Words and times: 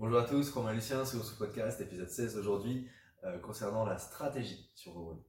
Bonjour 0.00 0.18
à 0.18 0.24
tous, 0.24 0.50
Romain 0.52 0.72
Lucien 0.72 1.04
sur 1.04 1.22
ce 1.22 1.36
podcast, 1.36 1.78
épisode 1.78 2.08
16 2.08 2.38
aujourd'hui, 2.38 2.88
euh, 3.22 3.38
concernant 3.40 3.84
la 3.84 3.98
stratégie 3.98 4.70
sur 4.74 4.92
vos 4.92 5.04
routes. 5.04 5.26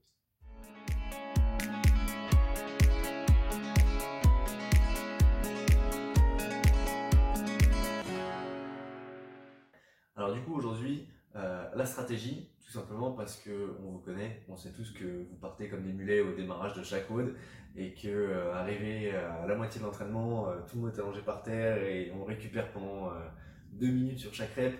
Alors 10.15 10.33
du 10.33 10.39
coup 10.39 10.55
aujourd'hui, 10.55 11.05
euh, 11.35 11.69
la 11.75 11.85
stratégie, 11.85 12.49
tout 12.65 12.71
simplement 12.71 13.11
parce 13.11 13.35
que 13.41 13.75
on 13.85 13.91
vous 13.91 13.99
connaît, 13.99 14.41
on 14.47 14.55
sait 14.55 14.71
tous 14.71 14.93
que 14.93 15.25
vous 15.29 15.35
partez 15.41 15.67
comme 15.67 15.83
des 15.83 15.91
mulets 15.91 16.21
au 16.21 16.33
démarrage 16.33 16.75
de 16.75 16.83
chaque 16.83 17.09
road 17.09 17.35
et 17.75 17.93
que 17.93 18.07
euh, 18.07 18.53
arrivé 18.53 19.11
à 19.13 19.45
la 19.45 19.55
moitié 19.55 19.81
de 19.81 19.85
l'entraînement, 19.85 20.47
tout 20.69 20.77
le 20.77 20.83
monde 20.83 20.93
est 20.95 20.99
allongé 21.01 21.21
par 21.23 21.43
terre 21.43 21.83
et 21.83 22.13
on 22.15 22.23
récupère 22.23 22.71
pendant 22.71 23.11
deux 23.71 23.91
minutes 23.91 24.19
sur 24.19 24.33
chaque 24.33 24.53
rep 24.55 24.75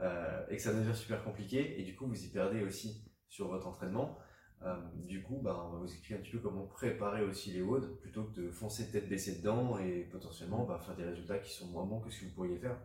euh, 0.00 0.46
et 0.50 0.56
que 0.56 0.62
ça 0.62 0.72
devient 0.72 0.94
super 0.94 1.24
compliqué 1.24 1.80
et 1.80 1.84
du 1.84 1.94
coup 1.96 2.06
vous 2.06 2.24
y 2.24 2.28
perdez 2.28 2.62
aussi 2.62 3.04
sur 3.28 3.48
votre 3.48 3.66
entraînement. 3.66 4.18
Euh, 4.62 4.74
du 4.94 5.22
coup, 5.22 5.38
bah, 5.42 5.64
on 5.66 5.72
va 5.72 5.78
vous 5.78 5.86
expliquer 5.86 6.14
un 6.14 6.18
petit 6.18 6.32
peu 6.32 6.38
comment 6.38 6.66
préparer 6.66 7.22
aussi 7.22 7.52
les 7.52 7.60
WOD 7.60 8.00
plutôt 8.00 8.24
que 8.24 8.40
de 8.40 8.50
foncer 8.50 8.90
tête 8.90 9.08
baissée 9.08 9.38
dedans 9.38 9.78
et 9.78 10.08
potentiellement 10.10 10.64
bah, 10.64 10.80
faire 10.84 10.96
des 10.96 11.04
résultats 11.04 11.38
qui 11.38 11.52
sont 11.52 11.66
moins 11.66 11.84
bons 11.84 12.00
que 12.00 12.10
ce 12.10 12.20
que 12.20 12.24
vous 12.26 12.34
pourriez 12.34 12.58
faire. 12.58 12.78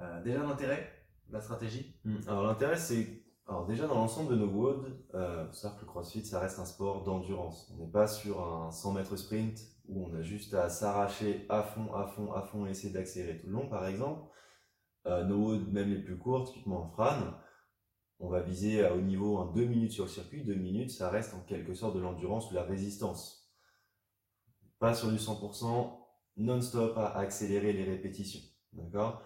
Euh, 0.00 0.22
déjà 0.22 0.42
l'intérêt, 0.42 0.90
la 1.30 1.40
stratégie. 1.40 1.98
Hmm. 2.04 2.16
Alors 2.26 2.44
l'intérêt 2.44 2.76
c'est, 2.76 3.22
alors 3.46 3.66
déjà 3.66 3.86
dans 3.86 3.94
l'ensemble 3.94 4.30
de 4.30 4.36
nos 4.36 4.48
WOD, 4.48 5.06
euh, 5.14 5.52
savoir 5.52 5.78
que 5.78 5.84
le 5.84 5.90
CrossFit 5.90 6.24
ça 6.24 6.40
reste 6.40 6.58
un 6.58 6.64
sport 6.64 7.04
d'endurance. 7.04 7.70
On 7.74 7.78
n'est 7.78 7.90
pas 7.90 8.06
sur 8.06 8.42
un 8.42 8.70
100 8.70 8.92
mètres 8.94 9.16
sprint 9.16 9.60
où 9.88 10.06
on 10.06 10.14
a 10.14 10.22
juste 10.22 10.54
à 10.54 10.68
s'arracher 10.68 11.46
à 11.48 11.62
fond, 11.62 11.92
à 11.94 12.06
fond, 12.06 12.32
à 12.32 12.42
fond 12.42 12.66
et 12.66 12.70
essayer 12.70 12.92
d'accélérer 12.92 13.38
tout 13.38 13.46
le 13.46 13.52
long 13.52 13.68
par 13.68 13.86
exemple. 13.86 14.22
Euh, 15.06 15.24
nos 15.24 15.36
WOD 15.36 15.72
même 15.72 15.90
les 15.90 16.02
plus 16.02 16.18
courts, 16.18 16.48
typiquement 16.48 16.82
en 16.82 16.88
Fran, 16.88 17.34
on 18.18 18.28
va 18.28 18.40
viser 18.40 18.84
à 18.84 18.94
haut 18.94 19.00
niveau 19.00 19.38
en 19.38 19.52
2 19.52 19.64
minutes 19.64 19.92
sur 19.92 20.04
le 20.04 20.10
circuit. 20.10 20.42
2 20.42 20.54
minutes 20.54 20.90
ça 20.90 21.10
reste 21.10 21.34
en 21.34 21.40
quelque 21.40 21.74
sorte 21.74 21.94
de 21.94 22.00
l'endurance 22.00 22.48
ou 22.48 22.50
de 22.50 22.56
la 22.56 22.64
résistance. 22.64 23.52
Pas 24.78 24.94
sur 24.94 25.10
du 25.10 25.16
100% 25.16 25.98
non-stop 26.38 26.96
à 26.98 27.16
accélérer 27.18 27.72
les 27.72 27.84
répétitions. 27.84 28.42
D'accord? 28.72 29.22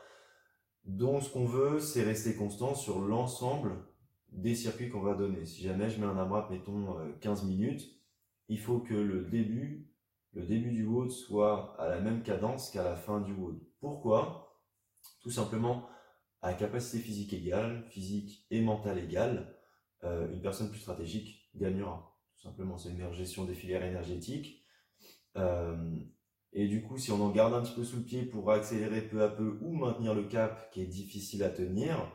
Donc, 0.85 1.23
ce 1.23 1.31
qu'on 1.31 1.45
veut, 1.45 1.81
c'est 1.81 2.03
rester 2.03 2.35
constant 2.37 2.75
sur 2.75 3.01
l'ensemble 3.01 3.85
des 4.33 4.55
circuits 4.55 4.89
qu'on 4.89 5.01
va 5.01 5.15
donner. 5.15 5.45
Si 5.45 5.63
jamais 5.63 5.91
je 5.91 6.01
mets 6.01 6.07
un 6.07 6.17
AMRAP, 6.17 6.51
mettons, 6.51 6.99
euh, 6.99 7.13
15 7.21 7.45
minutes, 7.45 7.83
il 8.49 8.59
faut 8.59 8.79
que 8.81 8.95
le 8.95 9.25
début, 9.25 9.91
le 10.33 10.45
début 10.45 10.71
du 10.71 10.87
WOD 10.87 11.11
soit 11.11 11.75
à 11.81 11.89
la 11.89 12.01
même 12.01 12.23
cadence 12.23 12.71
qu'à 12.71 12.85
la 12.85 12.97
fin 12.97 13.21
du 13.21 13.33
WOD. 13.33 13.61
Pourquoi? 13.81 14.50
Tout 15.23 15.31
simplement, 15.31 15.89
à 16.43 16.55
capacité 16.55 16.99
physique 16.99 17.33
égale, 17.33 17.85
physique 17.91 18.47
et 18.51 18.61
mentale 18.61 18.99
égale, 18.99 19.57
euh, 20.05 20.33
une 20.33 20.41
personne 20.41 20.71
plus 20.71 20.81
stratégique 20.81 21.51
gagnera. 21.55 22.17
Tout 22.37 22.49
simplement, 22.49 22.79
c'est 22.79 22.91
une 22.91 23.13
gestion 23.13 23.45
des 23.45 23.55
filières 23.55 23.85
énergétiques. 23.85 24.65
Euh, 25.37 25.99
et 26.53 26.67
du 26.67 26.83
coup, 26.83 26.97
si 26.97 27.13
on 27.13 27.23
en 27.23 27.31
garde 27.31 27.55
un 27.55 27.63
petit 27.63 27.75
peu 27.75 27.85
sous 27.85 27.99
le 27.99 28.03
pied 28.03 28.23
pour 28.23 28.51
accélérer 28.51 29.03
peu 29.03 29.23
à 29.23 29.29
peu 29.29 29.59
ou 29.61 29.73
maintenir 29.73 30.15
le 30.15 30.25
cap 30.25 30.71
qui 30.73 30.81
est 30.81 30.87
difficile 30.87 31.43
à 31.43 31.51
tenir, 31.51 32.11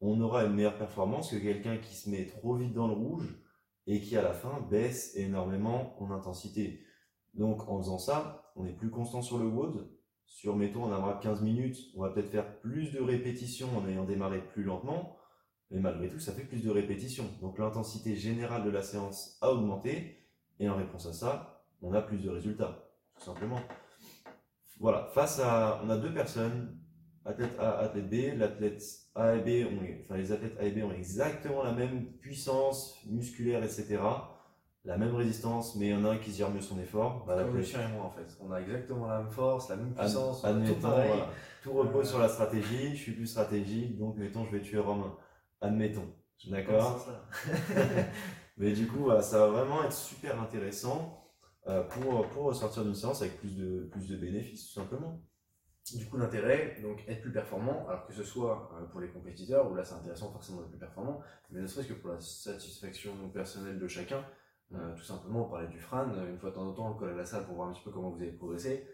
on 0.00 0.20
aura 0.20 0.44
une 0.44 0.54
meilleure 0.54 0.78
performance 0.78 1.30
que 1.30 1.36
quelqu'un 1.36 1.78
qui 1.78 1.94
se 1.94 2.10
met 2.10 2.26
trop 2.26 2.56
vite 2.56 2.72
dans 2.72 2.88
le 2.88 2.94
rouge 2.94 3.38
et 3.86 4.00
qui 4.00 4.16
à 4.16 4.22
la 4.22 4.32
fin 4.32 4.60
baisse 4.70 5.16
énormément 5.16 6.00
en 6.02 6.10
intensité. 6.10 6.84
Donc 7.34 7.68
en 7.68 7.78
faisant 7.78 7.98
ça, 7.98 8.52
on 8.56 8.66
est 8.66 8.72
plus 8.72 8.90
constant 8.90 9.22
sur 9.22 9.38
le 9.38 9.46
WOD. 9.46 9.88
Sur, 10.30 10.56
mettons, 10.56 10.84
on 10.84 10.92
aura 10.92 11.18
15 11.20 11.42
minutes, 11.42 11.76
on 11.96 12.02
va 12.02 12.10
peut-être 12.10 12.30
faire 12.30 12.60
plus 12.60 12.92
de 12.92 13.00
répétitions 13.00 13.68
en 13.76 13.86
ayant 13.88 14.04
démarré 14.04 14.40
plus 14.40 14.62
lentement, 14.62 15.18
mais 15.70 15.80
malgré 15.80 16.08
tout, 16.08 16.20
ça 16.20 16.32
fait 16.32 16.44
plus 16.44 16.62
de 16.62 16.70
répétitions. 16.70 17.26
Donc 17.42 17.58
l'intensité 17.58 18.14
générale 18.14 18.64
de 18.64 18.70
la 18.70 18.82
séance 18.82 19.36
a 19.42 19.50
augmenté, 19.50 20.24
et 20.60 20.68
en 20.68 20.76
réponse 20.76 21.06
à 21.06 21.12
ça, 21.12 21.64
on 21.82 21.92
a 21.92 22.00
plus 22.00 22.18
de 22.18 22.30
résultats 22.30 22.86
tout 23.16 23.24
simplement. 23.24 23.60
Voilà, 24.78 25.10
face 25.12 25.40
à, 25.40 25.80
on 25.84 25.90
a 25.90 25.98
deux 25.98 26.14
personnes, 26.14 26.78
athlète 27.24 27.58
A, 27.58 27.80
athlète 27.80 28.08
B. 28.08 28.38
L'athlète 28.38 28.82
A 29.16 29.34
et 29.34 29.40
B, 29.40 29.68
les 30.10 30.32
athlètes 30.32 30.56
A 30.60 30.64
et 30.64 30.70
B 30.70 30.84
ont 30.84 30.92
exactement 30.92 31.64
la 31.64 31.72
même 31.72 32.12
puissance 32.18 33.04
musculaire, 33.06 33.64
etc. 33.64 33.98
La 34.84 34.96
même 34.96 35.14
résistance, 35.14 35.76
mais 35.76 35.88
il 35.88 35.90
y 35.90 35.94
en 35.94 36.04
a 36.06 36.10
un 36.10 36.16
qui 36.18 36.32
gère 36.32 36.50
mieux 36.50 36.62
son 36.62 36.80
effort. 36.80 37.24
Bah, 37.26 37.36
Comme 37.38 37.54
le 37.56 37.62
chien 37.62 37.86
et 37.86 37.92
moi 37.92 38.04
en 38.06 38.10
fait, 38.10 38.26
on 38.40 38.50
a 38.50 38.60
exactement 38.60 39.06
la 39.06 39.18
même 39.18 39.30
force, 39.30 39.68
la 39.68 39.76
même 39.76 39.92
puissance, 39.94 40.42
Ad, 40.42 40.56
on 40.56 40.60
tout 40.60 40.64
admettons, 40.64 40.80
pareil. 40.80 41.08
voilà. 41.08 41.28
Tout 41.62 41.72
repose 41.74 42.08
sur 42.08 42.18
la 42.18 42.28
stratégie. 42.28 42.96
Je 42.96 43.02
suis 43.02 43.12
plus 43.12 43.26
stratégique, 43.26 43.98
donc 43.98 44.16
mettons, 44.16 44.46
je 44.46 44.52
vais 44.52 44.62
tuer 44.62 44.78
Romain. 44.78 45.14
Admettons. 45.60 46.08
D'accord. 46.48 47.06
Mais 48.56 48.72
du 48.72 48.86
coup, 48.86 49.00
voilà, 49.00 49.22
ça 49.22 49.38
va 49.38 49.46
vraiment 49.48 49.84
être 49.84 49.92
super 49.92 50.40
intéressant 50.40 51.26
euh, 51.66 51.82
pour, 51.82 52.26
pour 52.28 52.54
sortir 52.54 52.82
d'une 52.84 52.94
séance 52.94 53.20
avec 53.20 53.38
plus 53.38 53.56
de, 53.56 53.88
plus 53.92 54.08
de 54.08 54.16
bénéfices, 54.16 54.68
tout 54.68 54.80
simplement. 54.80 55.22
Du 55.94 56.06
coup, 56.08 56.16
l'intérêt, 56.16 56.78
donc 56.82 57.04
être 57.08 57.20
plus 57.20 57.32
performant, 57.32 57.86
alors 57.88 58.06
que 58.06 58.12
ce 58.14 58.22
soit 58.22 58.70
euh, 58.78 58.86
pour 58.86 59.00
les 59.00 59.08
compétiteurs, 59.08 59.70
où 59.70 59.74
là 59.74 59.84
c'est 59.84 59.94
intéressant 59.94 60.30
forcément 60.30 60.58
d'être 60.60 60.70
plus 60.70 60.78
performant, 60.78 61.20
mais 61.50 61.60
ne 61.60 61.66
serait-ce 61.66 61.88
que 61.88 61.94
pour 61.94 62.10
la 62.10 62.20
satisfaction 62.20 63.12
personnelle 63.30 63.78
de 63.78 63.88
chacun, 63.88 64.24
euh, 64.74 64.94
tout 64.96 65.02
simplement, 65.02 65.46
on 65.46 65.50
parlait 65.50 65.68
du 65.68 65.78
Fran, 65.78 66.06
une 66.28 66.38
fois 66.38 66.50
de 66.50 66.54
temps 66.54 66.68
en 66.68 66.72
temps, 66.72 66.86
on 66.86 66.88
le 66.90 66.98
colle 66.98 67.10
à 67.10 67.16
la 67.16 67.24
salle 67.24 67.44
pour 67.44 67.56
voir 67.56 67.68
un 67.68 67.72
petit 67.72 67.82
peu 67.82 67.90
comment 67.90 68.10
vous 68.10 68.22
avez 68.22 68.32
progressé. 68.32 68.86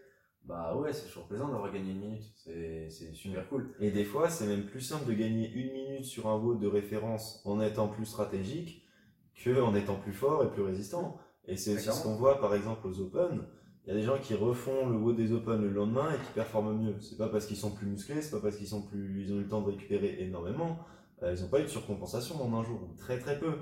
Bah 0.44 0.76
ouais, 0.76 0.92
c'est 0.92 1.06
toujours 1.08 1.26
plaisant 1.26 1.48
d'avoir 1.48 1.72
gagné 1.72 1.90
une 1.90 2.00
minute, 2.00 2.22
c'est 2.36 2.88
super 3.12 3.48
cool. 3.48 3.74
Et 3.80 3.90
des 3.90 4.04
fois, 4.04 4.28
c'est 4.28 4.46
même 4.46 4.64
plus 4.64 4.80
simple 4.80 5.04
de 5.06 5.12
gagner 5.12 5.50
une 5.50 5.72
minute 5.72 6.04
sur 6.04 6.28
un 6.28 6.36
WOD 6.36 6.60
de 6.60 6.68
référence 6.68 7.42
en 7.44 7.60
étant 7.60 7.88
plus 7.88 8.06
stratégique 8.06 8.86
que 9.34 9.60
en 9.60 9.74
étant 9.74 9.96
plus 9.96 10.12
fort 10.12 10.44
et 10.44 10.50
plus 10.50 10.62
résistant. 10.62 11.18
Et 11.48 11.56
c'est 11.56 11.74
aussi 11.74 11.90
ce 11.90 12.02
qu'on 12.02 12.14
voit 12.14 12.40
par 12.40 12.54
exemple 12.54 12.86
aux 12.86 13.00
Open. 13.00 13.42
Il 13.84 13.90
y 13.90 13.92
a 13.92 13.96
des 13.96 14.02
gens 14.02 14.18
qui 14.18 14.34
refont 14.34 14.88
le 14.88 14.96
WOD 14.96 15.16
des 15.16 15.32
Open 15.32 15.60
le 15.60 15.70
lendemain 15.70 16.10
et 16.12 16.16
qui 16.16 16.32
performent 16.32 16.76
mieux. 16.76 16.94
C'est 17.00 17.18
pas 17.18 17.28
parce 17.28 17.46
qu'ils 17.46 17.56
sont 17.56 17.72
plus 17.72 17.86
musclés, 17.86 18.22
c'est 18.22 18.30
pas 18.30 18.40
parce 18.40 18.56
qu'ils 18.56 18.68
sont 18.68 18.82
plus, 18.82 19.24
ils 19.24 19.32
ont 19.32 19.36
eu 19.36 19.42
le 19.42 19.48
temps 19.48 19.62
de 19.62 19.70
récupérer 19.70 20.16
énormément. 20.20 20.78
Euh, 21.22 21.34
ils 21.36 21.42
n'ont 21.42 21.48
pas 21.48 21.60
eu 21.60 21.64
de 21.64 21.68
surcompensation 21.68 22.40
en 22.42 22.56
un 22.56 22.62
jour, 22.62 22.80
ou 22.82 22.96
très 22.96 23.18
très 23.18 23.38
peu. 23.38 23.52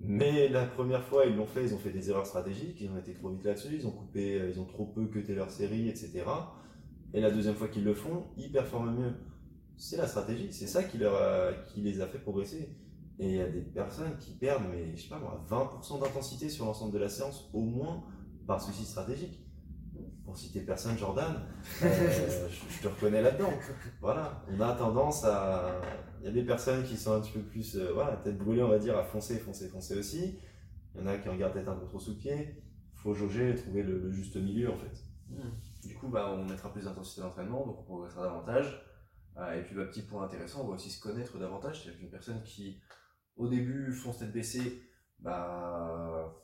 Mais 0.00 0.48
la 0.48 0.66
première 0.66 1.02
fois, 1.02 1.24
ils 1.26 1.34
l'ont 1.34 1.46
fait, 1.46 1.64
ils 1.64 1.74
ont 1.74 1.78
fait 1.78 1.90
des 1.90 2.10
erreurs 2.10 2.26
stratégiques, 2.26 2.78
ils 2.80 2.90
ont 2.90 2.98
été 2.98 3.14
trop 3.14 3.30
vite 3.30 3.44
là-dessus, 3.44 3.74
ils 3.74 3.86
ont 3.86 3.90
coupé, 3.90 4.40
euh, 4.40 4.50
ils 4.50 4.60
ont 4.60 4.66
trop 4.66 4.84
peu 4.84 5.06
cuté 5.06 5.34
leur 5.34 5.50
série, 5.50 5.88
etc. 5.88 6.24
Et 7.14 7.20
la 7.20 7.30
deuxième 7.30 7.54
fois 7.54 7.68
qu'ils 7.68 7.84
le 7.84 7.94
font, 7.94 8.24
ils 8.36 8.52
performent 8.52 8.94
mieux. 8.94 9.12
C'est 9.76 9.96
la 9.96 10.06
stratégie, 10.06 10.52
c'est 10.52 10.66
ça 10.66 10.84
qui, 10.84 10.98
leur 10.98 11.64
qui 11.66 11.80
les 11.80 12.00
a 12.00 12.06
fait 12.06 12.18
progresser. 12.18 12.68
Et 13.18 13.26
il 13.26 13.36
y 13.36 13.40
a 13.40 13.48
des 13.48 13.60
personnes 13.60 14.16
qui 14.18 14.32
perdent, 14.32 14.64
mais 14.70 14.96
je 14.96 15.02
sais 15.02 15.08
pas 15.08 15.18
moi, 15.18 15.44
20% 15.48 16.00
d'intensité 16.00 16.48
sur 16.48 16.64
l'ensemble 16.64 16.92
de 16.92 16.98
la 16.98 17.08
séance, 17.08 17.48
au 17.52 17.60
moins 17.60 18.02
par 18.46 18.60
souci 18.60 18.84
stratégique. 18.84 19.40
Pour 20.24 20.36
citer 20.36 20.60
personne, 20.60 20.98
Jordan, 20.98 21.34
euh, 21.82 22.48
je, 22.50 22.74
je 22.76 22.82
te 22.82 22.88
reconnais 22.88 23.22
là-dedans. 23.22 23.52
Voilà, 24.00 24.42
on 24.50 24.60
a 24.60 24.72
tendance 24.72 25.24
à. 25.24 25.80
Il 26.24 26.28
y 26.28 26.30
a 26.30 26.32
des 26.32 26.44
personnes 26.44 26.82
qui 26.84 26.96
sont 26.96 27.12
un 27.12 27.20
petit 27.20 27.32
peu 27.32 27.42
plus, 27.42 27.76
euh, 27.76 27.92
voilà, 27.92 28.16
tête 28.16 28.38
brûlée, 28.38 28.62
on 28.62 28.70
va 28.70 28.78
dire, 28.78 28.96
à 28.96 29.04
foncer, 29.04 29.38
foncer, 29.38 29.68
foncer 29.68 29.94
aussi. 29.94 30.38
Il 30.94 31.02
y 31.02 31.04
en 31.04 31.06
a 31.06 31.18
qui 31.18 31.28
regardent 31.28 31.52
peut-être 31.52 31.68
un 31.68 31.76
peu 31.76 31.84
trop 31.84 31.98
sous 31.98 32.12
le 32.12 32.16
pied. 32.16 32.64
Faut 32.94 33.12
jauger 33.12 33.54
trouver 33.54 33.82
le, 33.82 34.10
juste 34.10 34.34
milieu, 34.36 34.70
en 34.70 34.76
fait. 34.78 35.04
Du 35.86 35.94
coup, 35.96 36.08
bah, 36.08 36.30
on 36.32 36.46
mettra 36.46 36.72
plus 36.72 36.84
d'intensité 36.84 37.20
d'entraînement, 37.20 37.66
donc 37.66 37.80
on 37.80 37.82
progressera 37.82 38.22
davantage. 38.22 38.82
Euh, 39.36 39.52
et 39.52 39.64
puis, 39.64 39.74
bah, 39.74 39.84
petit 39.84 40.00
point 40.00 40.24
intéressant, 40.24 40.62
on 40.62 40.68
va 40.68 40.76
aussi 40.76 40.88
se 40.88 40.98
connaître 40.98 41.36
davantage. 41.36 41.82
C'est-à-dire 41.82 42.00
qu'une 42.00 42.10
personne 42.10 42.42
qui, 42.42 42.80
au 43.36 43.46
début, 43.46 43.92
fonce 43.92 44.20
tête 44.20 44.32
baissée, 44.32 44.80
bah, 45.18 46.34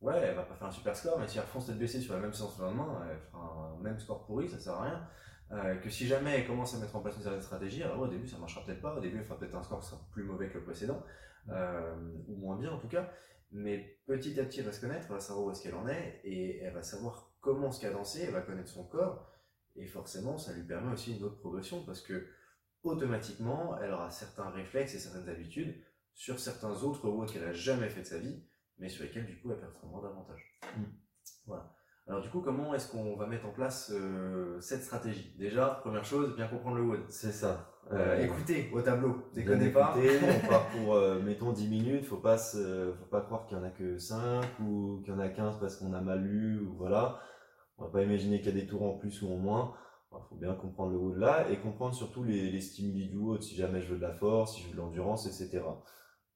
ouais, 0.00 0.18
elle 0.20 0.34
va 0.34 0.42
pas 0.42 0.56
faire 0.56 0.66
un 0.66 0.72
super 0.72 0.96
score, 0.96 1.16
mais 1.16 1.28
si 1.28 1.38
elle 1.38 1.44
fonce 1.44 1.66
tête 1.66 1.78
baissée 1.78 2.00
sur 2.00 2.14
la 2.14 2.18
même 2.18 2.32
séance 2.32 2.58
le 2.58 2.64
lendemain, 2.64 3.06
elle 3.08 3.20
fera 3.30 3.76
un 3.78 3.80
même 3.84 4.00
score 4.00 4.26
pourri, 4.26 4.48
ça 4.48 4.58
sert 4.58 4.74
à 4.74 4.82
rien. 4.82 5.08
Euh, 5.50 5.76
que 5.76 5.88
si 5.88 6.06
jamais 6.06 6.38
elle 6.38 6.46
commence 6.46 6.74
à 6.74 6.78
mettre 6.78 6.94
en 6.94 7.00
place 7.00 7.16
une 7.16 7.22
certaine 7.22 7.40
stratégie, 7.40 7.82
alors 7.82 8.00
au 8.00 8.06
début 8.06 8.28
ça 8.28 8.36
marchera 8.36 8.64
peut-être 8.66 8.82
pas, 8.82 8.94
au 8.94 9.00
début 9.00 9.16
elle 9.16 9.24
fera 9.24 9.38
peut-être 9.38 9.54
un 9.54 9.62
score 9.62 9.80
qui 9.80 9.86
sera 9.86 10.00
plus 10.12 10.22
mauvais 10.22 10.50
que 10.50 10.58
le 10.58 10.64
précédent, 10.64 11.02
euh, 11.48 11.96
ou 12.28 12.36
moins 12.36 12.58
bien 12.58 12.70
en 12.70 12.78
tout 12.78 12.88
cas, 12.88 13.10
mais 13.50 13.98
petit 14.06 14.38
à 14.38 14.44
petit 14.44 14.60
elle 14.60 14.66
va 14.66 14.72
se 14.72 14.80
connaître, 14.82 15.06
elle 15.08 15.14
va 15.14 15.20
savoir 15.20 15.46
où 15.46 15.50
est-ce 15.50 15.62
qu'elle 15.62 15.74
en 15.74 15.88
est, 15.88 16.20
et 16.22 16.58
elle 16.58 16.74
va 16.74 16.82
savoir 16.82 17.32
comment 17.40 17.72
se 17.72 17.80
cadencer, 17.80 18.24
elle 18.26 18.32
va 18.32 18.42
connaître 18.42 18.68
son 18.68 18.84
corps, 18.84 19.32
et 19.74 19.86
forcément 19.86 20.36
ça 20.36 20.52
lui 20.52 20.64
permet 20.64 20.92
aussi 20.92 21.16
une 21.16 21.24
autre 21.24 21.38
progression, 21.38 21.82
parce 21.82 22.02
que 22.02 22.26
automatiquement 22.82 23.78
elle 23.78 23.92
aura 23.92 24.10
certains 24.10 24.50
réflexes 24.50 24.94
et 24.94 24.98
certaines 24.98 25.30
habitudes 25.30 25.74
sur 26.12 26.38
certains 26.38 26.82
autres 26.82 27.08
WOD 27.08 27.32
qu'elle 27.32 27.44
a 27.44 27.54
jamais 27.54 27.88
fait 27.88 28.02
de 28.02 28.06
sa 28.06 28.18
vie, 28.18 28.44
mais 28.76 28.90
sur 28.90 29.02
lesquels 29.02 29.24
du 29.24 29.40
coup 29.40 29.50
elle 29.50 29.60
performera 29.60 30.02
davantage. 30.02 30.60
Mm. 30.76 30.82
Voilà. 31.46 31.77
Alors 32.08 32.22
du 32.22 32.30
coup, 32.30 32.40
comment 32.40 32.74
est-ce 32.74 32.90
qu'on 32.90 33.16
va 33.16 33.26
mettre 33.26 33.46
en 33.46 33.50
place 33.50 33.92
euh, 33.94 34.58
cette 34.60 34.82
stratégie? 34.82 35.34
Déjà, 35.38 35.78
première 35.82 36.06
chose, 36.06 36.34
bien 36.34 36.48
comprendre 36.48 36.76
le 36.76 36.82
WOD. 36.82 37.00
C'est 37.08 37.32
ça. 37.32 37.70
Euh, 37.92 38.22
écoutez 38.22 38.70
au 38.72 38.80
tableau, 38.80 39.16
déconnez 39.34 39.70
pas. 39.70 39.94
écouter, 39.96 40.18
on 40.44 40.48
part 40.48 40.66
pour, 40.68 40.94
euh, 40.94 41.20
mettons, 41.20 41.52
10 41.52 41.68
minutes, 41.68 42.04
faut 42.06 42.16
pas 42.16 42.38
se, 42.38 42.92
faut 42.98 43.06
pas 43.06 43.20
croire 43.20 43.46
qu'il 43.46 43.56
y 43.56 43.60
en 43.60 43.64
a 43.64 43.70
que 43.70 43.98
5 43.98 44.42
ou 44.60 45.00
qu'il 45.04 45.12
y 45.12 45.16
en 45.16 45.20
a 45.20 45.28
15 45.28 45.58
parce 45.60 45.76
qu'on 45.76 45.92
a 45.92 46.00
mal 46.00 46.22
lu, 46.22 46.60
ou 46.60 46.76
voilà. 46.76 47.18
On 47.76 47.84
va 47.84 47.90
pas 47.90 48.02
imaginer 48.02 48.38
qu'il 48.40 48.54
y 48.54 48.58
a 48.58 48.60
des 48.60 48.66
tours 48.66 48.82
en 48.82 48.96
plus 48.96 49.22
ou 49.22 49.32
en 49.32 49.36
moins. 49.36 49.74
Il 50.12 50.18
faut 50.30 50.36
bien 50.36 50.54
comprendre 50.54 50.92
le 50.92 50.98
wood 50.98 51.18
là 51.18 51.46
et 51.50 51.58
comprendre 51.58 51.94
surtout 51.94 52.24
les, 52.24 52.50
les 52.50 52.60
stimuli 52.60 53.08
du 53.08 53.16
wood, 53.16 53.42
si 53.42 53.54
jamais 53.54 53.82
je 53.82 53.88
veux 53.92 53.96
de 53.96 54.02
la 54.02 54.14
force, 54.14 54.54
si 54.54 54.62
je 54.62 54.68
veux 54.68 54.72
de 54.72 54.78
l'endurance, 54.78 55.26
etc. 55.26 55.62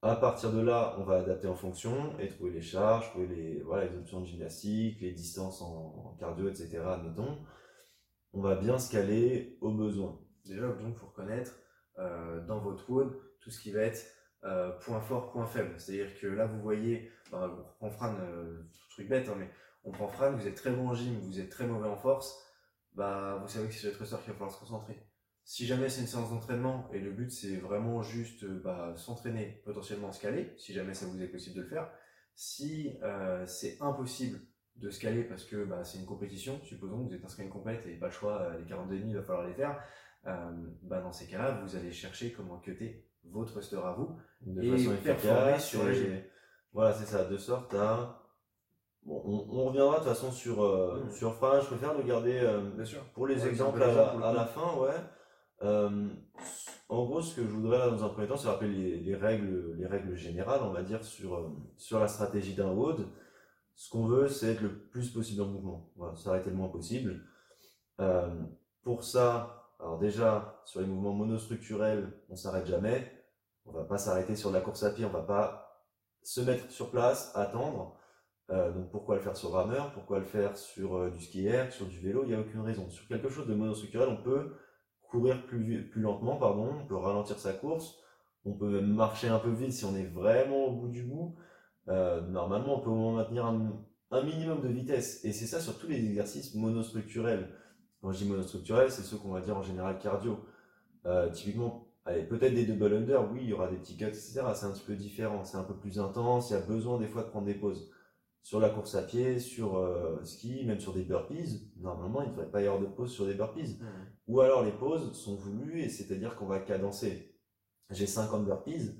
À 0.05 0.17
partir 0.17 0.53
de 0.53 0.61
là, 0.61 0.97
on 0.99 1.05
va 1.05 1.19
adapter 1.19 1.47
en 1.47 1.55
fonction 1.55 2.19
et 2.19 2.27
trouver 2.27 2.51
les 2.51 2.61
charges, 2.61 3.11
trouver 3.11 3.29
les, 3.29 3.63
voilà, 3.63 3.85
les 3.85 3.97
options 3.97 4.21
de 4.21 4.27
gymnastique, 4.27 5.01
les 5.01 5.13
distances 5.13 5.63
en, 5.63 6.17
cardio, 6.19 6.49
etc. 6.49 6.83
On 8.33 8.41
va 8.41 8.57
bien 8.57 8.81
se 8.81 8.91
caler 8.91 9.57
aux 9.61 9.71
besoins. 9.71 10.19
Déjà, 10.45 10.67
donc, 10.67 10.97
faut 10.97 11.07
reconnaître 11.07 11.55
euh, 12.01 12.45
dans 12.47 12.59
votre 12.59 12.91
wood 12.91 13.17
tout 13.41 13.51
ce 13.53 13.61
qui 13.61 13.71
va 13.71 13.83
être 13.83 14.05
euh, 14.43 14.73
point 14.81 15.01
fort, 15.01 15.31
point 15.31 15.47
faible. 15.47 15.75
C'est-à-dire 15.79 16.19
que 16.21 16.27
là, 16.27 16.47
vous 16.47 16.61
voyez, 16.61 17.09
on 17.31 17.41
reprend 17.41 17.91
Fran, 17.91 18.17
euh, 18.23 18.61
truc 18.91 19.09
bête, 19.09 19.29
hein, 19.29 19.37
mais 19.39 19.51
on 19.85 19.93
prend 19.93 20.09
Fran, 20.09 20.33
vous 20.33 20.49
êtes 20.49 20.57
très 20.57 20.73
bon 20.73 20.89
en 20.89 20.95
gym, 20.95 21.17
vous 21.21 21.39
êtes 21.39 21.51
très 21.51 21.69
mauvais 21.69 21.89
en 21.89 21.97
force, 21.97 22.45
bah, 22.95 23.39
vous 23.41 23.47
savez 23.47 23.69
que 23.69 23.75
c'est 23.75 23.91
votre 23.91 24.05
sort 24.05 24.21
qu'il 24.25 24.33
va 24.33 24.39
falloir 24.39 24.53
se 24.53 24.59
concentrer. 24.59 25.12
Si 25.45 25.67
jamais 25.67 25.89
c'est 25.89 26.03
une 26.03 26.07
séance 26.07 26.31
d'entraînement 26.31 26.89
et 26.93 27.01
le 27.01 27.11
but 27.11 27.31
c'est 27.31 27.57
vraiment 27.57 28.03
juste 28.03 28.45
euh, 28.45 28.61
bah, 28.63 28.93
s'entraîner, 28.97 29.61
potentiellement 29.65 30.13
se 30.13 30.21
caler, 30.21 30.53
si 30.57 30.73
jamais 30.73 30.95
ça 30.95 31.07
vous 31.07 31.21
est 31.21 31.27
possible 31.29 31.57
de 31.57 31.63
le 31.63 31.69
faire, 31.69 31.91
si 32.35 32.97
euh, 33.03 33.45
c'est 33.47 33.77
impossible 33.81 34.41
de 34.77 34.89
se 34.91 35.01
caler 35.01 35.25
parce 35.25 35.45
que 35.45 35.65
bah, 35.65 35.85
c'est 35.85 35.99
une 35.99 36.07
compétition, 36.07 36.61
supposons 36.63 37.03
que 37.05 37.09
vous 37.09 37.15
êtes 37.15 37.25
inscrit 37.25 37.43
à 37.43 37.47
une 37.47 37.53
compète 37.53 37.85
et 37.87 37.95
pas 37.97 38.07
le 38.07 38.13
choix, 38.13 38.41
euh, 38.43 38.59
les 38.59 38.65
42 38.65 38.97
il 38.97 39.17
va 39.17 39.23
falloir 39.23 39.47
les 39.47 39.55
faire, 39.55 39.83
bah, 40.25 41.01
dans 41.01 41.13
ces 41.13 41.27
cas-là, 41.27 41.61
vous 41.65 41.75
allez 41.77 41.91
chercher 41.91 42.33
comment 42.33 42.59
cutter 42.61 43.05
votre 43.25 43.51
thruster 43.53 43.77
à 43.85 43.93
vous 43.93 44.17
De 44.43 44.63
et 44.63 44.71
façon 44.71 44.93
efficace. 44.93 45.65
sur 45.67 45.85
les 45.85 46.01
et-. 46.03 46.31
Voilà, 46.73 46.95
c'est 46.95 47.05
ça, 47.07 47.25
de 47.25 47.37
sorte 47.37 47.75
à. 47.75 48.23
Bon, 49.05 49.21
on, 49.25 49.47
on 49.59 49.65
reviendra 49.65 49.99
de 49.99 50.05
toute 50.05 50.09
façon 50.13 50.31
sur, 50.31 50.63
euh, 50.65 51.03
Mm. 51.05 51.11
sur. 51.13 51.33
Je 51.33 51.67
préfère 51.67 51.95
le 51.99 52.05
garder 52.05 52.39
euh, 52.41 52.71
Bien 52.71 52.85
sûr. 52.85 53.03
pour 53.15 53.27
les 53.27 53.43
Ouais, 53.43 53.49
exemples 53.49 53.83
à, 53.83 54.11
à 54.11 54.33
la 54.33 54.47
fin, 54.47 54.77
ouais. 54.79 54.95
Euh, 55.63 56.09
en 56.89 57.05
gros, 57.05 57.23
ce 57.23 57.37
que 57.37 57.43
je 57.43 57.49
voudrais 57.49 57.79
dans 57.91 58.05
un 58.05 58.09
premier 58.09 58.27
temps, 58.27 58.37
c'est 58.37 58.49
rappeler 58.49 58.69
les, 58.69 58.97
les 58.99 59.15
règles, 59.15 59.75
les 59.77 59.87
règles 59.87 60.15
générales, 60.17 60.61
on 60.63 60.73
va 60.73 60.83
dire, 60.83 61.05
sur, 61.05 61.35
euh, 61.35 61.99
la 61.99 62.09
stratégie 62.09 62.55
d'un 62.55 62.73
WOD. 62.73 63.07
Ce 63.75 63.89
qu'on 63.91 64.07
veut, 64.07 64.29
c'est 64.29 64.53
être 64.53 64.61
le 64.61 64.79
plus 64.91 65.11
possible 65.11 65.43
en 65.43 65.47
mouvement. 65.47 65.91
Voilà, 65.97 66.15
s'arrêter 66.17 66.51
le 66.51 66.57
moins 66.57 66.69
possible. 66.69 67.25
Euh, 68.01 68.43
pour 68.83 69.05
ça, 69.05 69.71
alors 69.81 69.99
déjà, 69.99 70.61
sur 70.65 70.81
les 70.81 70.87
mouvements 70.87 71.15
monostructurels, 71.15 72.13
on 72.29 72.37
s'arrête 72.37 72.67
jamais. 72.67 73.11
On 73.65 73.73
va 73.73 73.85
pas 73.85 73.99
s'arrêter 73.99 74.37
sur 74.37 74.51
de 74.51 74.55
la 74.55 74.61
course 74.61 74.83
à 74.83 74.91
pied, 74.91 75.05
on 75.05 75.11
va 75.11 75.23
pas 75.23 75.85
se 76.23 76.41
mettre 76.41 76.71
sur 76.71 76.91
place, 76.91 77.33
attendre. 77.35 77.97
Donc 78.49 78.91
pourquoi 78.91 79.15
le 79.15 79.23
faire 79.23 79.37
sur 79.37 79.53
rameur? 79.53 79.93
Pourquoi 79.93 80.19
le 80.19 80.27
faire 80.27 80.59
sur 80.59 81.11
du 81.11 81.21
ski 81.23 81.47
air, 81.47 81.73
sur 81.73 81.87
du 81.87 82.01
vélo? 82.01 82.25
Il 82.25 82.29
n'y 82.29 82.35
a 82.35 82.41
aucune 82.41 82.61
raison. 82.61 82.91
Sur 82.91 83.09
quelque 83.09 83.31
chose 83.31 83.47
de 83.47 83.55
monostructurel, 83.55 84.09
on 84.09 84.23
peut 84.23 84.53
courir 85.13 85.45
plus, 85.45 85.91
lentement, 85.95 86.37
pardon, 86.37 86.71
on 86.83 86.87
peut 86.87 86.97
ralentir 86.97 87.39
sa 87.39 87.53
course, 87.53 87.99
on 88.47 88.55
peut 88.55 88.71
même 88.71 88.95
marcher 88.95 89.29
un 89.29 89.39
peu 89.39 89.51
vite 89.51 89.73
si 89.73 89.85
on 89.85 89.95
est 89.95 90.07
vraiment 90.07 90.69
au 90.69 90.73
bout 90.73 90.89
du 90.89 91.03
bout. 91.03 91.37
Euh, 91.89 92.23
normalement, 92.23 92.79
on 92.79 92.81
peut 92.81 92.89
au 92.89 92.95
moins 92.95 93.17
maintenir 93.17 93.45
un, 93.45 94.23
minimum 94.25 94.63
de 94.63 94.69
vitesse. 94.69 95.23
Et 95.25 95.33
c'est 95.33 95.47
ça 95.47 95.61
sur 95.61 95.79
tous 95.79 95.89
les 95.89 96.05
exercices 96.05 96.55
monostructurels. 96.55 97.51
Quand 98.01 98.11
je 98.11 98.25
dis 98.25 98.29
monostructurels, 98.29 98.91
c'est 98.91 99.03
ceux 99.03 99.19
qu'on 99.19 99.33
va 99.33 99.43
dire 99.43 99.57
en 99.57 99.63
général 99.63 99.99
cardio. 99.99 100.41
Euh, 101.05 101.31
typiquement, 101.31 101.89
allez, 102.07 102.25
peut-être 102.25 102.55
des 102.55 102.65
double 102.65 102.95
under, 102.95 103.31
oui, 103.33 103.41
il 103.43 103.49
y 103.51 103.53
aura 103.53 103.69
des 103.69 103.77
petits 103.77 103.97
cuts, 103.97 104.07
etc. 104.07 104.43
C'est 104.55 104.67
un 104.67 104.73
petit 104.73 104.85
peu 104.85 104.97
différent, 104.97 105.45
c'est 105.45 105.59
un 105.59 105.65
peu 105.65 105.75
plus 105.75 106.01
intense, 106.01 106.51
il 106.51 106.55
y 106.55 106.57
a 106.57 106.61
besoin 106.61 106.99
des 106.99 107.07
fois 107.07 107.23
de 107.23 107.29
prendre 107.29 107.47
des 107.47 107.55
pauses. 107.55 107.91
Sur 108.43 108.61
la 108.61 108.71
course 108.71 108.95
à 108.95 109.03
pied, 109.03 109.39
sur 109.39 109.77
euh, 109.77 110.23
ski, 110.25 110.65
même 110.65 110.81
sur 110.81 110.95
des 110.95 111.05
burpees, 111.05 111.71
normalement, 111.81 112.23
il 112.23 112.29
ne 112.29 112.33
devrait 112.33 112.51
pas 112.51 112.63
y 112.63 112.67
avoir 112.67 112.81
de 112.81 112.87
pause 112.87 113.13
sur 113.13 113.27
des 113.27 113.35
burpees. 113.35 113.79
Mhm. 113.81 113.89
Ou 114.29 114.41
alors 114.41 114.63
les 114.63 114.73
pauses 114.73 115.13
sont 115.13 115.35
voulues, 115.35 115.83
et 115.83 115.89
c'est-à-dire 115.89 116.37
qu'on 116.37 116.47
va 116.47 116.61
cadencer. 116.61 117.37
J'ai 117.91 118.07
50 118.07 118.45
burpees, 118.45 118.97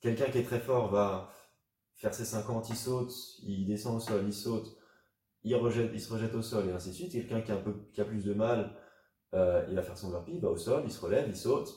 quelqu'un 0.00 0.26
qui 0.26 0.38
est 0.38 0.44
très 0.44 0.60
fort 0.60 0.90
va 0.90 1.30
faire 1.94 2.12
ses 2.12 2.24
50, 2.24 2.68
il 2.68 2.76
saute, 2.76 3.12
il 3.42 3.66
descend 3.66 3.96
au 3.96 4.00
sol, 4.00 4.22
il 4.26 4.32
saute, 4.32 4.76
il, 5.44 5.54
rejette, 5.54 5.90
il 5.94 6.00
se 6.00 6.12
rejette 6.12 6.34
au 6.34 6.42
sol, 6.42 6.68
et 6.68 6.72
ainsi 6.72 6.90
de 6.90 6.94
suite. 6.94 7.12
Quelqu'un 7.12 7.40
qui, 7.40 7.52
a 8.00 8.04
plus 8.04 8.24
de 8.24 8.34
mal, 8.34 8.76
euh, 9.34 9.64
il 9.68 9.76
va 9.76 9.82
faire 9.82 9.96
son 9.96 10.10
burpee, 10.10 10.34
il 10.34 10.40
va 10.40 10.50
au 10.50 10.56
sol, 10.56 10.82
il 10.84 10.92
se 10.92 11.00
relève, 11.00 11.28
il 11.28 11.36
saute, 11.36 11.72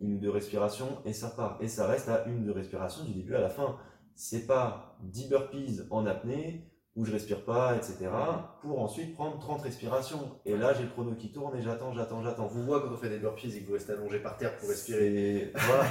une 0.00 0.14
ou 0.14 0.18
deux 0.18 0.30
respirations, 0.30 1.02
et 1.04 1.12
ça 1.12 1.30
part. 1.30 1.58
Et 1.60 1.68
ça 1.68 1.86
reste 1.86 2.08
à 2.08 2.24
une 2.26 2.42
ou 2.42 2.44
deux 2.46 2.52
respirations 2.52 3.04
du 3.04 3.12
début 3.12 3.34
à 3.34 3.40
la 3.40 3.50
fin. 3.50 3.78
C'est 4.14 4.46
pas 4.46 4.98
10 5.02 5.28
burpees 5.28 5.80
en 5.90 6.06
apnée, 6.06 6.70
où 7.00 7.04
je 7.06 7.12
respire 7.12 7.46
pas, 7.46 7.76
etc., 7.76 8.10
pour 8.60 8.78
ensuite 8.82 9.14
prendre 9.14 9.38
30 9.38 9.62
respirations. 9.62 10.38
Et 10.44 10.54
là, 10.54 10.74
j'ai 10.74 10.82
le 10.82 10.90
chrono 10.90 11.14
qui 11.14 11.32
tourne, 11.32 11.56
et 11.56 11.62
j'attends, 11.62 11.94
j'attends, 11.94 12.22
j'attends. 12.22 12.46
Vous 12.46 12.62
voit 12.62 12.82
quand 12.82 12.92
on 12.92 12.96
fait 12.98 13.08
des 13.08 13.18
burpees 13.18 13.56
et 13.56 13.62
que 13.62 13.66
vous 13.68 13.72
restez 13.72 13.92
allongé 13.92 14.18
par 14.18 14.36
terre 14.36 14.54
pour 14.58 14.68
respirer. 14.68 15.50
Voilà. 15.54 15.84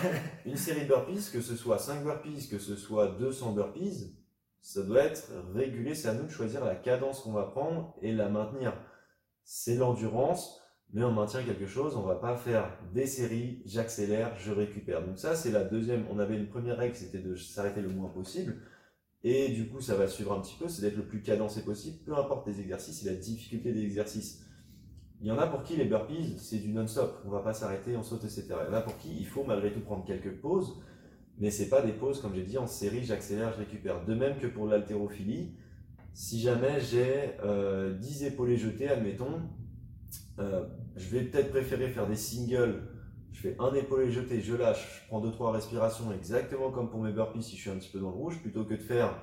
Une 0.46 0.56
série 0.56 0.84
de 0.84 0.88
burpees, 0.88 1.32
que 1.34 1.42
ce 1.42 1.56
soit 1.56 1.80
5 1.80 2.04
burpees, 2.04 2.48
que 2.48 2.60
ce 2.60 2.76
soit 2.76 3.08
200 3.08 3.54
burpees, 3.54 4.16
ça 4.62 4.84
doit 4.84 5.02
être 5.02 5.32
régulé. 5.56 5.96
C'est 5.96 6.10
à 6.10 6.14
nous 6.14 6.26
de 6.26 6.32
choisir 6.32 6.64
la 6.64 6.76
cadence 6.76 7.22
qu'on 7.22 7.34
va 7.34 7.46
prendre 7.46 7.96
et 8.04 8.12
la 8.12 8.30
maintenir. 8.30 8.74
C'est 9.44 9.78
l'endurance, 9.78 10.62
mais 10.94 11.04
on 11.04 11.12
maintient 11.12 11.42
quelque 11.42 11.66
chose. 11.66 11.96
On 11.96 12.04
va 12.04 12.18
pas 12.18 12.36
faire 12.36 12.78
des 12.94 13.08
séries, 13.08 13.64
j'accélère, 13.66 14.36
je 14.38 14.52
récupère. 14.52 15.04
Donc 15.04 15.18
ça, 15.18 15.36
c'est 15.36 15.50
la 15.50 15.64
deuxième. 15.64 16.06
On 16.12 16.20
avait 16.20 16.36
une 16.36 16.50
première 16.50 16.78
règle, 16.78 16.96
c'était 16.96 17.18
de 17.18 17.36
s'arrêter 17.36 17.82
le 17.82 17.90
moins 17.90 18.10
possible. 18.10 18.62
Et 19.24 19.50
du 19.50 19.68
coup, 19.68 19.82
ça 19.82 19.96
va 19.96 20.08
suivre 20.08 20.32
un 20.32 20.40
petit 20.40 20.56
peu, 20.58 20.70
c'est 20.70 20.82
d'être 20.82 20.96
le 20.96 21.06
plus 21.06 21.22
cadencé 21.22 21.64
possible, 21.64 21.98
peu 22.06 22.16
importe 22.18 22.48
les 22.48 22.62
exercices 22.62 23.06
et 23.06 23.10
la 23.10 23.16
difficulté 23.16 23.74
des 23.74 23.84
exercices. 23.84 24.46
Il 25.22 25.28
y 25.28 25.32
en 25.32 25.38
a 25.38 25.48
pour 25.48 25.64
qui 25.64 25.76
les 25.76 25.86
burpees, 25.86 26.38
c'est 26.38 26.60
du 26.60 26.70
non-stop. 26.70 27.22
On 27.26 27.30
va 27.30 27.42
pas 27.42 27.54
s'arrêter, 27.54 27.98
on 27.98 28.04
saute, 28.04 28.24
etc. 28.24 28.46
Il 28.48 28.72
y 28.72 28.74
en 28.74 28.78
a 28.78 28.82
pour 28.82 28.98
qui 28.98 29.14
il 29.18 29.26
faut 29.26 29.44
malgré 29.44 29.74
tout 29.74 29.82
prendre 29.82 30.06
quelques 30.06 30.40
pauses, 30.40 30.82
mais 31.40 31.52
c'est 31.52 31.68
pas 31.68 31.82
des 31.82 31.92
pauses, 31.92 32.22
comme 32.22 32.34
j'ai 32.34 32.44
dit, 32.44 32.58
en 32.58 32.68
série, 32.68 33.04
j'accélère, 33.04 33.52
je 33.54 33.60
récupère. 33.60 34.06
De 34.06 34.16
même 34.16 34.38
que 34.38 34.48
pour 34.48 34.68
l'haltérophilie, 34.68 35.52
si 36.14 36.40
jamais 36.40 36.80
j'ai 36.80 37.32
euh, 37.44 37.94
10 37.98 38.24
épaulés 38.24 38.58
jetés, 38.58 38.88
admettons, 38.88 39.42
euh, 40.40 40.66
je 40.96 41.10
vais 41.10 41.24
peut-être 41.24 41.50
préférer 41.50 41.90
faire 41.90 42.08
des 42.08 42.16
singles. 42.16 42.89
Je 43.32 43.42
fais 43.42 43.56
un 43.60 43.74
épaulé 43.74 44.12
jeté, 44.12 44.42
je 44.42 44.56
lâche, 44.56 45.02
je 45.04 45.08
prends 45.08 45.22
2-3 45.22 45.52
respirations, 45.52 46.12
exactement 46.12 46.72
comme 46.72 46.90
pour 46.90 47.02
mes 47.02 47.12
burpees 47.12 47.44
si 47.44 47.56
je 47.56 47.62
suis 47.62 47.70
un 47.70 47.78
petit 47.78 47.90
peu 47.90 48.00
dans 48.00 48.10
le 48.10 48.16
rouge, 48.16 48.42
plutôt 48.42 48.66
que 48.66 48.74
de 48.74 48.80
faire 48.80 49.22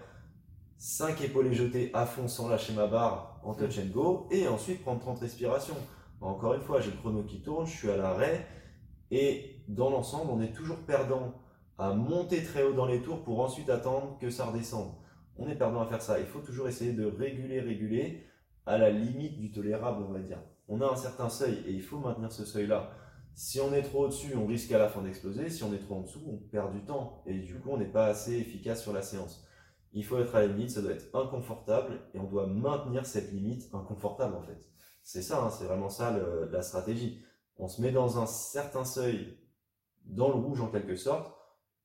5 0.78 1.20
épaulés 1.22 1.52
jetés 1.52 1.90
à 1.92 2.06
fond 2.06 2.28
sans 2.28 2.48
lâcher 2.48 2.72
ma 2.72 2.86
barre 2.86 3.40
en 3.42 3.54
touch 3.54 3.78
and 3.78 3.92
go, 3.92 4.28
et 4.30 4.48
ensuite 4.48 4.82
prendre 4.82 5.00
30 5.00 5.20
respirations. 5.20 5.76
Encore 6.20 6.54
une 6.54 6.62
fois, 6.62 6.80
j'ai 6.80 6.90
le 6.90 6.96
chrono 6.96 7.24
qui 7.24 7.42
tourne, 7.42 7.66
je 7.66 7.76
suis 7.76 7.90
à 7.90 7.96
l'arrêt, 7.96 8.46
et 9.10 9.62
dans 9.68 9.90
l'ensemble, 9.90 10.30
on 10.30 10.40
est 10.40 10.52
toujours 10.52 10.78
perdant 10.78 11.34
à 11.78 11.92
monter 11.92 12.42
très 12.42 12.62
haut 12.62 12.72
dans 12.72 12.86
les 12.86 13.02
tours 13.02 13.22
pour 13.22 13.40
ensuite 13.40 13.68
attendre 13.68 14.18
que 14.20 14.30
ça 14.30 14.46
redescende. 14.46 14.92
On 15.36 15.48
est 15.48 15.56
perdant 15.56 15.82
à 15.82 15.86
faire 15.86 16.00
ça. 16.00 16.18
Il 16.18 16.26
faut 16.26 16.40
toujours 16.40 16.68
essayer 16.68 16.92
de 16.92 17.04
réguler, 17.04 17.60
réguler 17.60 18.24
à 18.64 18.78
la 18.78 18.90
limite 18.90 19.38
du 19.38 19.52
tolérable, 19.52 20.02
on 20.08 20.12
va 20.12 20.20
dire. 20.20 20.38
On 20.68 20.80
a 20.80 20.90
un 20.90 20.96
certain 20.96 21.28
seuil 21.28 21.62
et 21.66 21.72
il 21.72 21.82
faut 21.82 21.98
maintenir 21.98 22.32
ce 22.32 22.44
seuil-là. 22.44 22.90
Si 23.38 23.60
on 23.60 23.74
est 23.74 23.82
trop 23.82 24.06
au-dessus, 24.06 24.34
on 24.34 24.46
risque 24.46 24.72
à 24.72 24.78
la 24.78 24.88
fin 24.88 25.02
d'exploser. 25.02 25.50
Si 25.50 25.62
on 25.62 25.72
est 25.74 25.78
trop 25.78 25.96
en 25.96 26.00
dessous, 26.00 26.22
on 26.26 26.38
perd 26.38 26.72
du 26.72 26.80
temps 26.86 27.22
et 27.26 27.38
du 27.38 27.54
coup, 27.56 27.68
on 27.70 27.76
n'est 27.76 27.84
pas 27.84 28.06
assez 28.06 28.34
efficace 28.38 28.82
sur 28.82 28.94
la 28.94 29.02
séance. 29.02 29.46
Il 29.92 30.06
faut 30.06 30.18
être 30.18 30.34
à 30.34 30.40
la 30.40 30.46
limite, 30.46 30.70
ça 30.70 30.80
doit 30.80 30.92
être 30.92 31.14
inconfortable 31.14 32.00
et 32.14 32.18
on 32.18 32.24
doit 32.24 32.46
maintenir 32.46 33.04
cette 33.04 33.30
limite 33.32 33.68
inconfortable 33.74 34.36
en 34.36 34.42
fait. 34.42 34.58
C'est 35.02 35.20
ça, 35.20 35.44
hein, 35.44 35.50
c'est 35.50 35.66
vraiment 35.66 35.90
ça 35.90 36.18
la 36.50 36.62
stratégie. 36.62 37.22
On 37.58 37.68
se 37.68 37.82
met 37.82 37.92
dans 37.92 38.18
un 38.18 38.26
certain 38.26 38.86
seuil, 38.86 39.38
dans 40.06 40.28
le 40.28 40.36
rouge 40.36 40.62
en 40.62 40.68
quelque 40.68 40.96
sorte, 40.96 41.30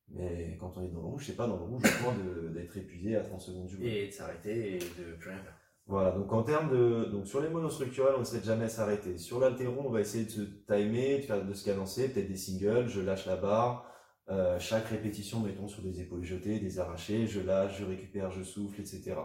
mais 0.07 0.57
quand 0.57 0.77
on 0.77 0.83
est 0.83 0.89
dans 0.89 1.01
le 1.01 1.07
rouge, 1.07 1.25
c'est 1.27 1.35
pas 1.35 1.47
dans 1.47 1.57
le 1.57 1.63
rouge 1.63 1.83
au 1.83 2.03
point 2.03 2.15
d'être 2.53 2.77
épuisé 2.77 3.17
à 3.17 3.23
30 3.23 3.41
secondes 3.41 3.67
du 3.67 3.75
bout. 3.75 3.83
Et 3.83 4.07
de 4.07 4.11
s'arrêter 4.11 4.77
et 4.77 4.79
de 4.79 5.15
plus 5.15 5.29
rien 5.29 5.39
faire. 5.39 5.60
Voilà, 5.87 6.11
donc 6.11 6.31
en 6.31 6.43
termes 6.43 6.69
de. 6.69 7.05
Donc 7.05 7.27
sur 7.27 7.41
les 7.41 7.49
monostructurels, 7.49 8.15
on 8.17 8.21
essaie 8.21 8.39
de 8.39 8.45
jamais 8.45 8.69
s'arrêter. 8.69 9.17
Sur 9.17 9.39
l'altéro, 9.39 9.83
on 9.85 9.89
va 9.89 10.01
essayer 10.01 10.25
de 10.25 10.29
se 10.29 10.41
timer, 10.41 11.17
de, 11.17 11.23
faire, 11.23 11.45
de 11.45 11.53
se 11.53 11.65
cadencer, 11.65 12.09
peut-être 12.09 12.27
des 12.27 12.37
singles, 12.37 12.87
je 12.87 13.01
lâche 13.01 13.25
la 13.25 13.35
barre. 13.35 13.87
Euh, 14.29 14.57
chaque 14.59 14.87
répétition, 14.87 15.41
mettons 15.41 15.67
sur 15.67 15.81
des 15.83 15.99
épaules 15.99 16.23
jetées, 16.23 16.59
des 16.59 16.79
arrachés, 16.79 17.27
je 17.27 17.41
lâche, 17.41 17.79
je 17.79 17.85
récupère, 17.85 18.31
je 18.31 18.43
souffle, 18.43 18.79
etc. 18.79 19.15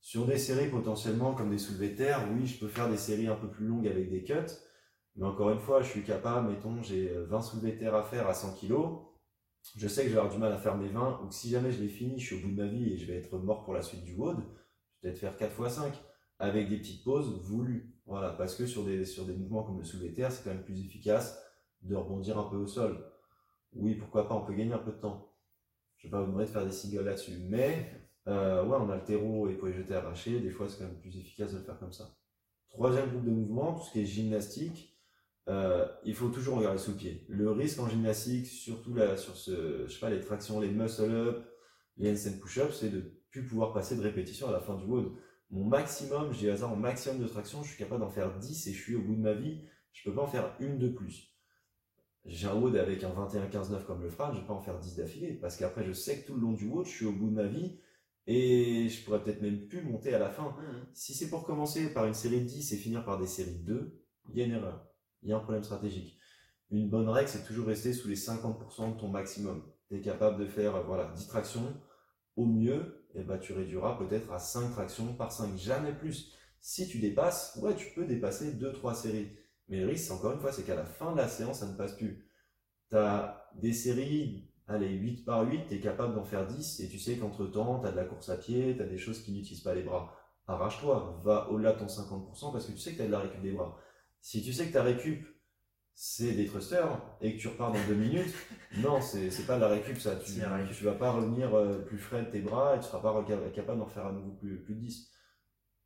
Sur 0.00 0.26
des 0.26 0.36
séries 0.36 0.68
potentiellement 0.68 1.32
comme 1.34 1.50
des 1.50 1.58
soulevés 1.58 1.90
de 1.90 1.96
terre, 1.96 2.28
oui, 2.34 2.46
je 2.46 2.60
peux 2.60 2.68
faire 2.68 2.90
des 2.90 2.98
séries 2.98 3.28
un 3.28 3.36
peu 3.36 3.48
plus 3.48 3.66
longues 3.66 3.86
avec 3.86 4.10
des 4.10 4.22
cuts. 4.22 4.34
Mais 5.16 5.24
encore 5.24 5.50
une 5.50 5.60
fois, 5.60 5.80
je 5.80 5.88
suis 5.88 6.02
capable, 6.02 6.50
mettons, 6.50 6.82
j'ai 6.82 7.08
20 7.08 7.40
soulevés 7.40 7.72
de 7.72 7.78
terre 7.78 7.94
à 7.94 8.02
faire 8.02 8.28
à 8.28 8.34
100 8.34 8.54
kg. 8.56 8.74
Je 9.76 9.88
sais 9.88 10.02
que 10.02 10.08
je 10.08 10.14
vais 10.14 10.20
avoir 10.20 10.34
du 10.34 10.38
mal 10.38 10.52
à 10.52 10.58
faire 10.58 10.76
mes 10.76 10.88
20, 10.88 11.20
ou 11.22 11.28
que 11.28 11.34
si 11.34 11.48
jamais 11.48 11.72
je 11.72 11.80
les 11.80 11.88
finis, 11.88 12.18
je 12.18 12.26
suis 12.26 12.36
au 12.36 12.46
bout 12.46 12.54
de 12.54 12.62
ma 12.62 12.68
vie 12.68 12.92
et 12.92 12.96
je 12.98 13.06
vais 13.06 13.16
être 13.16 13.38
mort 13.38 13.64
pour 13.64 13.72
la 13.72 13.80
suite 13.80 14.04
du 14.04 14.14
WOD. 14.14 14.44
Peut-être 15.04 15.18
faire 15.18 15.36
4 15.36 15.60
x 15.60 15.74
5 15.74 15.92
avec 16.38 16.70
des 16.70 16.78
petites 16.78 17.04
pauses 17.04 17.38
voulues. 17.42 17.94
Voilà, 18.06 18.30
parce 18.30 18.54
que 18.54 18.64
sur 18.64 18.84
des, 18.84 19.04
sur 19.04 19.26
des 19.26 19.34
mouvements 19.34 19.62
comme 19.62 19.78
le 19.78 19.84
soulevé 19.84 20.14
terre, 20.14 20.32
c'est 20.32 20.42
quand 20.42 20.54
même 20.54 20.64
plus 20.64 20.80
efficace 20.82 21.38
de 21.82 21.94
rebondir 21.94 22.38
un 22.38 22.44
peu 22.44 22.56
au 22.56 22.66
sol. 22.66 23.04
Oui, 23.74 23.96
pourquoi 23.96 24.26
pas, 24.26 24.34
on 24.34 24.46
peut 24.46 24.54
gagner 24.54 24.72
un 24.72 24.78
peu 24.78 24.92
de 24.92 24.96
temps. 24.96 25.30
Je 25.98 26.06
vais 26.06 26.10
pas 26.10 26.22
vous 26.22 26.28
demander 26.28 26.46
de 26.46 26.50
faire 26.50 26.64
des 26.64 26.72
singles 26.72 27.04
là-dessus, 27.04 27.36
mais 27.50 28.08
euh, 28.28 28.64
ouais, 28.64 28.76
en 28.76 28.88
altéro 28.88 29.46
et 29.50 29.54
pour 29.56 29.68
les 29.68 29.74
jeter 29.74 29.94
arrachés, 29.94 30.40
des 30.40 30.48
fois 30.48 30.70
c'est 30.70 30.78
quand 30.78 30.86
même 30.86 30.98
plus 30.98 31.18
efficace 31.18 31.52
de 31.52 31.58
le 31.58 31.64
faire 31.64 31.78
comme 31.78 31.92
ça. 31.92 32.16
Troisième 32.70 33.10
groupe 33.10 33.26
de 33.26 33.30
mouvements, 33.30 33.74
tout 33.74 33.84
ce 33.84 33.92
qui 33.92 34.00
est 34.00 34.06
gymnastique, 34.06 34.98
euh, 35.48 35.86
il 36.04 36.14
faut 36.14 36.30
toujours 36.30 36.56
regarder 36.56 36.78
sous 36.78 36.92
le 36.92 36.96
pied. 36.96 37.26
Le 37.28 37.50
risque 37.50 37.78
en 37.78 37.90
gymnastique, 37.90 38.46
surtout 38.46 38.94
là, 38.94 39.18
sur 39.18 39.36
ce, 39.36 39.86
je 39.86 39.92
sais 39.92 40.00
pas, 40.00 40.08
les 40.08 40.20
tractions, 40.20 40.60
les 40.60 40.70
muscle-up, 40.70 41.44
les 41.98 42.10
handstand 42.10 42.40
push-up, 42.40 42.72
c'est 42.72 42.88
de 42.88 43.20
plus 43.34 43.42
pouvoir 43.42 43.72
passer 43.72 43.96
de 43.96 44.00
répétition 44.00 44.48
à 44.48 44.52
la 44.52 44.60
fin 44.60 44.76
du 44.76 44.84
WOD. 44.84 45.12
Mon 45.50 45.64
maximum, 45.64 46.32
j'ai 46.32 46.52
hasard 46.52 46.72
en 46.72 46.76
maximum 46.76 47.18
de 47.18 47.26
traction, 47.26 47.64
je 47.64 47.70
suis 47.70 47.78
capable 47.78 48.02
d'en 48.02 48.08
faire 48.08 48.38
10 48.38 48.68
et 48.68 48.72
je 48.72 48.80
suis 48.80 48.94
au 48.94 49.02
bout 49.02 49.16
de 49.16 49.20
ma 49.20 49.34
vie, 49.34 49.60
je 49.92 50.04
peux 50.04 50.14
pas 50.14 50.22
en 50.22 50.28
faire 50.28 50.54
une 50.60 50.78
de 50.78 50.88
plus. 50.88 51.34
J'ai 52.24 52.46
un 52.46 52.54
WOD 52.54 52.76
avec 52.76 53.02
un 53.02 53.10
21-15-9 53.10 53.84
comme 53.86 54.02
le 54.02 54.08
Fran, 54.08 54.32
je 54.32 54.40
vais 54.40 54.46
pas 54.46 54.52
en 54.52 54.60
faire 54.60 54.78
10 54.78 54.94
d'affilée, 54.94 55.32
parce 55.32 55.56
qu'après 55.56 55.84
je 55.84 55.92
sais 55.92 56.20
que 56.20 56.28
tout 56.28 56.36
le 56.36 56.42
long 56.42 56.52
du 56.52 56.68
WOD, 56.68 56.86
je 56.86 56.92
suis 56.92 57.06
au 57.06 57.12
bout 57.12 57.28
de 57.28 57.34
ma 57.34 57.46
vie, 57.48 57.76
et 58.28 58.88
je 58.88 59.04
pourrais 59.04 59.20
peut-être 59.20 59.42
même 59.42 59.66
plus 59.66 59.82
monter 59.82 60.14
à 60.14 60.20
la 60.20 60.30
fin. 60.30 60.50
Mhm. 60.50 60.86
Si 60.92 61.12
c'est 61.12 61.28
pour 61.28 61.42
commencer 61.42 61.92
par 61.92 62.06
une 62.06 62.14
série 62.14 62.40
de 62.40 62.46
10 62.46 62.72
et 62.72 62.76
finir 62.76 63.04
par 63.04 63.18
des 63.18 63.26
séries 63.26 63.58
de 63.58 63.64
2, 63.64 64.00
il 64.30 64.38
y 64.38 64.42
a 64.42 64.46
une 64.46 64.52
erreur. 64.52 64.86
Il 65.24 65.30
y 65.30 65.32
a 65.32 65.36
un 65.36 65.40
problème 65.40 65.64
stratégique. 65.64 66.20
Une 66.70 66.88
bonne 66.88 67.08
règle, 67.08 67.28
c'est 67.28 67.44
toujours 67.44 67.66
rester 67.66 67.92
sous 67.92 68.06
les 68.06 68.14
50% 68.14 68.94
de 68.94 69.00
ton 69.00 69.08
maximum. 69.08 69.64
Tu 69.88 69.96
es 69.96 70.00
capable 70.00 70.38
de 70.38 70.46
faire 70.46 70.84
voilà, 70.84 71.12
10 71.16 71.26
tractions. 71.26 71.74
Au 72.36 72.46
mieux, 72.46 73.03
ben, 73.22 73.38
tu 73.38 73.52
réduiras 73.52 73.96
peut-être 73.98 74.32
à 74.32 74.38
5 74.38 74.72
tractions 74.72 75.14
par 75.14 75.30
5, 75.30 75.56
jamais 75.56 75.92
plus. 75.92 76.32
Si 76.60 76.88
tu 76.88 76.98
dépasses, 76.98 77.58
ouais, 77.62 77.76
tu 77.76 77.92
peux 77.94 78.06
dépasser 78.06 78.54
2-3 78.54 78.94
séries. 78.94 79.30
Mais 79.68 79.80
le 79.80 79.86
risque, 79.86 80.10
encore 80.10 80.32
une 80.32 80.40
fois, 80.40 80.52
c'est 80.52 80.64
qu'à 80.64 80.74
la 80.74 80.84
fin 80.84 81.12
de 81.12 81.18
la 81.18 81.28
séance, 81.28 81.60
ça 81.60 81.66
ne 81.66 81.76
passe 81.76 81.92
plus. 81.92 82.28
Tu 82.90 82.96
as 82.96 83.50
des 83.54 83.72
séries 83.72 84.50
allez, 84.66 84.88
8 84.88 85.24
par 85.24 85.46
8, 85.48 85.66
tu 85.68 85.74
es 85.74 85.80
capable 85.80 86.14
d'en 86.14 86.24
faire 86.24 86.46
10 86.46 86.80
et 86.80 86.88
tu 86.88 86.98
sais 86.98 87.16
qu'entre 87.16 87.46
temps, 87.46 87.80
tu 87.80 87.86
as 87.86 87.92
de 87.92 87.96
la 87.96 88.04
course 88.04 88.28
à 88.28 88.36
pied, 88.36 88.76
tu 88.76 88.82
as 88.82 88.86
des 88.86 88.98
choses 88.98 89.22
qui 89.22 89.32
n'utilisent 89.32 89.62
pas 89.62 89.74
les 89.74 89.82
bras. 89.82 90.14
Arrache-toi, 90.46 91.20
va 91.24 91.50
au-delà 91.50 91.72
de 91.72 91.78
ton 91.78 91.86
50% 91.86 92.52
parce 92.52 92.66
que 92.66 92.72
tu 92.72 92.78
sais 92.78 92.92
que 92.92 92.96
tu 92.96 93.02
as 93.02 93.06
de 93.06 93.12
la 93.12 93.20
récup 93.20 93.42
des 93.42 93.52
bras. 93.52 93.76
Si 94.20 94.42
tu 94.42 94.52
sais 94.52 94.68
que 94.68 94.72
ta 94.72 94.82
récup, 94.82 95.26
c'est 95.94 96.32
des 96.32 96.46
thrusters 96.46 97.00
et 97.20 97.34
que 97.34 97.40
tu 97.40 97.48
repars 97.48 97.72
dans 97.72 97.86
2 97.86 97.94
minutes, 97.94 98.34
non, 98.82 99.00
c'est 99.00 99.46
pas 99.46 99.56
de 99.56 99.60
la 99.60 99.68
récup 99.68 99.98
ça. 99.98 100.16
Tu, 100.16 100.32
tu 100.76 100.84
vas 100.84 100.92
pas 100.94 101.12
revenir 101.12 101.54
euh, 101.54 101.78
plus 101.78 101.98
frais 101.98 102.24
de 102.24 102.30
tes 102.30 102.40
bras 102.40 102.76
et 102.76 102.80
tu 102.80 102.86
seras 102.86 103.00
pas 103.00 103.24
capable 103.54 103.78
d'en 103.78 103.86
faire 103.86 104.06
à 104.06 104.12
nouveau 104.12 104.32
plus, 104.32 104.62
plus 104.62 104.74
de 104.74 104.80
10. 104.80 105.10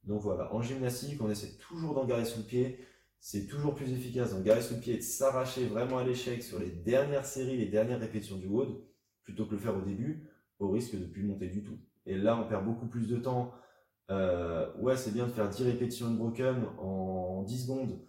Donc 0.04 0.22
voilà, 0.22 0.52
en 0.54 0.62
gymnastique, 0.62 1.20
on 1.20 1.30
essaie 1.30 1.56
toujours 1.58 1.94
d'en 1.94 2.06
garer 2.06 2.24
sous 2.24 2.38
le 2.38 2.44
pied. 2.44 2.78
C'est 3.20 3.46
toujours 3.46 3.74
plus 3.74 3.92
efficace 3.92 4.32
d'en 4.32 4.40
garer 4.40 4.62
sous 4.62 4.74
le 4.74 4.80
pied 4.80 4.94
et 4.94 4.98
de 4.98 5.02
s'arracher 5.02 5.66
vraiment 5.66 5.98
à 5.98 6.04
l'échec 6.04 6.42
sur 6.42 6.58
les 6.58 6.70
dernières 6.70 7.26
séries, 7.26 7.58
les 7.58 7.66
dernières 7.66 8.00
répétitions 8.00 8.36
du 8.36 8.46
WOD, 8.46 8.80
plutôt 9.24 9.44
que 9.44 9.52
le 9.52 9.58
faire 9.58 9.76
au 9.76 9.82
début, 9.82 10.28
au 10.60 10.70
risque 10.70 10.98
de 10.98 11.04
plus 11.04 11.24
monter 11.24 11.48
du 11.48 11.62
tout. 11.62 11.78
Et 12.06 12.16
là, 12.16 12.38
on 12.38 12.48
perd 12.48 12.64
beaucoup 12.64 12.86
plus 12.86 13.06
de 13.06 13.16
temps. 13.16 13.52
Euh, 14.10 14.72
ouais, 14.78 14.96
c'est 14.96 15.12
bien 15.12 15.26
de 15.26 15.32
faire 15.32 15.48
10 15.48 15.64
répétitions 15.64 16.10
de 16.10 16.16
broken 16.16 16.64
en 16.78 17.42
10 17.42 17.64
secondes, 17.64 18.00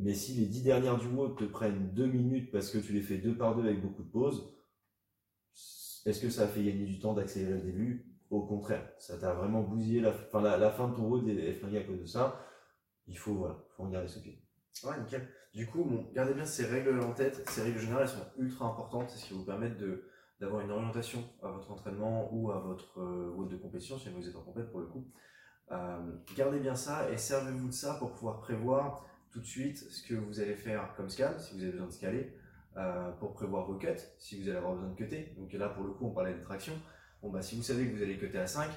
mais 0.00 0.14
si 0.14 0.34
les 0.34 0.46
10 0.46 0.62
dernières 0.62 0.98
du 0.98 1.06
WOD 1.06 1.36
te 1.36 1.44
prennent 1.44 1.92
2 1.92 2.06
minutes 2.06 2.50
parce 2.50 2.70
que 2.70 2.78
tu 2.78 2.92
les 2.92 3.02
fais 3.02 3.18
2 3.18 3.36
par 3.36 3.54
2 3.54 3.62
avec 3.62 3.82
beaucoup 3.82 4.02
de 4.02 4.10
pauses, 4.10 4.56
est-ce 6.06 6.20
que 6.20 6.30
ça 6.30 6.44
a 6.44 6.46
fait 6.46 6.64
gagner 6.64 6.86
du 6.86 6.98
temps 6.98 7.12
d'accélérer 7.12 7.54
le 7.54 7.60
début? 7.60 8.06
Au 8.30 8.46
contraire, 8.46 8.90
ça 8.98 9.18
t'a 9.18 9.34
vraiment 9.34 9.62
bousillé 9.62 10.00
la, 10.00 10.12
fin 10.12 10.88
de 10.88 10.94
ton 10.96 11.08
WOD 11.08 11.28
est, 11.28 11.34
est 11.34 11.52
flinguée 11.52 11.78
à 11.78 11.84
cause 11.84 12.00
de 12.00 12.06
ça. 12.06 12.40
Il 13.06 13.18
faut, 13.18 13.34
voilà, 13.34 13.58
faut 13.76 13.82
en 13.82 13.90
garder 13.90 14.08
sous 14.08 14.22
pied. 14.22 14.42
Ouais, 14.84 14.98
nickel. 15.00 15.28
Du 15.52 15.66
coup, 15.66 15.84
gardez 16.14 16.32
bien 16.32 16.44
ces 16.44 16.64
règles 16.64 17.00
en 17.00 17.12
tête. 17.12 17.42
Ces 17.50 17.62
règles 17.62 17.78
générales, 17.78 18.08
sont 18.08 18.24
ultra 18.38 18.66
importantes. 18.66 19.10
C'est 19.10 19.18
ce 19.18 19.26
qui 19.26 19.34
vous 19.34 19.44
permettent 19.44 19.78
de 19.78 20.04
d'avoir 20.40 20.62
une 20.62 20.70
orientation 20.70 21.22
à 21.42 21.48
votre 21.48 21.70
entraînement 21.70 22.32
ou 22.32 22.50
à 22.50 22.58
votre 22.60 22.98
euh, 22.98 23.30
WOD 23.36 23.50
de 23.50 23.56
compétition, 23.58 23.98
si 23.98 24.08
vous 24.08 24.26
êtes 24.26 24.36
en 24.36 24.42
compète 24.42 24.70
pour 24.70 24.80
le 24.80 24.86
coup. 24.86 25.06
Euh, 25.70 26.12
gardez 26.34 26.58
bien 26.58 26.74
ça 26.74 27.10
et 27.10 27.18
servez-vous 27.18 27.68
de 27.68 27.74
ça 27.74 27.96
pour 27.98 28.12
pouvoir 28.14 28.40
prévoir 28.40 29.04
tout 29.32 29.40
de 29.40 29.46
suite 29.46 29.78
ce 29.78 30.06
que 30.06 30.14
vous 30.14 30.40
allez 30.40 30.54
faire 30.54 30.94
comme 30.96 31.08
scan, 31.08 31.38
si 31.38 31.54
vous 31.54 31.62
avez 31.62 31.72
besoin 31.72 31.86
de 31.86 31.92
scaler, 31.92 32.32
euh, 32.76 33.10
pour 33.12 33.32
prévoir 33.34 33.66
vos 33.66 33.76
cuts, 33.76 33.88
si 34.18 34.40
vous 34.40 34.48
allez 34.48 34.58
avoir 34.58 34.74
besoin 34.74 34.90
de 34.90 34.96
cutter. 34.96 35.34
Donc 35.36 35.52
là, 35.52 35.68
pour 35.68 35.84
le 35.84 35.92
coup, 35.92 36.06
on 36.06 36.10
parlait 36.10 36.34
de 36.34 36.40
traction. 36.40 36.72
Bon, 37.22 37.30
bah, 37.30 37.42
si 37.42 37.56
vous 37.56 37.62
savez 37.62 37.88
que 37.88 37.96
vous 37.96 38.02
allez 38.02 38.18
cutter 38.18 38.38
à 38.38 38.46
5, 38.46 38.70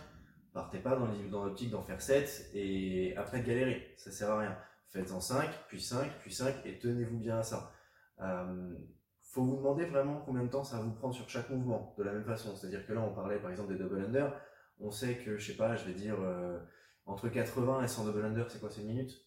partez 0.53 0.79
pas 0.79 0.95
dans 0.95 1.45
l'optique 1.45 1.71
d'en 1.71 1.83
faire 1.83 2.01
7 2.01 2.51
et 2.53 3.15
après 3.17 3.41
de 3.41 3.45
galérer. 3.45 3.93
Ça 3.97 4.11
sert 4.11 4.29
à 4.31 4.39
rien. 4.39 4.57
Faites-en 4.89 5.19
5, 5.19 5.49
puis 5.67 5.81
5, 5.81 6.11
puis 6.19 6.31
5 6.31 6.65
et 6.65 6.77
tenez-vous 6.77 7.17
bien 7.17 7.39
à 7.39 7.43
ça. 7.43 7.71
Euh, 8.21 8.75
faut 9.23 9.43
vous 9.43 9.57
demander 9.57 9.85
vraiment 9.85 10.21
combien 10.25 10.43
de 10.43 10.49
temps 10.49 10.63
ça 10.63 10.77
vous 10.77 10.91
prendre 10.91 11.15
sur 11.15 11.27
chaque 11.27 11.49
mouvement, 11.49 11.95
de 11.97 12.03
la 12.03 12.13
même 12.13 12.25
façon. 12.25 12.55
C'est-à-dire 12.55 12.85
que 12.85 12.93
là, 12.93 13.01
on 13.01 13.13
parlait 13.13 13.39
par 13.39 13.49
exemple 13.49 13.73
des 13.73 13.79
double 13.79 14.03
under. 14.03 14.39
On 14.79 14.91
sait 14.91 15.17
que, 15.17 15.37
je 15.37 15.51
sais 15.51 15.57
pas, 15.57 15.75
je 15.75 15.85
vais 15.85 15.93
dire 15.93 16.17
euh, 16.19 16.59
entre 17.05 17.29
80 17.29 17.83
et 17.83 17.87
100 17.87 18.05
double 18.05 18.25
under, 18.25 18.49
c'est 18.51 18.59
quoi, 18.59 18.69
c'est 18.69 18.81
une 18.81 18.87
minute? 18.87 19.22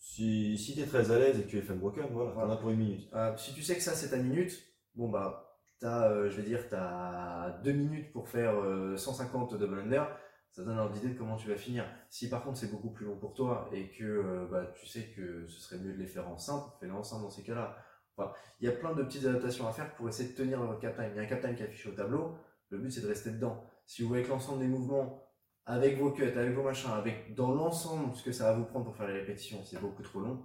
Si, 0.00 0.56
si 0.56 0.74
tu 0.74 0.80
es 0.80 0.86
très 0.86 1.10
à 1.10 1.18
l'aise 1.18 1.38
et 1.38 1.42
que 1.42 1.48
tu 1.48 1.58
es 1.58 1.62
fan 1.62 1.78
broken, 1.78 2.06
voilà, 2.10 2.30
t'en 2.30 2.36
Voilà. 2.38 2.54
as 2.54 2.56
pour 2.56 2.70
une 2.70 2.78
minute. 2.78 3.08
Euh, 3.14 3.36
si 3.36 3.52
tu 3.52 3.62
sais 3.62 3.74
que 3.76 3.82
ça 3.82 3.92
c'est 3.94 4.08
ta 4.10 4.16
minute, 4.16 4.50
bon 4.94 5.10
bah 5.10 5.58
t'as, 5.78 6.10
euh, 6.10 6.30
je 6.30 6.36
vais 6.36 6.42
dire, 6.42 6.68
t'as 6.70 7.50
deux 7.62 7.72
minutes 7.72 8.10
pour 8.12 8.28
faire 8.28 8.54
euh, 8.58 8.96
150 8.96 9.54
double 9.58 9.78
under, 9.80 10.08
ça 10.52 10.64
donne 10.64 10.90
d'idée 10.92 11.08
de 11.10 11.18
comment 11.18 11.36
tu 11.36 11.48
vas 11.48 11.56
finir. 11.56 11.84
Si 12.08 12.30
par 12.30 12.42
contre 12.42 12.56
c'est 12.58 12.70
beaucoup 12.70 12.90
plus 12.90 13.04
long 13.04 13.18
pour 13.18 13.34
toi 13.34 13.68
et 13.72 13.90
que 13.90 14.04
euh, 14.04 14.46
bah, 14.50 14.72
tu 14.74 14.86
sais 14.86 15.10
que 15.14 15.46
ce 15.46 15.60
serait 15.60 15.78
mieux 15.78 15.92
de 15.92 15.98
les 15.98 16.06
faire 16.06 16.28
en 16.28 16.38
simple, 16.38 16.70
fais-les 16.80 16.92
en 16.92 17.02
simple 17.02 17.22
dans 17.24 17.30
ces 17.30 17.42
cas-là. 17.42 17.76
Enfin, 18.16 18.32
il 18.60 18.68
y 18.68 18.72
a 18.72 18.72
plein 18.72 18.94
de 18.94 19.02
petites 19.02 19.26
adaptations 19.26 19.68
à 19.68 19.72
faire 19.72 19.94
pour 19.96 20.08
essayer 20.08 20.30
de 20.30 20.34
tenir 20.34 20.60
votre 20.62 20.80
cap 20.80 20.96
time. 20.96 21.10
Il 21.12 21.16
y 21.16 21.20
a 21.20 21.22
un 21.22 21.26
cap 21.26 21.40
time 21.42 21.54
qui 21.54 21.62
est 21.62 21.66
affiché 21.66 21.90
au 21.90 21.92
tableau, 21.94 22.36
le 22.70 22.78
but 22.78 22.90
c'est 22.90 23.02
de 23.02 23.06
rester 23.08 23.30
dedans. 23.30 23.64
Si 23.86 24.02
vous 24.02 24.08
voyez 24.08 24.24
que 24.24 24.30
l'ensemble 24.30 24.60
des 24.60 24.66
mouvements, 24.68 25.22
avec 25.70 25.98
vos 25.98 26.10
cuts, 26.10 26.24
avec 26.24 26.52
vos 26.54 26.62
machins, 26.62 26.90
avec 26.90 27.34
dans 27.34 27.52
l'ensemble 27.52 28.14
ce 28.14 28.22
que 28.24 28.32
ça 28.32 28.44
va 28.52 28.58
vous 28.58 28.64
prendre 28.64 28.84
pour 28.86 28.96
faire 28.96 29.06
les 29.08 29.20
répétitions, 29.20 29.58
c'est 29.64 29.80
beaucoup 29.80 30.02
trop 30.02 30.20
long, 30.20 30.36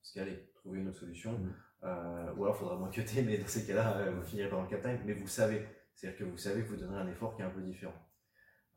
parce 0.00 0.12
qu'allez, 0.14 0.50
trouvez 0.54 0.78
une 0.80 0.88
autre 0.88 0.98
solution. 0.98 1.32
Mm. 1.32 1.54
Euh, 1.82 2.32
ou 2.36 2.44
alors 2.44 2.56
il 2.56 2.58
faudra 2.58 2.76
moins 2.76 2.90
cutter, 2.90 3.22
mais 3.22 3.38
dans 3.38 3.46
ces 3.46 3.66
cas-là, 3.66 3.96
euh, 3.98 4.12
vous 4.14 4.22
finirez 4.22 4.50
par 4.50 4.60
le 4.60 4.68
cap 4.68 4.82
time, 4.82 4.98
mais 5.06 5.14
vous 5.14 5.28
savez. 5.28 5.66
C'est-à-dire 5.94 6.18
que 6.18 6.24
vous 6.24 6.36
savez 6.36 6.62
que 6.62 6.68
vous 6.68 6.76
donnerez 6.76 7.00
un 7.00 7.08
effort 7.08 7.34
qui 7.36 7.42
est 7.42 7.44
un 7.44 7.50
peu 7.50 7.62
différent. 7.62 7.94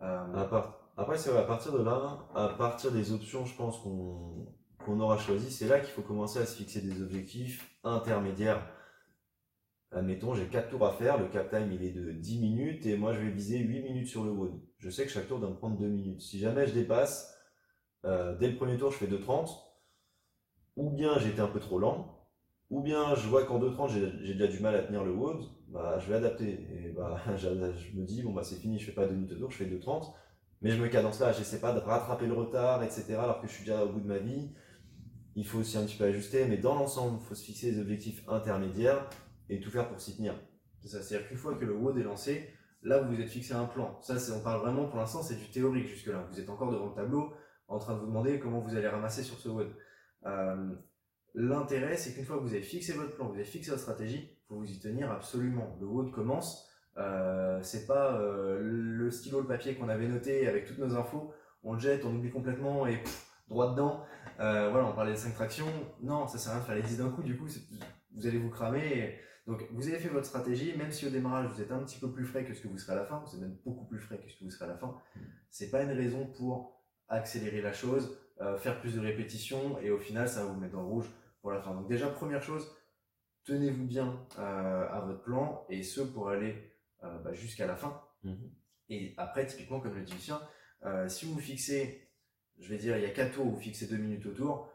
Euh, 0.02 0.34
À 0.36 0.46
part- 0.46 0.80
Après, 0.96 1.18
c'est 1.18 1.30
vrai, 1.32 1.40
à 1.42 1.46
partir 1.46 1.72
de 1.74 1.82
là, 1.84 2.20
à 2.36 2.50
partir 2.50 2.92
des 2.92 3.12
options, 3.12 3.46
je 3.46 3.56
pense 3.56 3.80
qu'on 3.80 4.54
qu'on 4.86 5.00
aura 5.00 5.18
choisi, 5.18 5.50
c'est 5.50 5.68
là 5.68 5.80
qu'il 5.80 5.92
faut 5.94 6.02
commencer 6.02 6.40
à 6.40 6.46
se 6.46 6.58
fixer 6.58 6.82
des 6.82 7.02
objectifs 7.02 7.74
intermédiaires. 7.86 8.62
Admettons, 9.96 10.34
j'ai 10.34 10.46
4 10.46 10.70
tours 10.70 10.86
à 10.86 10.94
faire, 10.94 11.20
le 11.20 11.28
cap 11.28 11.50
time 11.52 11.72
il 11.72 11.84
est 11.84 11.92
de 11.92 12.12
10 12.12 12.40
minutes 12.40 12.86
et 12.88 12.98
moi 12.98 13.14
je 13.14 13.20
vais 13.20 13.30
viser 13.30 13.60
8 13.60 13.84
minutes 13.84 14.08
sur 14.08 14.24
le 14.24 14.32
WOD. 14.32 14.60
Je 14.80 14.90
sais 14.90 15.06
que 15.06 15.12
chaque 15.12 15.28
tour 15.28 15.40
doit 15.40 15.50
me 15.50 15.56
prendre 15.56 15.78
2 15.78 15.86
minutes. 15.88 16.22
Si 16.22 16.40
jamais 16.40 16.66
je 16.66 16.74
dépasse, 16.74 17.38
euh, 18.06 18.36
dès 18.38 18.50
le 18.50 18.56
premier 18.56 18.78
tour 18.78 18.92
je 18.92 18.98
fais 18.98 19.06
2.30, 19.06 19.50
ou 20.78 20.90
bien 20.90 21.16
été 21.20 21.40
un 21.40 21.48
peu 21.48 21.60
trop 21.60 21.78
lent, 21.78 22.28
ou 22.72 22.82
bien 22.82 23.14
je 23.14 23.28
vois 23.28 23.46
qu'en 23.46 23.60
2.30 23.60 23.90
j'ai 24.24 24.34
déjà 24.34 24.48
du 24.48 24.60
mal 24.60 24.76
à 24.76 24.82
tenir 24.82 25.04
le 25.04 25.12
WOD, 25.12 25.44
bah, 25.68 26.00
je 26.00 26.10
vais 26.10 26.16
adapter. 26.16 26.94
Bah, 26.96 27.22
je 27.36 27.48
je 27.48 27.98
me 27.98 28.04
dis, 28.04 28.24
bon 28.24 28.34
bah 28.34 28.44
c'est 28.44 28.56
fini, 28.56 28.80
je 28.80 28.86
fais 28.86 28.94
pas 28.94 29.06
2 29.06 29.14
minutes 29.14 29.30
de 29.30 29.36
tour, 29.36 29.52
je 29.52 29.58
fais 29.58 29.66
2.30. 29.66 30.12
Mais 30.64 30.72
je 30.72 30.82
me 30.82 30.88
cadence 30.88 31.20
là, 31.20 31.34
j'essaie 31.34 31.60
pas 31.60 31.74
de 31.74 31.80
rattraper 31.80 32.26
le 32.26 32.34
retard, 32.34 32.82
etc. 32.84 33.16
Alors 33.16 33.42
que 33.42 33.48
je 33.48 33.52
suis 33.54 33.66
déjà 33.66 33.84
au 33.84 33.90
bout 33.90 34.00
de 34.00 34.08
ma 34.08 34.18
vie. 34.18 34.50
Il 35.36 35.46
faut 35.46 35.60
aussi 35.60 35.78
un 35.78 35.86
petit 35.86 35.98
peu 35.98 36.06
ajuster, 36.06 36.46
mais 36.46 36.58
dans 36.58 36.76
l'ensemble, 36.76 37.20
il 37.22 37.26
faut 37.26 37.36
se 37.36 37.44
fixer 37.44 37.72
des 37.72 37.80
objectifs 37.80 38.24
intermédiaires 38.30 39.10
et 39.50 39.60
tout 39.60 39.70
faire 39.70 39.88
pour 39.90 40.00
s'y 40.00 40.16
tenir. 40.16 40.36
C'est-à-dire 40.82 41.28
qu'une 41.28 41.38
fois 41.38 41.56
que 41.56 41.66
le 41.66 41.74
WOD 41.76 41.98
est 41.98 42.04
lancé, 42.04 42.50
là 42.82 43.02
vous 43.02 43.16
vous 43.16 43.22
êtes 43.22 43.30
fixé 43.30 43.54
un 43.54 43.66
plan. 43.66 44.00
Ça, 44.02 44.16
on 44.36 44.42
parle 44.42 44.62
vraiment 44.62 44.88
pour 44.88 44.98
l'instant, 44.98 45.22
c'est 45.22 45.36
du 45.36 45.50
théorique 45.50 45.88
jusque-là. 45.88 46.28
Vous 46.32 46.40
êtes 46.40 46.50
encore 46.50 46.72
devant 46.72 46.88
le 46.88 46.96
tableau 46.96 47.34
en 47.68 47.80
train 47.80 47.96
de 47.96 48.00
vous 48.00 48.08
demander 48.08 48.40
comment 48.40 48.60
vous 48.60 48.76
allez 48.76 48.88
ramasser 48.88 49.24
sur 49.24 49.38
ce 49.38 49.50
WOD. 49.50 49.74
Euh, 50.26 50.76
L'intérêt, 51.36 51.98
c'est 51.98 52.14
qu'une 52.14 52.26
fois 52.26 52.38
que 52.38 52.44
vous 52.44 52.54
avez 52.54 52.62
fixé 52.62 52.94
votre 52.94 53.16
plan, 53.16 53.28
vous 53.28 53.34
avez 53.34 53.44
fixé 53.44 53.72
votre 53.72 53.82
stratégie, 53.82 54.38
faut 54.48 54.56
vous 54.56 54.70
y 54.70 54.80
tenir 54.80 55.12
absolument. 55.12 55.76
Le 55.82 55.88
WOD 55.88 56.12
commence, 56.12 56.70
euh, 56.98 57.60
c'est 57.64 57.88
pas 57.88 58.20
euh, 58.20 58.60
le 58.62 59.10
stylo, 59.10 59.42
le 59.42 59.48
papier 59.48 59.74
qu'on 59.76 59.90
avait 59.90 60.08
noté 60.08 60.48
avec 60.48 60.66
toutes 60.66 60.78
nos 60.78 60.96
infos, 60.96 61.34
on 61.64 61.74
le 61.74 61.80
jette, 61.80 62.06
on 62.06 62.16
oublie 62.16 62.30
complètement 62.30 62.86
et 62.86 63.02
droit 63.50 63.72
dedans. 63.72 64.06
Euh, 64.40 64.70
voilà, 64.70 64.86
on 64.86 64.94
parlait 64.94 65.14
de 65.14 65.18
5 65.18 65.34
tractions. 65.34 65.66
Non, 66.02 66.28
ça 66.28 66.38
sert 66.38 66.52
à 66.52 66.56
rien 66.56 66.62
de 66.62 66.66
faire 66.68 66.76
les 66.76 66.84
10 66.84 66.98
d'un 67.00 67.10
coup, 67.10 67.24
du 67.24 67.36
coup, 67.36 67.48
vous 68.16 68.28
allez 68.28 68.38
vous 68.38 68.52
cramer. 68.52 69.20
Donc, 69.46 69.68
vous 69.72 69.88
avez 69.90 70.00
fait 70.00 70.10
votre 70.10 70.26
stratégie, 70.26 70.74
même 70.78 70.92
si 70.92 71.06
au 71.06 71.10
démarrage 71.10 71.52
vous 71.52 71.62
êtes 71.62 71.72
un 71.72 71.84
petit 71.84 72.00
peu 72.00 72.10
plus 72.10 72.26
frais 72.26 72.46
que 72.46 72.54
ce 72.54 72.62
que 72.62 72.70
vous 72.70 72.78
serez 72.78 72.94
à 72.94 72.96
la 72.96 73.06
fin, 73.06 73.22
vous 73.26 73.36
êtes 73.36 73.42
même 73.42 73.58
beaucoup 73.66 73.86
plus 73.86 74.00
frais 74.00 74.18
que 74.18 74.30
ce 74.30 74.38
que 74.40 74.46
vous 74.46 74.50
serez 74.50 74.66
à 74.66 74.70
la 74.70 74.78
fin, 74.78 74.98
c'est 75.50 75.70
pas 75.70 75.84
une 75.84 75.92
raison 75.92 76.26
pour 76.28 76.82
accélérer 77.10 77.62
la 77.62 77.74
chose, 77.74 78.18
euh, 78.40 78.58
faire 78.58 78.80
plus 78.80 78.96
de 78.96 79.02
répétitions 79.02 79.80
et 79.80 79.92
au 79.92 80.00
final 80.00 80.28
ça 80.28 80.44
va 80.44 80.52
vous 80.52 80.60
mettre 80.60 80.74
dans 80.74 80.82
le 80.82 80.88
rouge 80.88 81.10
pour 81.42 81.52
la 81.52 81.62
fin. 81.62 81.74
Donc, 81.74 81.90
déjà, 81.90 82.08
première 82.08 82.42
chose, 82.42 82.74
tenez-vous 83.44 83.86
bien 83.86 84.26
euh, 84.40 84.88
à 84.90 85.02
votre 85.02 85.22
plan 85.22 85.66
et 85.70 85.84
ce 85.84 86.00
pour 86.00 86.30
aller 86.30 86.56
euh, 87.04 87.20
bah, 87.20 87.34
jusqu'à 87.34 87.68
la 87.68 87.76
fin. 87.76 88.02
Mhm. 88.24 88.50
Et 88.90 89.14
après, 89.18 89.46
typiquement, 89.46 89.82
comme 89.82 89.96
le 89.96 90.04
dit 90.04 90.14
Lucien, 90.14 90.42
si 91.08 91.26
vous 91.26 91.40
fixez, 91.40 92.10
je 92.60 92.68
vais 92.70 92.78
dire, 92.78 92.98
il 92.98 93.04
y 93.04 93.06
a 93.06 93.10
4 93.10 93.36
tours, 93.36 93.46
vous 93.46 93.58
fixez 93.58 93.88
2 93.88 93.96
minutes 93.96 94.26
autour, 94.26 94.70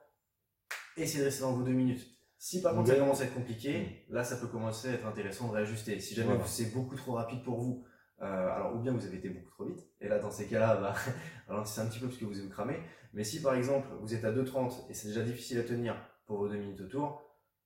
essayez 0.97 1.21
de 1.21 1.27
rester 1.27 1.43
dans 1.43 1.53
vos 1.53 1.63
2 1.63 1.71
minutes. 1.73 2.18
Si 2.39 2.63
par 2.63 2.75
contre 2.75 2.89
ça 2.89 2.97
commence 2.97 3.21
à 3.21 3.25
être 3.25 3.35
compliqué, 3.35 4.05
là 4.09 4.23
ça 4.25 4.37
peut 4.37 4.47
commencer 4.47 4.89
à 4.89 4.93
être 4.93 5.07
intéressant 5.07 5.49
de 5.49 5.55
réajuster. 5.55 5.99
Si 6.01 6.15
jamais 6.15 6.29
Voilà. 6.35 6.47
c'est 6.47 6.73
beaucoup 6.73 6.97
trop 6.97 7.13
rapide 7.13 7.43
pour 7.43 7.59
vous, 7.61 7.85
Euh, 8.21 8.25
alors, 8.51 8.75
ou 8.75 8.81
bien 8.81 8.91
vous 8.93 9.07
avez 9.07 9.19
été 9.19 9.29
beaucoup 9.29 9.51
trop 9.51 9.65
vite, 9.65 9.79
et 10.01 10.09
là, 10.09 10.19
dans 10.19 10.33
ces 10.33 10.47
cas-là, 10.49 10.75
bah, 10.77 10.93
ralentissez 11.49 11.81
un 11.81 11.87
petit 11.87 12.01
peu 12.01 12.07
parce 12.09 12.19
que 12.19 12.25
vous 12.25 12.35
vous 12.35 12.49
cramez. 12.49 12.81
Mais 13.15 13.23
si 13.23 13.41
par 13.41 13.55
exemple, 13.55 13.87
vous 14.01 14.13
êtes 14.13 14.25
à 14.25 14.33
2,30 14.33 14.91
et 14.91 14.95
c'est 14.95 15.07
déjà 15.07 15.23
difficile 15.23 15.57
à 15.59 15.63
tenir 15.63 15.95
pour 16.27 16.39
vos 16.39 16.49
2 16.49 16.57
minutes 16.57 16.81
au 16.81 16.87
tour, 16.89 17.23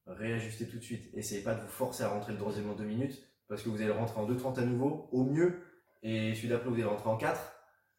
réajustez 0.07 0.67
tout 0.67 0.76
de 0.76 0.83
suite. 0.83 1.09
Essayez 1.14 1.41
pas 1.43 1.55
de 1.55 1.62
vous 1.62 1.69
forcer 1.69 2.02
à 2.02 2.11
rentrer 2.11 2.33
le 2.33 2.38
troisième 2.38 2.69
en 2.69 2.75
2 2.75 2.85
minutes, 2.85 3.19
parce 3.49 3.62
que 3.62 3.71
vous 3.71 3.81
allez 3.81 3.91
rentrer 3.93 4.21
en 4.21 4.26
2,30 4.29 4.59
à 4.59 4.64
nouveau, 4.67 5.09
au 5.11 5.25
mieux, 5.25 5.55
et 6.02 6.35
celui 6.35 6.49
d'après, 6.49 6.69
vous 6.69 6.75
allez 6.75 6.85
rentrer 6.85 7.09
en 7.09 7.17
4. 7.17 7.41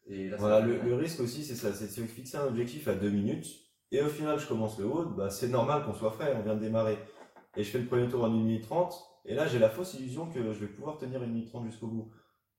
Et 0.06 0.28
là, 0.28 0.36
ça 0.36 0.42
Voilà, 0.42 0.60
le, 0.60 0.94
risque 0.94 1.18
aussi, 1.18 1.42
c'est 1.44 1.56
ça, 1.56 1.72
c'est 1.72 1.86
de 1.86 1.90
se 1.90 2.02
fixer 2.02 2.36
un 2.36 2.46
objectif 2.46 2.86
à 2.86 2.94
2 2.94 3.10
minutes, 3.10 3.48
et 3.94 4.02
au 4.02 4.08
final, 4.08 4.38
je 4.40 4.48
commence 4.48 4.76
le 4.78 4.86
haut, 4.86 5.04
bah, 5.04 5.30
c'est 5.30 5.48
normal 5.48 5.84
qu'on 5.84 5.94
soit 5.94 6.10
frais, 6.10 6.34
on 6.36 6.42
vient 6.42 6.56
de 6.56 6.60
démarrer. 6.60 6.98
Et 7.56 7.62
je 7.62 7.70
fais 7.70 7.78
le 7.78 7.86
premier 7.86 8.08
tour 8.08 8.24
en 8.24 8.26
1 8.26 8.30
minute 8.30 8.64
30, 8.64 8.92
et 9.26 9.34
là, 9.34 9.46
j'ai 9.46 9.60
la 9.60 9.70
fausse 9.70 9.94
illusion 9.94 10.28
que 10.28 10.52
je 10.52 10.58
vais 10.58 10.66
pouvoir 10.66 10.98
tenir 10.98 11.22
1 11.22 11.26
minute 11.26 11.48
30 11.48 11.66
jusqu'au 11.66 11.86
bout. 11.86 12.10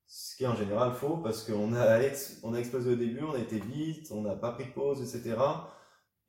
Ce 0.08 0.38
qui 0.38 0.46
est 0.46 0.48
en 0.48 0.56
général 0.56 0.94
faux, 0.94 1.18
parce 1.18 1.44
qu'on 1.44 1.74
a, 1.74 2.00
on 2.44 2.54
a 2.54 2.58
explosé 2.58 2.94
au 2.94 2.96
début, 2.96 3.24
on 3.24 3.34
a 3.34 3.40
été 3.40 3.60
vite, 3.60 4.12
on 4.12 4.22
n'a 4.22 4.36
pas 4.36 4.54
pris 4.54 4.66
de 4.66 4.72
pause, 4.72 5.02
etc. 5.02 5.36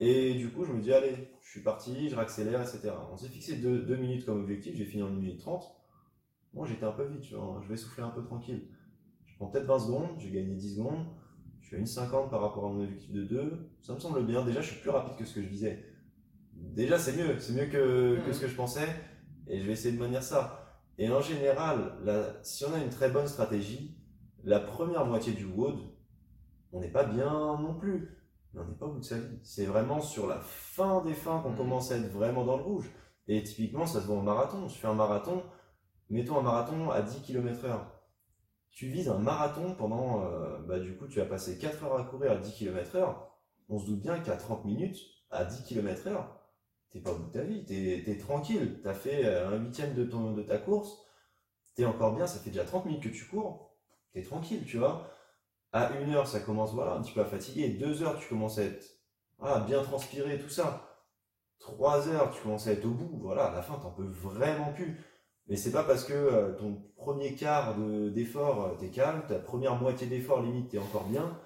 Et 0.00 0.34
du 0.34 0.50
coup, 0.50 0.64
je 0.64 0.72
me 0.72 0.82
dis, 0.82 0.92
allez, 0.92 1.30
je 1.40 1.50
suis 1.50 1.62
parti, 1.62 2.08
je 2.08 2.16
raccélère, 2.16 2.60
etc. 2.60 2.92
On 3.12 3.16
s'est 3.16 3.28
fixé 3.28 3.56
2 3.56 3.96
minutes 3.96 4.26
comme 4.26 4.40
objectif, 4.40 4.74
j'ai 4.74 4.86
fini 4.86 5.04
en 5.04 5.08
1 5.08 5.10
minute 5.10 5.38
30. 5.38 5.64
Moi, 6.52 6.66
j'étais 6.66 6.84
un 6.84 6.92
peu 6.92 7.04
vite, 7.04 7.22
je 7.22 7.68
vais 7.68 7.76
souffler 7.76 8.02
un 8.02 8.10
peu 8.10 8.24
tranquille. 8.24 8.68
Je 9.24 9.36
prends 9.36 9.46
peut-être 9.46 9.66
20 9.66 9.78
secondes, 9.78 10.10
j'ai 10.18 10.30
gagné 10.30 10.54
10 10.54 10.76
secondes. 10.76 11.06
Je 11.66 11.70
suis 11.70 11.76
à 11.78 11.80
une 11.80 11.86
50 11.86 12.30
par 12.30 12.42
rapport 12.42 12.64
à 12.66 12.68
mon 12.68 12.84
objectif 12.84 13.10
de 13.10 13.24
2. 13.24 13.70
Ça 13.82 13.92
me 13.92 13.98
semble 13.98 14.24
bien. 14.24 14.44
Déjà, 14.44 14.60
je 14.60 14.70
suis 14.70 14.80
plus 14.80 14.90
rapide 14.90 15.16
que 15.16 15.24
ce 15.24 15.34
que 15.34 15.42
je 15.42 15.48
disais. 15.48 15.84
Déjà, 16.52 16.96
c'est 16.96 17.16
mieux. 17.16 17.40
C'est 17.40 17.54
mieux 17.54 17.66
que, 17.66 18.24
que 18.24 18.32
ce 18.32 18.40
que 18.42 18.46
je 18.46 18.54
pensais. 18.54 18.86
Et 19.48 19.58
je 19.58 19.66
vais 19.66 19.72
essayer 19.72 19.92
de 19.92 19.98
manier 20.00 20.20
ça. 20.20 20.78
Et 20.96 21.10
en 21.10 21.20
général, 21.20 21.94
la- 22.04 22.40
si 22.44 22.64
on 22.64 22.72
a 22.72 22.78
une 22.78 22.88
très 22.90 23.10
bonne 23.10 23.26
stratégie, 23.26 23.98
la 24.44 24.60
première 24.60 25.04
moitié 25.06 25.32
du 25.32 25.44
WOD, 25.44 25.80
on 26.70 26.78
n'est 26.78 26.92
pas 26.92 27.02
bien 27.02 27.32
non 27.60 27.74
plus. 27.74 28.16
Mais 28.54 28.60
on 28.60 28.64
n'est 28.66 28.76
pas 28.76 28.86
au 28.86 28.92
bout 28.92 29.00
de 29.00 29.04
sa 29.04 29.18
vie. 29.18 29.40
C'est 29.42 29.66
vraiment 29.66 30.00
sur 30.00 30.28
la 30.28 30.38
fin 30.38 31.02
des 31.04 31.14
fins 31.14 31.40
qu'on 31.40 31.50
Mhm. 31.50 31.56
commence 31.56 31.90
à 31.90 31.96
être 31.96 32.12
vraiment 32.12 32.44
dans 32.44 32.58
le 32.58 32.62
rouge. 32.62 32.88
Et 33.26 33.42
typiquement, 33.42 33.86
ça 33.86 34.00
se 34.00 34.06
voit 34.06 34.18
en 34.18 34.22
marathon. 34.22 34.68
Je 34.68 34.76
fais 34.78 34.86
un 34.86 34.94
marathon, 34.94 35.42
mettons 36.10 36.38
un 36.38 36.42
marathon 36.42 36.90
à 36.90 37.02
10 37.02 37.22
km 37.22 37.64
heure 37.64 37.90
tu 38.76 38.88
vises 38.88 39.08
un 39.08 39.18
marathon 39.18 39.74
pendant, 39.74 40.22
euh, 40.22 40.58
bah, 40.68 40.78
du 40.78 40.94
coup, 40.96 41.08
tu 41.08 41.18
vas 41.18 41.24
passer 41.24 41.58
4 41.58 41.84
heures 41.84 41.98
à 41.98 42.04
courir 42.04 42.32
à 42.32 42.36
10 42.36 42.52
km 42.52 42.96
heure. 42.96 43.32
On 43.70 43.78
se 43.78 43.86
doute 43.86 44.02
bien 44.02 44.20
qu'à 44.20 44.36
30 44.36 44.66
minutes, 44.66 44.98
à 45.30 45.46
10 45.46 45.64
km 45.64 46.08
heure, 46.08 46.38
t'es 46.90 47.00
pas 47.00 47.12
au 47.12 47.16
bout 47.16 47.28
de 47.28 47.32
ta 47.32 47.42
vie, 47.42 47.64
t'es, 47.64 48.02
t'es 48.04 48.18
tranquille. 48.18 48.80
T'as 48.84 48.92
fait 48.92 49.24
euh, 49.24 49.48
un 49.48 49.56
huitième 49.56 49.94
de, 49.94 50.04
ton, 50.04 50.34
de 50.34 50.42
ta 50.42 50.58
course, 50.58 51.06
t'es 51.74 51.86
encore 51.86 52.14
bien, 52.14 52.26
ça 52.26 52.38
fait 52.38 52.50
déjà 52.50 52.64
30 52.64 52.84
minutes 52.84 53.04
que 53.04 53.08
tu 53.08 53.24
cours, 53.24 53.74
t'es 54.12 54.22
tranquille, 54.22 54.64
tu 54.66 54.76
vois. 54.76 55.10
À 55.72 55.94
1 55.94 56.12
heure, 56.12 56.28
ça 56.28 56.40
commence, 56.40 56.74
voilà, 56.74 56.92
un 56.92 57.02
petit 57.02 57.12
peu 57.12 57.22
à 57.22 57.24
fatiguer. 57.24 57.70
2 57.70 58.02
heures, 58.02 58.18
tu 58.18 58.28
commences 58.28 58.58
à 58.58 58.64
être, 58.64 58.84
bien 59.66 59.82
transpiré, 59.84 60.38
tout 60.38 60.50
ça. 60.50 61.00
3 61.60 62.08
heures, 62.08 62.30
tu 62.30 62.42
commences 62.42 62.66
à 62.66 62.72
être 62.72 62.84
au 62.84 62.90
bout, 62.90 63.18
voilà, 63.22 63.46
à 63.46 63.54
la 63.54 63.62
fin, 63.62 63.78
t'en 63.78 63.90
peux 63.90 64.04
vraiment 64.04 64.74
plus. 64.74 65.00
Mais 65.48 65.56
c'est 65.56 65.70
pas 65.72 65.84
parce 65.84 66.04
que 66.04 66.12
euh, 66.12 66.52
ton 66.54 66.82
premier 66.96 67.34
quart 67.34 67.76
de- 67.76 68.08
d'effort, 68.10 68.64
euh, 68.64 68.76
t'es 68.80 68.88
calme, 68.90 69.22
ta 69.28 69.38
première 69.38 69.76
moitié 69.76 70.06
d'effort, 70.08 70.42
limite, 70.42 70.70
t'es 70.70 70.78
encore 70.78 71.04
bien, 71.04 71.38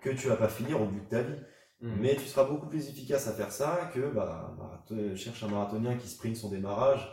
que 0.00 0.10
tu 0.10 0.28
vas 0.28 0.36
pas 0.36 0.48
finir 0.48 0.80
au 0.80 0.86
bout 0.86 1.00
de 1.00 1.08
ta 1.08 1.22
vie. 1.22 1.38
Mhm. 1.80 1.96
Mais 2.00 2.14
tu 2.14 2.26
seras 2.26 2.44
beaucoup 2.44 2.66
plus 2.68 2.88
efficace 2.88 3.26
à 3.26 3.32
faire 3.32 3.50
ça 3.50 3.90
que 3.92 4.10
bah, 4.12 4.54
marathon- 4.56 5.16
cherche 5.16 5.42
un 5.42 5.48
marathonien 5.48 5.96
qui 5.96 6.08
sprint 6.08 6.36
son 6.36 6.50
démarrage 6.50 7.08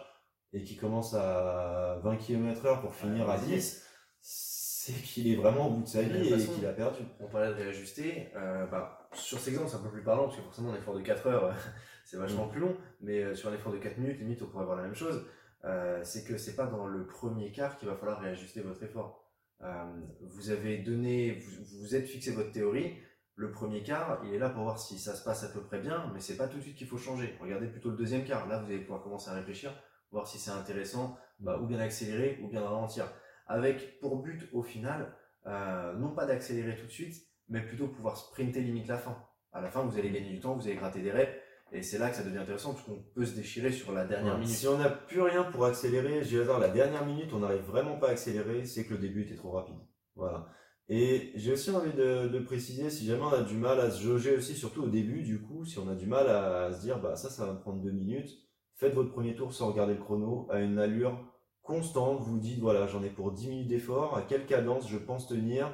et 0.53 0.63
qui 0.63 0.75
commence 0.75 1.15
à 1.15 2.00
20 2.03 2.17
km 2.17 2.65
heure 2.67 2.81
pour 2.81 2.93
finir 2.93 3.25
Ouais, 3.27 3.33
à 3.33 3.38
vas-y. 3.38 3.55
10. 3.55 3.83
C'est 4.21 4.93
qu'il 4.93 5.31
est 5.31 5.36
vraiment 5.36 5.67
au 5.67 5.71
bout 5.71 5.83
de 5.83 5.88
sa 5.88 6.03
De 6.03 6.09
vie 6.09 6.33
et 6.33 6.38
qu'il 6.48 6.65
a 6.65 6.74
perdu. 6.74 7.00
On 7.19 7.27
parlait 7.27 7.50
de 7.50 7.53
réajuster. 7.53 8.27
euh, 8.36 8.65
bah, 8.67 9.09
sur 9.13 9.39
cet 9.39 9.50
exemple, 9.50 9.69
c'est 9.69 9.75
un 9.77 9.79
peu 9.83 9.89
plus 9.89 10.03
parlant 10.03 10.25
parce 10.25 10.38
que 10.38 10.41
forcément, 10.43 10.71
un 10.71 10.75
effort 10.77 10.95
de 10.95 11.01
4 11.01 11.27
heures, 11.27 11.53
c'est 12.05 12.17
vachement 12.17 12.45
Mm. 12.45 12.51
plus 12.51 12.59
long. 12.59 12.75
Mais 13.01 13.24
euh, 13.24 13.36
sur 13.36 13.50
un 13.50 13.53
effort 13.53 13.71
de 13.74 13.77
4 13.79 13.98
minutes, 13.98 14.19
limite, 14.19 14.41
on 14.43 14.45
pourrait 14.48 14.63
avoir 14.63 14.77
la 14.77 14.83
même 14.83 14.95
chose. 14.95 15.25
Euh, 15.66 16.01
c'est 16.04 16.24
que 16.24 16.38
c'est 16.38 16.56
pas 16.56 16.66
dans 16.66 16.88
le 16.88 17.06
premier 17.06 17.51
quart 17.51 17.78
qu'il 17.78 17.89
va 17.89 17.96
falloir 17.96 18.20
réajuster 18.20 18.62
votre 18.62 18.82
effort. 18.84 19.25
Euh, 19.62 19.86
vous 20.22 20.51
avez 20.51 20.78
donné, 20.78 21.33
vous 21.33 21.81
vous 21.81 21.96
êtes 21.96 22.07
fixé 22.07 22.31
votre 22.31 22.51
théorie. 22.51 22.96
Le 23.36 23.51
premier 23.51 23.83
quart, 23.83 24.22
il 24.25 24.33
est 24.33 24.38
là 24.38 24.50
pour 24.50 24.64
voir 24.64 24.79
si 24.79 25.00
ça 25.00 25.16
se 25.16 25.24
passe 25.24 25.44
à 25.44 25.50
peu 25.50 25.62
près 25.62 25.79
bien, 25.79 26.12
mais 26.14 26.20
c'est 26.20 26.36
pas 26.36 26.48
tout 26.48 26.57
de 26.57 26.62
suite 26.62 26.75
qu'il 26.75 26.88
faut 26.88 26.98
changer. 26.98 27.38
Regardez 27.40 27.68
plutôt 27.68 27.90
le 27.90 27.98
deuxième 27.98 28.25
quart. 28.25 28.48
Là, 28.48 28.60
vous 28.60 28.66
allez 28.66 28.81
pouvoir 28.81 29.01
commencer 29.01 29.29
à 29.29 29.33
réfléchir, 29.33 29.74
voir 30.12 30.27
si 30.27 30.38
c'est 30.38 30.51
intéressant, 30.51 31.18
bah, 31.40 31.57
ou 31.62 31.66
bien 31.66 31.79
accélérer, 31.79 32.40
ou 32.44 32.50
bien 32.50 32.62
ralentir. 32.62 33.05
Avec 33.48 34.00
pour 34.00 34.22
but, 34.22 34.50
au 34.53 34.62
final, 34.62 35.16
euh, 35.46 35.94
non 35.94 36.12
pas 36.12 36.25
d'accélérer 36.25 36.75
tout 36.75 36.86
de 36.86 36.92
suite, 36.92 37.16
mais 37.48 37.62
plutôt 37.62 37.88
pouvoir 37.88 38.18
sprinter 38.18 38.62
limite 38.62 38.88
la 38.88 38.98
fin. 38.98 39.18
À 39.51 39.62
la 39.62 39.72
fin, 39.72 39.83
vous 39.83 39.98
allez 39.98 40.12
gagner 40.12 40.31
du 40.31 40.40
temps, 40.40 40.55
vous 40.55 40.68
allez 40.68 40.75
gratter 40.75 41.01
des 41.01 41.12
reps, 41.12 41.33
et 41.72 41.82
c'est 41.82 41.98
là 41.98 42.10
que 42.10 42.16
ça 42.16 42.24
devient 42.24 42.38
intéressant, 42.40 42.74
parce 42.74 42.86
qu'on 42.86 43.01
peut 43.14 43.25
se 43.25 43.36
déchirer 43.36 43.72
sur 43.72 43.92
la 43.92 44.05
dernière 44.05 44.34
Ouais. 44.34 44.40
minute. 44.40 44.55
Si 44.55 44.68
on 44.68 44.77
n'a 44.77 44.90
plus 44.90 45.22
rien 45.22 45.44
pour 45.44 45.66
accélérer, 45.66 46.24
j'ai 46.24 46.42
hasard, 46.42 46.60
la 46.60 46.70
dernière 46.70 47.05
minute, 47.05 47.32
on 47.34 47.40
n'arrive 47.40 47.62
vraiment 47.62 47.98
pas 47.98 48.08
à 48.08 48.12
accélérer, 48.12 48.66
c'est 48.66 48.86
que 48.86 48.94
le 48.94 49.00
début 49.00 49.24
était 49.24 49.36
trop 49.36 49.51
rapide. 49.51 49.77
Voilà. 50.16 50.48
Et 50.92 51.32
j'ai 51.36 51.53
aussi 51.53 51.70
envie 51.70 51.94
de, 51.94 52.27
de 52.27 52.40
préciser, 52.40 52.90
si 52.90 53.05
jamais 53.05 53.22
on 53.22 53.29
a 53.34 53.44
du 53.44 53.55
mal 53.55 53.79
à 53.79 53.92
se 53.92 54.01
jauger 54.01 54.36
aussi, 54.36 54.55
surtout 54.55 54.84
au 54.84 54.88
début, 54.90 55.22
du 55.22 55.40
coup, 55.42 55.64
si 55.64 55.77
on 55.77 55.88
a 55.88 55.94
du 55.96 56.08
mal 56.08 56.27
à, 56.27 56.74
se 56.74 56.82
dire, 56.82 57.00
bah 57.00 57.16
ça, 57.16 57.29
ça 57.29 57.46
va 57.46 57.53
me 57.53 57.60
prendre 57.60 57.82
deux 57.82 57.92
minutes, 57.92 58.32
faites 58.75 58.96
votre 58.96 59.12
premier 59.12 59.36
tour 59.36 59.53
sans 59.53 59.72
regarder 59.72 59.94
le 59.94 60.00
chrono, 60.00 60.48
à 60.50 60.60
une 60.60 60.79
allure 60.79 61.24
constante, 61.62 62.22
vous 62.22 62.40
dites, 62.40 62.60
voilà, 62.60 62.88
j'en 62.88 63.03
ai 63.03 63.10
pour 63.12 63.32
10 63.32 63.50
minutes 63.50 63.68
d'effort, 63.68 64.18
à 64.18 64.24
quelle 64.24 64.48
cadence 64.48 64.90
je 64.90 64.98
pense 64.98 65.27
tenir 65.27 65.72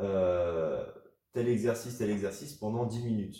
euh, 0.00 0.84
tel 1.32 1.48
exercice, 1.48 1.96
tel 1.96 2.10
exercice 2.10 2.52
pendant 2.54 2.84
10 2.84 3.02
minutes? 3.04 3.36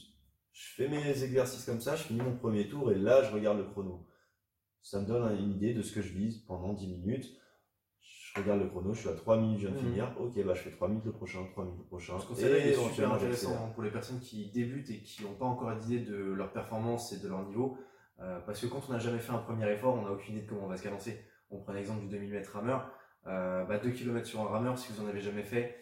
Je 0.59 0.75
fais 0.75 0.89
mes 0.89 1.23
exercices 1.23 1.65
comme 1.65 1.81
ça, 1.81 1.95
je 1.95 2.03
finis 2.05 2.21
mon 2.21 2.35
premier 2.37 2.69
tour, 2.69 2.91
et 2.91 2.97
là, 2.97 3.23
je 3.23 3.31
regarde 3.33 3.59
le 3.59 3.65
chrono 3.65 4.09
ça 4.83 5.01
me 5.01 5.07
donne 5.07 5.39
une 5.39 5.51
idée 5.53 5.75
de 5.75 5.83
ce 5.83 5.93
que 5.93 6.01
je 6.01 6.13
vise 6.15 6.39
pendant 6.47 6.73
10 6.73 6.87
minutes. 6.87 7.27
Je 8.01 8.41
regarde 8.41 8.61
le 8.61 8.69
chrono, 8.69 8.95
je 8.95 9.01
suis 9.01 9.09
à 9.09 9.13
3 9.13 9.37
minutes, 9.37 9.61
je 9.61 9.67
viens 9.67 9.77
de 9.77 9.81
Mhm. 9.83 9.87
finir. 9.87 10.17
Ok, 10.19 10.45
bah 10.45 10.55
je 10.55 10.61
fais 10.61 10.71
3 10.71 10.89
minutes 10.89 11.05
le 11.05 11.13
prochain, 11.13 11.45
3 11.53 11.65
minutes 11.65 11.81
le 11.81 11.85
prochain. 11.87 12.19
Ce 12.19 12.27
conseil-là 12.27 12.57
est 12.59 12.73
super 12.75 13.13
intéressant 13.13 13.71
pour 13.75 13.83
les 13.83 13.91
personnes 13.91 14.21
qui 14.21 14.51
débutent 14.51 14.89
et 14.91 15.03
qui 15.03 15.25
n'ont 15.25 15.35
pas 15.35 15.45
encore 15.45 15.75
d'idée 15.77 16.01
de 16.05 16.17
leur 16.17 16.53
performance 16.53 17.13
et 17.13 17.19
de 17.19 17.29
leur 17.29 17.45
niveau. 17.47 17.77
Euh, 18.21 18.41
parce 18.41 18.61
que 18.61 18.67
quand 18.67 18.83
on 18.89 18.93
n'a 18.93 18.99
jamais 18.99 19.19
fait 19.19 19.33
un 19.33 19.39
premier 19.39 19.71
effort, 19.71 19.95
on 19.95 20.03
n'a 20.03 20.13
aucune 20.13 20.37
idée 20.37 20.45
de 20.45 20.49
comment 20.49 20.65
on 20.65 20.69
va 20.69 20.77
se 20.77 20.83
cadencer. 20.83 21.23
On 21.51 21.61
prend 21.61 21.73
l'exemple 21.73 22.01
du 22.01 22.09
2000 22.09 22.31
mètres 22.31 22.53
rameur. 22.53 22.91
Euh, 23.27 23.65
bah, 23.65 23.79
2 23.79 23.91
km 23.91 24.27
sur 24.27 24.41
un 24.41 24.49
rameur, 24.49 24.79
si 24.79 24.91
vous 24.93 25.03
en 25.05 25.09
avez 25.09 25.21
jamais 25.21 25.43
fait, 25.45 25.77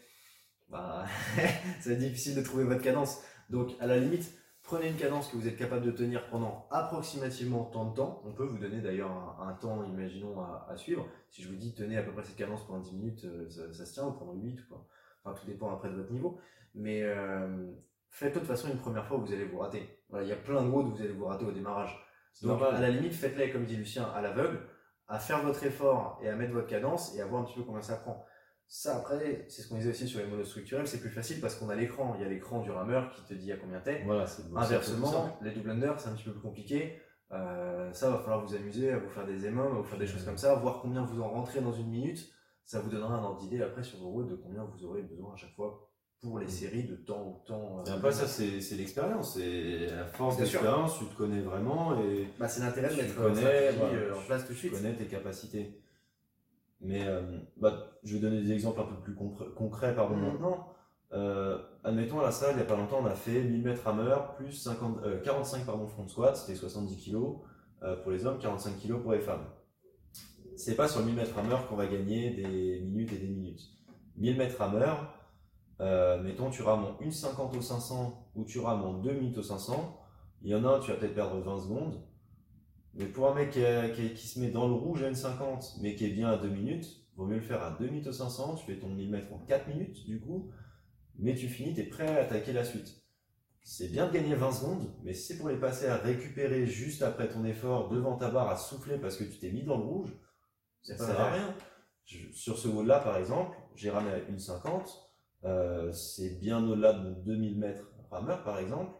bah, 0.68 1.04
ça 1.80 1.90
être 1.92 1.98
difficile 1.98 2.34
de 2.34 2.42
trouver 2.42 2.64
votre 2.64 2.82
cadence. 2.82 3.22
Donc, 3.50 3.70
à 3.80 3.86
la 3.86 3.98
limite, 3.98 4.32
prenez 4.66 4.88
une 4.88 4.96
cadence 4.96 5.28
que 5.28 5.36
vous 5.36 5.46
êtes 5.46 5.56
capable 5.56 5.86
de 5.86 5.92
tenir 5.92 6.28
pendant 6.28 6.66
approximativement 6.70 7.64
tant 7.64 7.90
de 7.90 7.94
temps. 7.94 8.22
On 8.26 8.32
peut 8.32 8.44
vous 8.44 8.58
donner 8.58 8.80
d'ailleurs 8.80 9.10
un, 9.10 9.48
un 9.48 9.52
temps, 9.54 9.84
imaginons, 9.84 10.40
à, 10.40 10.66
à 10.68 10.76
suivre. 10.76 11.06
Si 11.30 11.42
je 11.42 11.48
vous 11.48 11.54
dis 11.54 11.74
tenez 11.74 11.96
à 11.96 12.02
peu 12.02 12.12
près 12.12 12.24
cette 12.24 12.36
cadence 12.36 12.66
pendant 12.66 12.80
10 12.80 12.96
minutes, 12.96 13.24
euh, 13.24 13.48
ça, 13.48 13.72
ça 13.72 13.86
se 13.86 13.94
tient, 13.94 14.06
ou 14.06 14.12
pendant 14.12 14.34
8 14.34 14.60
ou 14.60 14.68
quoi. 14.68 14.86
Enfin, 15.24 15.38
tout 15.40 15.46
dépend 15.46 15.72
après 15.72 15.88
de 15.88 15.94
votre 15.94 16.12
niveau. 16.12 16.38
Mais 16.74 17.02
euh, 17.02 17.72
faites-le 18.10 18.34
de 18.34 18.38
toute 18.40 18.48
façon 18.48 18.68
une 18.68 18.78
première 18.78 19.06
fois 19.06 19.18
où 19.18 19.24
vous 19.24 19.32
allez 19.32 19.46
vous 19.46 19.58
rater. 19.58 20.00
Voilà, 20.10 20.24
il 20.26 20.28
y 20.28 20.32
a 20.32 20.36
plein 20.36 20.62
de 20.62 20.68
routes 20.68 20.86
où 20.86 20.96
vous 20.96 21.02
allez 21.02 21.12
vous 21.12 21.26
rater 21.26 21.44
au 21.44 21.52
démarrage. 21.52 21.96
Donc, 22.42 22.60
normal. 22.60 22.74
à 22.74 22.80
la 22.80 22.90
limite, 22.90 23.14
faites-les, 23.14 23.50
comme 23.50 23.64
dit 23.64 23.76
Lucien, 23.76 24.04
à 24.04 24.20
l'aveugle, 24.20 24.60
à 25.08 25.18
faire 25.18 25.42
votre 25.42 25.64
effort 25.64 26.20
et 26.22 26.28
à 26.28 26.34
mettre 26.34 26.52
votre 26.52 26.66
cadence 26.66 27.14
et 27.16 27.20
à 27.20 27.26
voir 27.26 27.42
un 27.42 27.44
petit 27.44 27.54
peu 27.54 27.62
combien 27.62 27.82
ça 27.82 27.96
prend. 27.96 28.26
Ça, 28.68 28.96
après, 28.96 29.46
c'est 29.48 29.62
ce 29.62 29.68
qu'on 29.68 29.76
disait 29.76 29.90
aussi 29.90 30.08
sur 30.08 30.18
les 30.18 30.26
monostructurels, 30.26 30.88
c'est 30.88 31.00
plus 31.00 31.10
facile 31.10 31.40
parce 31.40 31.54
qu'on 31.54 31.68
a 31.68 31.76
l'écran. 31.76 32.14
Il 32.18 32.22
y 32.22 32.24
a 32.24 32.28
l'écran 32.28 32.60
du 32.60 32.70
rameur 32.70 33.12
qui 33.12 33.22
te 33.22 33.34
dit 33.34 33.52
à 33.52 33.56
combien 33.56 33.80
t'es. 33.80 34.02
Voilà, 34.04 34.26
c'est 34.26 34.42
c'est 34.42 34.56
Inversement, 34.56 35.38
les 35.40 35.52
double 35.52 35.70
under, 35.70 36.00
c'est 36.00 36.08
un 36.08 36.14
petit 36.14 36.24
peu 36.24 36.32
plus 36.32 36.40
compliqué. 36.40 37.00
Euh, 37.32 37.92
ça, 37.92 38.10
va 38.10 38.18
falloir 38.18 38.44
vous 38.44 38.54
amuser 38.54 38.90
à 38.90 38.98
vous 38.98 39.08
faire 39.08 39.26
des 39.26 39.46
émums, 39.46 39.72
à 39.72 39.78
vous 39.78 39.84
faire 39.84 39.98
des 39.98 40.06
choses 40.06 40.24
comme 40.24 40.38
ça, 40.38 40.54
voir 40.56 40.80
combien 40.80 41.04
vous 41.04 41.20
en 41.20 41.28
rentrez 41.28 41.60
dans 41.60 41.72
une 41.72 41.88
minute. 41.88 42.32
Ça 42.64 42.80
vous 42.80 42.90
donnera 42.90 43.14
un 43.14 43.22
ordre 43.22 43.40
d'idée 43.40 43.62
après 43.62 43.84
sur 43.84 43.98
vos 43.98 44.10
routes 44.10 44.28
de 44.28 44.34
combien 44.34 44.64
vous 44.64 44.84
aurez 44.84 45.02
besoin 45.02 45.32
à 45.34 45.36
chaque 45.36 45.54
fois 45.54 45.88
pour 46.20 46.38
les 46.40 46.48
séries 46.48 46.84
de 46.84 46.96
temps 46.96 47.24
ou 47.24 47.46
temps. 47.46 47.84
Euh, 47.86 47.92
après, 47.92 48.10
ça, 48.10 48.26
c'est 48.26 48.60
c'est 48.60 48.74
l'expérience. 48.74 49.36
Et 49.36 49.86
à 49.92 50.06
force 50.06 50.36
d'expérience, 50.38 50.98
tu 50.98 51.06
te 51.06 51.14
connais 51.14 51.40
vraiment 51.40 52.00
et 52.00 52.28
bah, 52.38 52.48
c'est 52.48 52.60
l'intérêt 52.62 52.88
de 52.88 52.94
tu 52.94 53.02
mettre 53.02 53.14
connais, 53.16 53.40
stratégie 53.40 53.78
voilà, 53.78 53.94
euh, 53.94 54.16
en 54.16 54.22
place 54.22 54.42
tout 54.42 54.48
de 54.48 54.54
tu 54.54 54.58
suite. 54.58 54.72
connais 54.72 54.94
tes 54.94 55.06
capacités. 55.06 55.80
Mais 56.80 57.06
euh, 57.06 57.38
bah, 57.56 57.98
je 58.04 58.14
vais 58.14 58.20
donner 58.20 58.42
des 58.42 58.52
exemples 58.52 58.80
un 58.80 58.84
peu 58.84 58.96
plus 59.00 59.14
concr- 59.14 59.52
concrets 59.54 59.94
pardon, 59.94 60.16
Mhm. 60.16 60.24
maintenant. 60.32 60.68
Euh, 61.12 61.58
admettons 61.84 62.20
à 62.20 62.24
la 62.24 62.30
salle, 62.32 62.50
il 62.52 62.56
n'y 62.56 62.62
a 62.62 62.66
pas 62.66 62.76
longtemps, 62.76 62.98
on 63.00 63.06
a 63.06 63.14
fait 63.14 63.42
1000 63.42 63.62
mètres 63.62 63.84
rameur 63.84 64.34
plus 64.34 64.52
50, 64.52 64.98
euh, 65.04 65.20
45 65.20 65.64
pardon, 65.64 65.86
front 65.86 66.06
squat, 66.08 66.36
c'était 66.36 66.56
70 66.56 66.96
kg 66.96 67.16
pour 68.02 68.10
les 68.10 68.26
hommes, 68.26 68.38
45 68.38 68.78
kg 68.80 69.00
pour 69.00 69.12
les 69.12 69.20
femmes. 69.20 69.44
C'est 70.56 70.74
pas 70.74 70.88
sur 70.88 71.00
le 71.00 71.06
1000 71.06 71.14
mètres 71.14 71.34
rameur 71.34 71.68
qu'on 71.68 71.76
va 71.76 71.86
gagner 71.86 72.30
des 72.34 72.80
minutes 72.80 73.12
et 73.12 73.18
des 73.18 73.28
minutes. 73.28 73.60
1000 74.16 74.36
mètres 74.36 74.56
euh, 75.80 76.22
mettons 76.22 76.50
tu 76.50 76.62
rames 76.62 76.84
en 76.84 76.92
1,50 77.02 77.56
au 77.56 77.60
500 77.60 78.30
ou 78.34 78.44
tu 78.44 78.60
rames 78.60 78.82
en 78.82 78.94
2 78.94 79.12
minutes 79.12 79.38
au 79.38 79.42
500, 79.42 80.00
il 80.42 80.50
y 80.50 80.54
en 80.54 80.64
a 80.64 80.76
un, 80.76 80.80
tu 80.80 80.90
vas 80.90 80.96
peut-être 80.96 81.14
perdre 81.14 81.38
20 81.40 81.60
secondes. 81.60 82.02
Mais 82.96 83.06
pour 83.06 83.28
un 83.30 83.34
mec 83.34 83.50
qui, 83.50 83.60
est- 83.60 83.92
qui 83.94 84.06
est- 84.06 84.14
qui 84.14 84.26
se 84.26 84.40
met 84.40 84.50
dans 84.50 84.66
le 84.66 84.74
rouge 84.74 85.02
à 85.02 85.06
1,50 85.08 85.76
mais 85.80 85.94
qui 85.94 86.04
est 86.06 86.10
bien 86.10 86.28
à 86.30 86.36
2 86.38 86.48
minutes, 86.48 86.86
vaut 87.16 87.26
mieux 87.26 87.36
le 87.36 87.42
faire 87.42 87.62
à 87.62 87.70
2 87.78 87.86
minutes 87.86 88.06
au 88.06 88.12
500, 88.12 88.56
tu 88.56 88.66
fais 88.66 88.78
ton 88.78 88.88
1000 88.88 89.10
mètres 89.10 89.32
en 89.32 89.38
4 89.38 89.68
minutes 89.68 90.04
du 90.06 90.20
coup, 90.20 90.50
mais 91.18 91.34
tu 91.34 91.48
finis, 91.48 91.74
tu 91.74 91.80
es 91.80 91.84
prêt 91.84 92.06
à 92.08 92.22
attaquer 92.22 92.52
la 92.52 92.64
suite. 92.64 93.02
C'est 93.62 93.88
bien 93.88 94.06
de 94.06 94.12
gagner 94.12 94.34
20 94.34 94.52
secondes, 94.52 94.92
mais 95.02 95.12
si 95.12 95.26
c'est 95.32 95.38
pour 95.38 95.48
les 95.48 95.56
passer 95.58 95.86
à 95.86 95.96
récupérer 95.96 96.66
juste 96.66 97.02
après 97.02 97.28
ton 97.28 97.44
effort 97.44 97.88
devant 97.88 98.16
ta 98.16 98.30
barre 98.30 98.48
à 98.50 98.56
souffler 98.56 98.96
parce 98.98 99.16
que 99.16 99.24
tu 99.24 99.38
t'es 99.38 99.50
mis 99.50 99.64
dans 99.64 99.76
le 99.76 99.84
rouge, 99.84 100.10
ça 100.82 100.96
sert 101.06 101.20
à 101.20 101.32
rien. 101.32 101.54
sur 102.32 102.56
ce 102.56 102.68
wall 102.68 102.86
là 102.86 103.00
par 103.00 103.16
exemple, 103.16 103.56
j'ai 103.74 103.90
ramé 103.90 104.10
à 104.12 104.18
1,50, 104.30 105.10
euh, 105.44 105.90
c'est 105.92 106.38
bien 106.38 106.64
au-delà 106.66 106.92
de 106.92 107.10
2000 107.24 107.58
mètres 107.58 107.90
rameur 108.10 108.44
par 108.44 108.58
exemple. 108.60 108.92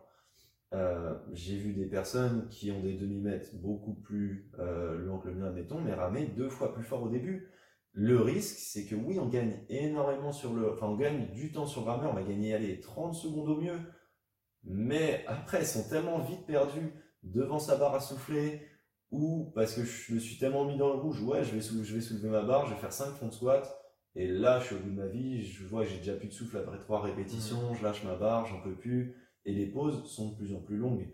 Euh, 0.74 1.14
j'ai 1.32 1.56
vu 1.56 1.74
des 1.74 1.86
personnes 1.86 2.48
qui 2.48 2.70
ont 2.72 2.80
des 2.80 2.94
demi-mètres 2.94 3.54
beaucoup 3.54 3.94
plus 3.94 4.50
euh, 4.58 4.98
longs 4.98 5.18
que 5.18 5.28
le 5.28 5.36
mien, 5.36 5.46
admettons, 5.46 5.80
mais 5.80 5.94
ramer 5.94 6.26
deux 6.26 6.48
fois 6.48 6.74
plus 6.74 6.82
fort 6.82 7.02
au 7.02 7.08
début. 7.08 7.50
Le 7.92 8.20
risque, 8.20 8.56
c'est 8.58 8.84
que 8.84 8.94
oui, 8.94 9.18
on 9.18 9.28
gagne 9.28 9.64
énormément 9.68 10.32
sur 10.32 10.52
le, 10.52 10.72
enfin, 10.72 10.86
on 10.86 10.96
gagne 10.96 11.30
du 11.32 11.52
temps 11.52 11.66
sur 11.66 11.82
le 11.82 11.90
rameur, 11.90 12.10
on 12.10 12.14
va 12.14 12.22
gagner, 12.22 12.52
allez, 12.52 12.80
30 12.80 13.14
secondes 13.14 13.48
au 13.48 13.60
mieux. 13.60 13.78
Mais 14.64 15.24
après, 15.28 15.62
ils 15.62 15.66
sont 15.66 15.88
tellement 15.88 16.18
vite 16.18 16.44
perdus 16.46 16.92
devant 17.22 17.58
sa 17.58 17.76
barre 17.76 17.94
à 17.94 18.00
souffler, 18.00 18.60
ou 19.10 19.52
parce 19.54 19.74
que 19.74 19.84
je 19.84 20.14
me 20.14 20.18
suis 20.18 20.36
tellement 20.36 20.64
mis 20.64 20.76
dans 20.76 20.92
le 20.92 20.98
rouge, 21.00 21.22
ouais, 21.22 21.44
je 21.44 21.54
vais, 21.54 21.60
je 21.60 21.94
vais 21.94 22.00
soulever 22.00 22.28
ma 22.28 22.42
barre, 22.42 22.66
je 22.66 22.74
vais 22.74 22.80
faire 22.80 22.92
5 22.92 23.14
front 23.14 23.30
squats, 23.30 23.62
et 24.16 24.26
là, 24.26 24.58
je 24.58 24.66
suis 24.66 24.74
au 24.74 24.78
bout 24.78 24.90
de 24.90 24.96
ma 24.96 25.06
vie, 25.06 25.42
je 25.42 25.64
vois 25.64 25.84
que 25.84 25.90
j'ai 25.90 25.98
déjà 25.98 26.14
plus 26.14 26.28
de 26.28 26.32
souffle 26.32 26.58
après 26.58 26.78
3 26.78 27.02
répétitions, 27.02 27.70
mmh. 27.70 27.76
je 27.76 27.82
lâche 27.84 28.04
ma 28.04 28.16
barre, 28.16 28.46
j'en 28.46 28.60
peux 28.60 28.74
plus 28.74 29.14
et 29.46 29.52
les 29.52 29.66
pauses 29.66 30.04
sont 30.04 30.32
de 30.32 30.36
plus 30.36 30.54
en 30.54 30.60
plus 30.60 30.76
longues. 30.76 31.08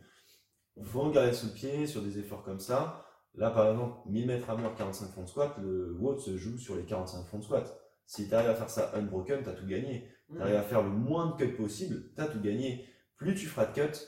Il 0.77 0.85
faut 0.85 1.03
regarder 1.03 1.33
sous 1.33 1.47
le 1.47 1.53
pied 1.53 1.87
sur 1.87 2.03
des 2.03 2.19
efforts 2.19 2.43
comme 2.43 2.59
ça. 2.59 3.07
Là, 3.35 3.51
par 3.51 3.71
exemple, 3.71 3.99
1000 4.07 4.27
mètres 4.27 4.51
à 4.51 4.57
mort, 4.57 4.75
45 4.75 5.07
fonds 5.13 5.23
de 5.23 5.29
squat, 5.29 5.55
le 5.63 5.97
WOD 6.01 6.19
se 6.19 6.37
joue 6.37 6.59
sur 6.59 6.77
les 6.77 6.85
45 6.85 7.25
fonds 7.27 7.39
de 7.39 7.45
squat. 7.45 7.79
Si 8.07 8.29
tu 8.29 8.35
arrives 8.35 8.51
à 8.51 8.55
faire 8.55 8.71
ça 8.71 8.91
unbroken, 8.95 9.43
tu 9.43 9.49
as 9.49 9.53
tout 9.53 9.67
gagné. 9.67 10.11
Tu 10.31 10.41
arrives 10.41 10.57
à 10.57 10.63
faire 10.63 10.83
le 10.83 10.91
moins 10.91 11.31
de 11.31 11.37
cuts 11.37 11.57
possible, 11.57 12.11
tu 12.15 12.21
as 12.21 12.27
tout 12.27 12.41
gagné. 12.41 12.87
Plus 13.17 13.35
tu 13.35 13.47
feras 13.47 13.67
de 13.67 13.75
cuts, 13.75 13.99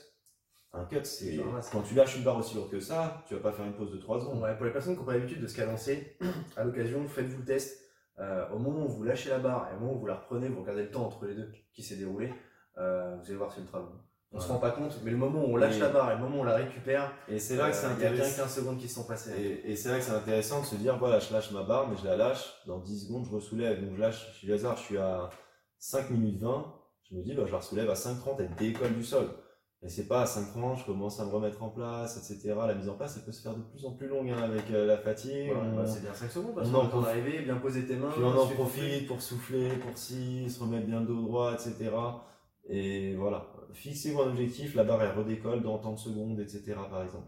un 0.73 0.85
cut, 0.85 1.05
c'est 1.05 1.39
quand 1.71 1.83
tu 1.83 1.95
lâches 1.95 2.17
une 2.17 2.23
barre 2.23 2.37
aussi 2.37 2.55
lourde 2.55 2.69
que 2.69 2.79
ça, 2.79 3.23
tu 3.27 3.35
vas 3.35 3.39
pas 3.39 3.51
faire 3.53 3.65
une 3.65 3.75
pause 3.75 3.91
de 3.91 3.97
3 3.97 4.19
secondes. 4.19 4.45
pour 4.57 4.65
les 4.65 4.71
personnes 4.71 4.93
qui 4.93 4.99
n'ont 4.99 5.05
pas 5.05 5.13
l'habitude 5.13 5.41
de 5.41 5.47
se 5.47 5.55
cadencer, 5.55 6.17
à 6.57 6.63
l'occasion, 6.63 7.07
faites-vous 7.07 7.39
le 7.39 7.45
test. 7.45 7.81
Euh, 8.17 8.49
au 8.51 8.59
moment 8.59 8.85
où 8.85 8.89
vous 8.89 9.03
lâchez 9.03 9.29
la 9.29 9.39
barre 9.39 9.69
et 9.71 9.75
au 9.75 9.79
moment 9.79 9.93
où 9.93 9.99
vous 9.99 10.05
la 10.05 10.15
reprenez, 10.15 10.47
vous 10.49 10.61
regardez 10.61 10.83
le 10.83 10.91
temps 10.91 11.05
entre 11.05 11.25
les 11.25 11.35
deux 11.35 11.51
qui 11.73 11.83
s'est 11.83 11.97
déroulé, 11.97 12.33
euh, 12.77 13.15
vous 13.17 13.25
allez 13.25 13.37
voir 13.37 13.51
c'est 13.51 13.61
ultra 13.61 13.79
long. 13.79 13.91
On 14.31 14.39
se 14.39 14.49
rend 14.49 14.57
pas 14.57 14.71
compte, 14.71 14.99
mais 15.03 15.11
le 15.11 15.17
moment 15.17 15.45
où 15.45 15.53
on 15.53 15.55
lâche 15.55 15.79
la 15.79 15.89
barre 15.89 16.11
et 16.11 16.15
le 16.15 16.21
moment 16.21 16.39
où 16.39 16.41
on 16.41 16.43
la 16.43 16.55
récupère, 16.55 17.13
et 17.29 17.39
c'est 17.39 17.55
là 17.55 17.69
que 17.69 17.75
c'est 17.75 17.85
intéressant. 17.85 18.05
Euh, 18.05 18.15
il 18.15 18.17
y 18.17 18.21
a 18.21 18.25
bien 18.25 18.43
15 18.43 18.53
secondes 18.53 18.77
qui 18.77 18.89
se 18.89 18.95
sont 18.95 19.05
passées. 19.05 19.61
Et, 19.63 19.75
c'est 19.77 19.89
là 19.89 19.97
que 19.97 20.03
c'est 20.03 20.11
intéressant 20.11 20.59
de 20.59 20.65
se 20.65 20.75
dire 20.75 20.97
voilà, 20.97 21.19
je 21.19 21.31
lâche 21.31 21.51
ma 21.51 21.63
barre, 21.63 21.87
mais 21.89 21.95
je 21.95 22.05
la 22.05 22.17
lâche, 22.17 22.53
dans 22.67 22.79
10 22.79 23.05
secondes, 23.05 23.25
je 23.25 23.31
ressoulève. 23.31 23.81
Donc 23.81 23.95
je 23.95 24.01
lâche, 24.01 24.27
je 24.33 24.37
suis 24.39 24.51
hasard, 24.51 24.75
je 24.75 24.83
suis 24.83 24.97
à 24.97 25.29
5 25.79 26.09
minutes 26.09 26.41
20, 26.41 26.65
je 27.09 27.15
me 27.15 27.23
dis 27.23 27.33
bah, 27.33 27.43
je 27.45 27.51
la 27.53 27.61
soulève 27.61 27.89
à 27.89 27.93
5.30, 27.93 28.35
elle 28.39 28.55
décolle 28.55 28.93
du 28.93 29.05
sol. 29.05 29.29
Et 29.85 29.89
c'est 29.89 30.07
pas 30.07 30.21
à 30.21 30.25
5.30, 30.25 30.79
je 30.79 30.85
commence 30.85 31.19
à 31.19 31.25
me 31.25 31.29
remettre 31.29 31.61
en 31.61 31.69
place, 31.69 32.17
etc. 32.17 32.55
La 32.67 32.73
mise 32.73 32.89
en 32.89 32.95
place, 32.95 33.17
elle 33.17 33.23
peut 33.23 33.31
se 33.31 33.43
faire 33.43 33.55
de 33.55 33.61
plus 33.61 33.85
en 33.85 33.91
plus 33.91 34.07
longue 34.07 34.31
hein, 34.31 34.41
avec 34.41 34.71
euh, 34.71 34.87
la 34.87 34.97
fatigue. 34.97 35.51
Bah, 35.75 35.85
c'est 35.85 36.01
bien 36.01 36.13
5 36.13 36.31
secondes, 36.31 36.55
parce 36.55 36.69
qu'on 36.69 37.03
est 37.03 37.07
arrivé, 37.07 37.41
bien 37.41 37.57
poser 37.57 37.85
tes 37.85 37.95
mains. 37.95 38.09
Puis 38.11 38.23
on 38.23 38.35
en 38.35 38.47
profite 38.47 39.07
pour 39.07 39.21
souffler, 39.21 39.69
pour 39.77 39.95
si, 39.95 40.49
se 40.49 40.59
remettre 40.59 40.87
bien 40.87 41.01
le 41.01 41.05
dos 41.05 41.21
droit, 41.21 41.53
etc. 41.53 41.91
Et 42.67 43.15
voilà, 43.15 43.45
fixez-vous 43.75 44.21
un 44.21 44.29
objectif, 44.29 44.75
la 44.75 44.83
barre 44.83 45.03
elle 45.03 45.17
redécolle 45.17 45.61
dans 45.61 45.77
tant 45.77 45.93
de 45.93 45.99
secondes, 45.99 46.39
etc. 46.39 46.75
par 46.89 47.03
exemple. 47.03 47.27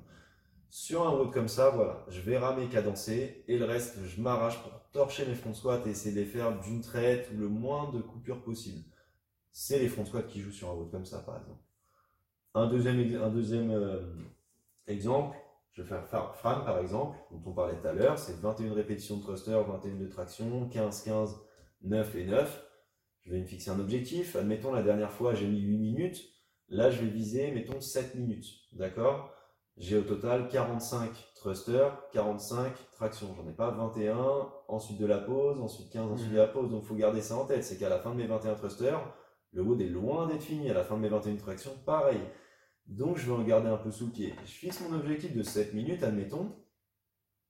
Sur 0.70 1.04
un 1.04 1.10
road 1.10 1.32
comme 1.32 1.48
ça, 1.48 1.70
voilà, 1.70 2.06
je 2.10 2.20
vais 2.22 2.38
ramer, 2.38 2.68
cadencer, 2.68 3.44
et 3.48 3.58
le 3.58 3.66
reste, 3.66 4.04
je 4.06 4.22
m'arrache 4.22 4.62
pour 4.62 4.72
torcher 4.92 5.26
mes 5.26 5.36
front 5.36 5.54
squats 5.54 5.82
et 5.86 5.90
essayer 5.90 6.14
de 6.14 6.20
les 6.20 6.26
faire 6.26 6.60
d'une 6.60 6.82
traite 6.82 7.30
ou 7.34 7.38
le 7.38 7.48
moins 7.48 7.92
de 7.92 8.00
coupures 8.02 8.44
possible. 8.44 8.84
C'est 9.52 9.80
les 9.80 9.88
front 9.88 10.06
squats 10.06 10.24
qui 10.24 10.42
jouent 10.42 10.52
sur 10.52 10.70
un 10.70 10.74
road 10.74 10.92
comme 10.92 11.06
ça, 11.06 11.20
par 11.20 11.38
exemple. 11.38 11.62
Un 12.54 12.68
deuxième, 12.68 13.22
un 13.22 13.30
deuxième 13.30 13.72
euh, 13.72 14.02
exemple, 14.88 15.38
je 15.72 15.84
vais 15.84 15.88
faire 15.88 16.36
Fran 16.36 16.62
par 16.62 16.80
exemple, 16.80 17.18
dont 17.32 17.42
on 17.46 17.54
parlait 17.54 17.80
tout 17.80 17.88
à 17.88 17.94
l'heure, 17.94 18.18
c'est 18.18 18.40
21 18.40 18.74
répétitions 18.74 19.18
de 19.18 19.22
thruster, 19.22 19.52
21 19.52 19.96
de 19.96 20.08
traction, 20.08 20.68
15, 20.70 21.04
15, 21.04 21.40
9 21.84 22.16
et 22.16 22.26
9 22.26 22.68
je 23.28 23.34
vais 23.34 23.40
me 23.40 23.46
fixer 23.46 23.70
un 23.70 23.80
objectif. 23.80 24.36
Admettons, 24.38 24.72
la 24.72 24.84
dernière 24.84 25.12
fois, 25.12 25.34
j'ai 25.34 25.48
mis 25.48 25.60
8 25.60 25.78
minutes. 25.78 26.24
Là, 26.70 26.90
je 26.90 27.02
vais 27.02 27.10
viser, 27.10 27.52
mettons, 27.52 27.80
7 27.80 28.16
minutes. 28.16 28.46
D'accord? 28.74 29.34
J'ai 29.78 29.98
au 29.98 30.02
total 30.02 30.48
45 30.48 31.12
thrusters, 31.36 32.10
45 32.12 32.74
tractions. 32.94 33.34
J'en 33.36 33.48
ai 33.48 33.54
pas 33.54 33.72
21. 33.72 34.50
Ensuite 34.68 35.00
de 35.00 35.06
la 35.06 35.20
pause, 35.20 35.62
ensuite 35.62 35.92
15, 35.92 36.12
ensuite 36.12 36.32
de 36.32 36.38
la 36.38 36.48
pause. 36.48 36.70
Donc, 36.70 36.84
il 36.84 36.88
faut 36.88 36.96
garder 36.96 37.22
ça 37.22 37.38
en 37.38 37.46
tête. 37.46 37.64
C'est 37.64 37.78
qu'à 37.78 37.90
la 37.90 38.00
fin 38.00 38.12
de 38.12 38.16
mes 38.16 38.28
21 38.28 38.56
thrusters, 38.56 39.00
le 39.54 39.62
WOD 39.62 39.82
est 39.82 39.88
loin 39.88 40.28
d'être 40.28 40.42
fini. 40.42 40.70
À 40.70 40.74
la 40.74 40.84
fin 40.84 40.96
de 40.96 41.02
mes 41.02 41.10
21 41.10 41.36
tractions, 41.36 41.72
pareil. 41.86 42.20
Donc, 42.88 43.18
je 43.18 43.28
vais 43.28 43.38
regarder 43.38 43.70
un 43.70 43.78
peu 43.78 43.92
sous 43.92 44.08
le 44.08 44.12
pied. 44.12 44.34
Je 44.46 44.52
fixe 44.52 44.82
mon 44.82 44.98
objectif 44.98 45.36
de 45.36 45.44
7 45.44 45.74
minutes, 45.74 46.04
admettons. 46.04 46.56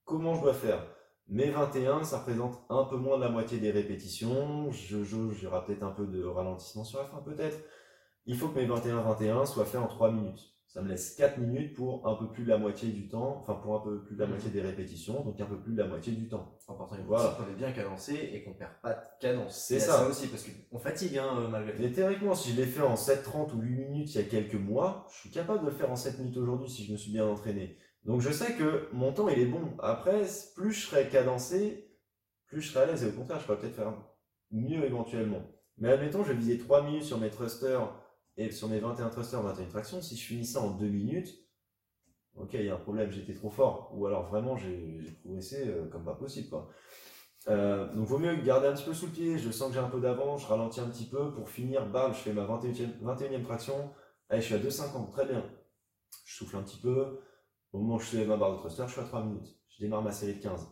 Comment 0.04 0.36
je 0.36 0.42
dois 0.42 0.54
faire? 0.54 0.86
Mes 1.30 1.50
21, 1.50 2.04
ça 2.04 2.20
représente 2.20 2.62
un 2.70 2.86
peu 2.86 2.96
moins 2.96 3.18
de 3.18 3.24
la 3.24 3.30
moitié 3.30 3.60
des 3.60 3.72
répétitions. 3.72 4.72
Je 4.72 4.98
peut-être 4.98 5.84
un 5.84 5.92
peu 5.92 6.08
de 6.08 6.24
ralentissement 6.24 6.84
sur 6.84 7.00
la 7.00 7.06
fin, 7.06 7.22
peut-être. 7.22 7.58
Il 8.28 8.38
faut 8.38 8.50
que 8.50 8.60
mes 8.60 8.68
21-21 8.68 9.46
soient 9.46 9.66
faits 9.66 9.80
en 9.80 9.88
3 9.88 10.12
minutes. 10.12 10.54
Ça 10.68 10.82
me 10.82 10.90
laisse 10.90 11.16
4 11.16 11.38
minutes 11.38 11.74
pour 11.76 12.06
un 12.06 12.16
peu 12.16 12.30
plus 12.30 12.44
de 12.44 12.50
la 12.50 12.58
moitié 12.58 12.92
du 12.92 13.08
temps, 13.08 13.38
enfin 13.42 13.56
pour 13.56 13.76
un 13.76 13.80
peu 13.80 14.04
plus 14.04 14.16
de 14.16 14.20
la 14.20 14.28
mmh. 14.28 14.30
moitié 14.30 14.50
des 14.50 14.62
répétitions, 14.62 15.24
donc 15.24 15.40
un 15.40 15.46
peu 15.46 15.58
plus 15.58 15.72
de 15.72 15.82
la 15.82 15.88
moitié 15.88 16.12
du 16.12 16.28
temps. 16.28 16.60
Important, 16.68 16.98
voilà. 17.08 17.38
qu'on 17.38 17.50
est 17.50 17.56
bien 17.56 17.72
cadencé 17.72 18.30
et 18.34 18.44
qu'on 18.44 18.54
perd 18.54 18.74
pas 18.84 18.94
de 18.94 19.00
cadence. 19.22 19.66
C'est 19.66 19.80
ça. 19.80 20.06
aussi, 20.08 20.28
parce 20.28 20.44
qu'on 20.44 20.78
fatigue 20.78 21.18
hein, 21.18 21.48
malgré 21.50 21.74
tout. 21.74 21.82
Mais 21.82 21.92
théoriquement, 21.92 22.36
si 22.36 22.52
je 22.52 22.58
l'ai 22.58 22.66
fait 22.66 22.82
en 22.82 22.96
7-30 22.96 23.56
ou 23.56 23.62
8 23.62 23.76
minutes 23.76 24.14
il 24.14 24.22
y 24.22 24.24
a 24.24 24.28
quelques 24.28 24.56
mois, 24.56 25.08
je 25.10 25.20
suis 25.20 25.30
capable 25.32 25.62
de 25.62 25.68
le 25.68 25.72
faire 25.72 25.90
en 25.90 25.96
7 25.96 26.20
minutes 26.20 26.38
aujourd'hui 26.38 26.70
si 26.70 26.86
je 26.86 26.92
me 26.92 26.98
suis 26.98 27.12
bien 27.12 27.26
entraîné. 27.26 27.78
Donc 28.04 28.20
je 28.20 28.30
sais 28.30 28.54
que 28.54 28.90
mon 28.92 29.14
temps 29.14 29.30
il 29.30 29.40
est 29.40 29.46
bon. 29.46 29.72
Après, 29.80 30.24
plus 30.56 30.74
je 30.74 30.86
serai 30.86 31.08
cadencé, 31.08 31.90
plus 32.46 32.62
je 32.62 32.72
serai 32.72 32.84
à 32.84 32.88
l'aise. 32.88 33.06
Et 33.06 33.08
au 33.08 33.14
contraire, 33.14 33.40
je 33.40 33.46
pourrais 33.46 33.58
peut-être 33.58 33.76
faire 33.76 33.94
mieux 34.52 34.84
éventuellement. 34.84 35.42
Mais 35.78 35.90
admettons, 35.90 36.24
je 36.24 36.34
vais 36.34 36.38
viser 36.38 36.58
3 36.58 36.84
minutes 36.84 37.04
sur 37.04 37.20
mes 37.20 37.30
thrusters 37.30 37.90
et 38.38 38.52
sur 38.52 38.70
mes 38.70 38.80
21 38.80 39.10
thrusters, 39.10 39.42
21 39.42 39.66
tractions. 39.66 40.02
Si 40.02 40.16
je 40.16 40.26
finis 40.26 40.46
ça 40.46 40.62
en 40.62 40.72
2 40.72 40.86
minutes, 40.86 41.34
ok, 42.36 42.52
il 42.54 42.66
y 42.66 42.70
a 42.70 42.76
un 42.76 42.80
problème, 42.80 43.12
j'étais 43.12 43.34
trop 43.34 43.50
fort. 43.50 43.92
Ou 43.96 44.06
alors 44.06 44.28
vraiment, 44.28 44.56
j'ai 44.56 45.02
progressé 45.24 45.68
euh, 45.68 45.88
comme 45.90 46.06
pas 46.06 46.16
possible. 46.16 46.50
Quoi. 46.50 46.70
Euh, 47.50 47.92
donc 47.94 48.08
vaut 48.08 48.20
mieux 48.20 48.36
garder 48.38 48.68
un 48.68 48.74
petit 48.74 48.86
peu 48.86 48.94
sous 48.94 49.08
le 49.08 49.12
pied. 49.12 49.38
Je 49.38 49.50
sens 49.52 49.70
que 49.70 49.74
j'ai 49.74 49.80
un 49.80 49.90
peu 49.90 50.00
d'avance, 50.00 50.44
je 50.44 50.48
ralentis 50.48 50.80
un 50.80 50.90
petit 50.90 51.06
peu. 51.06 51.34
Pour 51.34 51.50
finir, 51.50 51.88
bam, 51.90 52.14
je 52.14 52.20
fais 52.20 52.34
ma 52.34 52.44
21e, 52.46 53.02
21e 53.02 53.44
traction. 53.44 53.92
Allez, 54.30 54.42
je 54.42 54.46
suis 54.46 54.56
à 54.56 54.60
2,50, 54.60 55.12
très 55.12 55.26
bien. 55.26 55.44
Je 56.26 56.36
souffle 56.36 56.58
un 56.58 56.64
petit 56.64 56.80
peu. 56.80 57.20
Au 57.74 57.80
moment 57.80 57.96
où 57.96 58.00
je 58.00 58.06
soulève 58.06 58.28
ma 58.28 58.38
barre 58.38 58.54
de 58.54 58.58
thruster, 58.58 58.84
je 58.88 58.92
suis 58.92 59.02
à 59.02 59.06
3 59.06 59.24
minutes. 59.24 59.58
Je 59.70 59.84
démarre 59.84 60.04
ma 60.04 60.12
série 60.12 60.36
de 60.36 60.44
15. 60.44 60.68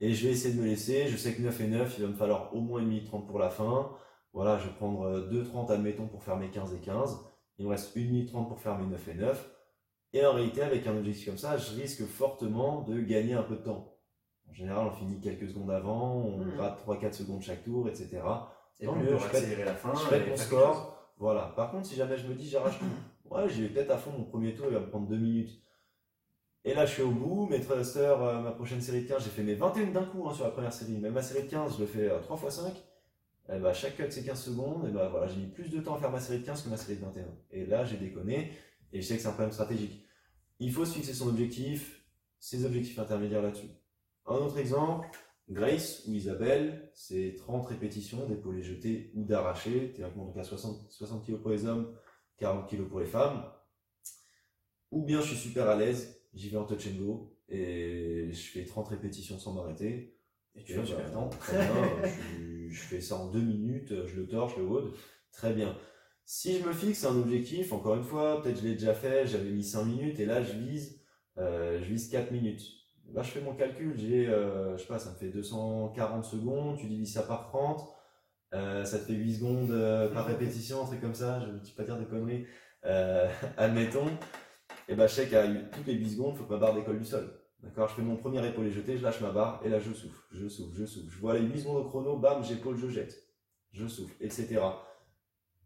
Et 0.00 0.12
je 0.12 0.26
vais 0.26 0.32
essayer 0.32 0.54
de 0.54 0.60
me 0.60 0.66
laisser. 0.66 1.08
Je 1.08 1.16
sais 1.16 1.34
que 1.34 1.40
9 1.40 1.60
et 1.60 1.66
9, 1.68 1.94
il 1.98 2.02
va 2.04 2.08
me 2.10 2.14
falloir 2.14 2.54
au 2.54 2.60
moins 2.60 2.82
1 2.82 2.84
minute 2.84 3.06
30 3.06 3.26
pour 3.26 3.38
la 3.38 3.48
fin. 3.48 3.96
Voilà, 4.36 4.58
je 4.58 4.64
vais 4.66 4.74
prendre 4.74 5.26
2,30 5.30 5.72
admettons 5.72 6.06
pour 6.08 6.22
faire 6.22 6.36
mes 6.36 6.50
15 6.50 6.74
et 6.74 6.80
15. 6.80 7.20
Il 7.58 7.64
me 7.64 7.70
reste 7.70 7.96
1 7.96 8.00
minute 8.00 8.28
30 8.28 8.46
pour 8.48 8.60
faire 8.60 8.76
mes 8.76 8.84
9 8.84 9.08
et 9.08 9.14
9. 9.14 9.50
Et 10.12 10.26
en 10.26 10.34
réalité, 10.34 10.60
avec 10.60 10.86
un 10.86 10.94
objectif 10.94 11.28
comme 11.28 11.38
ça, 11.38 11.56
je 11.56 11.74
risque 11.74 12.04
fortement 12.04 12.82
de 12.82 13.00
gagner 13.00 13.32
un 13.32 13.42
peu 13.42 13.56
de 13.56 13.62
temps. 13.62 13.96
En 14.50 14.52
général, 14.52 14.88
on 14.88 14.90
finit 14.90 15.18
quelques 15.22 15.48
secondes 15.48 15.70
avant, 15.70 16.16
on 16.16 16.44
mmh. 16.44 16.58
rate 16.58 16.86
3-4 16.86 17.12
secondes 17.14 17.40
chaque 17.40 17.64
tour, 17.64 17.88
etc. 17.88 18.10
Et 18.78 18.84
Tant 18.84 18.94
mieux, 18.94 19.16
je 19.16 19.24
fais, 19.24 19.64
la 19.64 19.74
fin, 19.74 19.94
je 19.94 20.00
fais 20.00 20.28
mon 20.28 20.36
score. 20.36 21.14
Voilà. 21.16 21.54
Par 21.56 21.70
contre, 21.70 21.86
si 21.86 21.94
jamais 21.94 22.18
je 22.18 22.28
me 22.28 22.34
dis 22.34 22.46
j'arrache 22.46 22.78
tout, 22.78 23.34
ouais, 23.34 23.48
j'y 23.48 23.62
vais 23.62 23.68
peut-être 23.70 23.90
à 23.90 23.96
fond 23.96 24.10
mon 24.12 24.24
premier 24.24 24.54
tour, 24.54 24.66
il 24.68 24.74
va 24.74 24.80
me 24.80 24.90
prendre 24.90 25.08
2 25.08 25.16
minutes. 25.16 25.62
Et 26.62 26.74
là, 26.74 26.84
je 26.84 26.92
suis 26.92 27.02
au 27.02 27.10
bout. 27.10 27.46
Mes 27.46 27.62
thrusters, 27.62 28.22
euh, 28.22 28.40
ma 28.40 28.50
prochaine 28.50 28.82
série 28.82 29.04
de 29.04 29.08
15, 29.08 29.24
j'ai 29.24 29.30
fait 29.30 29.42
mes 29.42 29.54
21 29.54 29.92
d'un 29.92 30.04
coup 30.04 30.28
hein, 30.28 30.34
sur 30.34 30.44
la 30.44 30.50
première 30.50 30.74
série. 30.74 30.98
Même 30.98 31.14
ma 31.14 31.22
série 31.22 31.44
de 31.44 31.50
15, 31.50 31.76
je 31.76 31.80
le 31.80 31.86
fais 31.86 32.10
3 32.20 32.36
x 32.36 32.56
5. 32.56 32.74
Et 33.52 33.58
bah, 33.58 33.72
chaque 33.72 33.96
cut, 33.96 34.10
c'est 34.10 34.24
15 34.24 34.44
secondes. 34.44 34.88
Et 34.88 34.92
bah, 34.92 35.08
voilà, 35.08 35.26
j'ai 35.26 35.36
mis 35.36 35.46
plus 35.46 35.70
de 35.70 35.80
temps 35.80 35.94
à 35.94 35.98
faire 35.98 36.10
ma 36.10 36.20
série 36.20 36.40
de 36.40 36.44
15 36.44 36.62
que 36.62 36.68
ma 36.68 36.76
série 36.76 36.98
de 36.98 37.04
21. 37.04 37.24
Et 37.52 37.66
là, 37.66 37.84
j'ai 37.84 37.96
déconné. 37.96 38.52
Et 38.92 39.00
je 39.00 39.06
sais 39.06 39.16
que 39.16 39.22
c'est 39.22 39.28
un 39.28 39.32
problème 39.32 39.52
stratégique. 39.52 40.06
Il 40.58 40.72
faut 40.72 40.84
se 40.84 40.94
fixer 40.94 41.12
son 41.12 41.28
objectif, 41.28 42.06
ses 42.38 42.64
objectifs 42.64 42.98
intermédiaires 42.98 43.42
là-dessus. 43.42 43.68
Un 44.26 44.36
autre 44.36 44.58
exemple, 44.58 45.08
Grace 45.48 46.02
ou 46.06 46.14
Isabelle, 46.14 46.90
c'est 46.94 47.34
30 47.36 47.66
répétitions 47.66 48.26
d'épaulés 48.26 48.62
jetés 48.62 49.12
ou 49.14 49.24
d'arrachés, 49.24 49.92
théoriquement 49.92 50.24
donc 50.24 50.36
à 50.36 50.44
60, 50.44 50.90
60 50.90 51.24
kg 51.24 51.36
pour 51.36 51.50
les 51.50 51.66
hommes, 51.66 51.94
40 52.38 52.68
kg 52.68 52.88
pour 52.88 53.00
les 53.00 53.06
femmes. 53.06 53.44
Ou 54.90 55.04
bien 55.04 55.20
je 55.20 55.28
suis 55.28 55.36
super 55.36 55.68
à 55.68 55.76
l'aise, 55.76 56.20
j'y 56.34 56.48
vais 56.48 56.56
en 56.56 56.64
touch 56.64 56.88
and 56.88 56.98
go 56.98 57.36
et 57.48 58.28
je 58.32 58.50
fais 58.50 58.64
30 58.64 58.88
répétitions 58.88 59.38
sans 59.38 59.52
m'arrêter. 59.52 60.15
Et 60.56 60.64
tu 60.64 60.74
fais 60.74 61.10
temps. 61.12 61.28
Très 61.28 61.58
bien, 61.58 62.10
je, 62.68 62.80
fais 62.80 63.00
ça 63.00 63.16
en 63.16 63.30
deux 63.30 63.40
minutes, 63.40 63.92
je 64.06 64.20
le 64.20 64.26
torche, 64.26 64.56
le 64.56 64.64
wood. 64.64 64.92
Très 65.32 65.52
bien. 65.52 65.76
Si 66.24 66.58
je 66.58 66.66
me 66.66 66.72
fixe 66.72 67.04
un 67.04 67.16
objectif, 67.16 67.72
encore 67.72 67.94
une 67.94 68.02
fois, 68.02 68.42
peut-être 68.42 68.58
je 68.58 68.64
l'ai 68.64 68.72
déjà 68.72 68.94
fait, 68.94 69.26
j'avais 69.26 69.50
mis 69.50 69.62
5 69.62 69.84
minutes 69.84 70.18
et 70.18 70.26
là 70.26 70.42
je 70.42 70.54
vise, 70.54 71.00
euh, 71.38 71.78
je 71.80 71.84
vise 71.84 72.08
4 72.08 72.32
minutes. 72.32 72.62
Là, 73.14 73.22
je 73.22 73.30
fais 73.30 73.40
mon 73.40 73.54
calcul, 73.54 73.94
j'ai, 73.96 74.26
euh, 74.26 74.76
je 74.76 74.82
sais 74.82 74.88
pas, 74.88 74.98
ça 74.98 75.10
me 75.10 75.16
fait 75.16 75.28
240 75.28 76.24
secondes, 76.24 76.76
tu 76.78 76.86
divises 76.86 77.14
ça 77.14 77.22
par 77.22 77.46
30, 77.46 77.88
euh, 78.54 78.84
ça 78.84 78.98
te 78.98 79.04
fait 79.04 79.14
8 79.14 79.34
secondes 79.36 79.70
euh, 79.70 80.08
par 80.12 80.26
répétition, 80.26 80.82
un 80.82 80.86
truc 80.86 81.00
comme 81.00 81.14
ça, 81.14 81.40
je 81.40 81.46
ne 81.46 81.52
vais 81.52 81.70
pas 81.76 81.84
dire 81.84 81.98
des 81.98 82.06
conneries. 82.06 82.46
Admettons, 83.56 84.06
et 84.88 84.94
ben 84.94 85.08
je 85.08 85.14
sais 85.14 85.28
qu'à 85.28 85.44
toutes 85.48 85.86
les 85.88 85.94
8 85.94 86.10
secondes, 86.10 86.34
il 86.34 86.38
faut 86.38 86.44
que 86.44 86.52
ma 86.52 86.58
barre 86.58 86.74
décolle 86.74 87.00
du 87.00 87.04
sol. 87.04 87.36
D'accord 87.66 87.88
Je 87.88 87.94
fais 87.94 88.02
mon 88.02 88.16
premier 88.16 88.46
épaulé 88.46 88.70
jeté, 88.70 88.96
je 88.96 89.02
lâche 89.02 89.20
ma 89.20 89.32
barre, 89.32 89.60
et 89.64 89.68
là 89.68 89.80
je 89.80 89.92
souffle, 89.92 90.20
je 90.30 90.46
souffle, 90.46 90.76
je 90.76 90.86
souffle. 90.86 91.10
Je 91.10 91.18
vois 91.18 91.36
les 91.36 91.44
8 91.44 91.60
secondes 91.60 91.84
au 91.84 91.88
chrono, 91.88 92.16
bam, 92.16 92.44
j'épaule, 92.44 92.76
je 92.76 92.88
jette. 92.88 93.24
Je 93.72 93.88
souffle, 93.88 94.14
etc. 94.20 94.60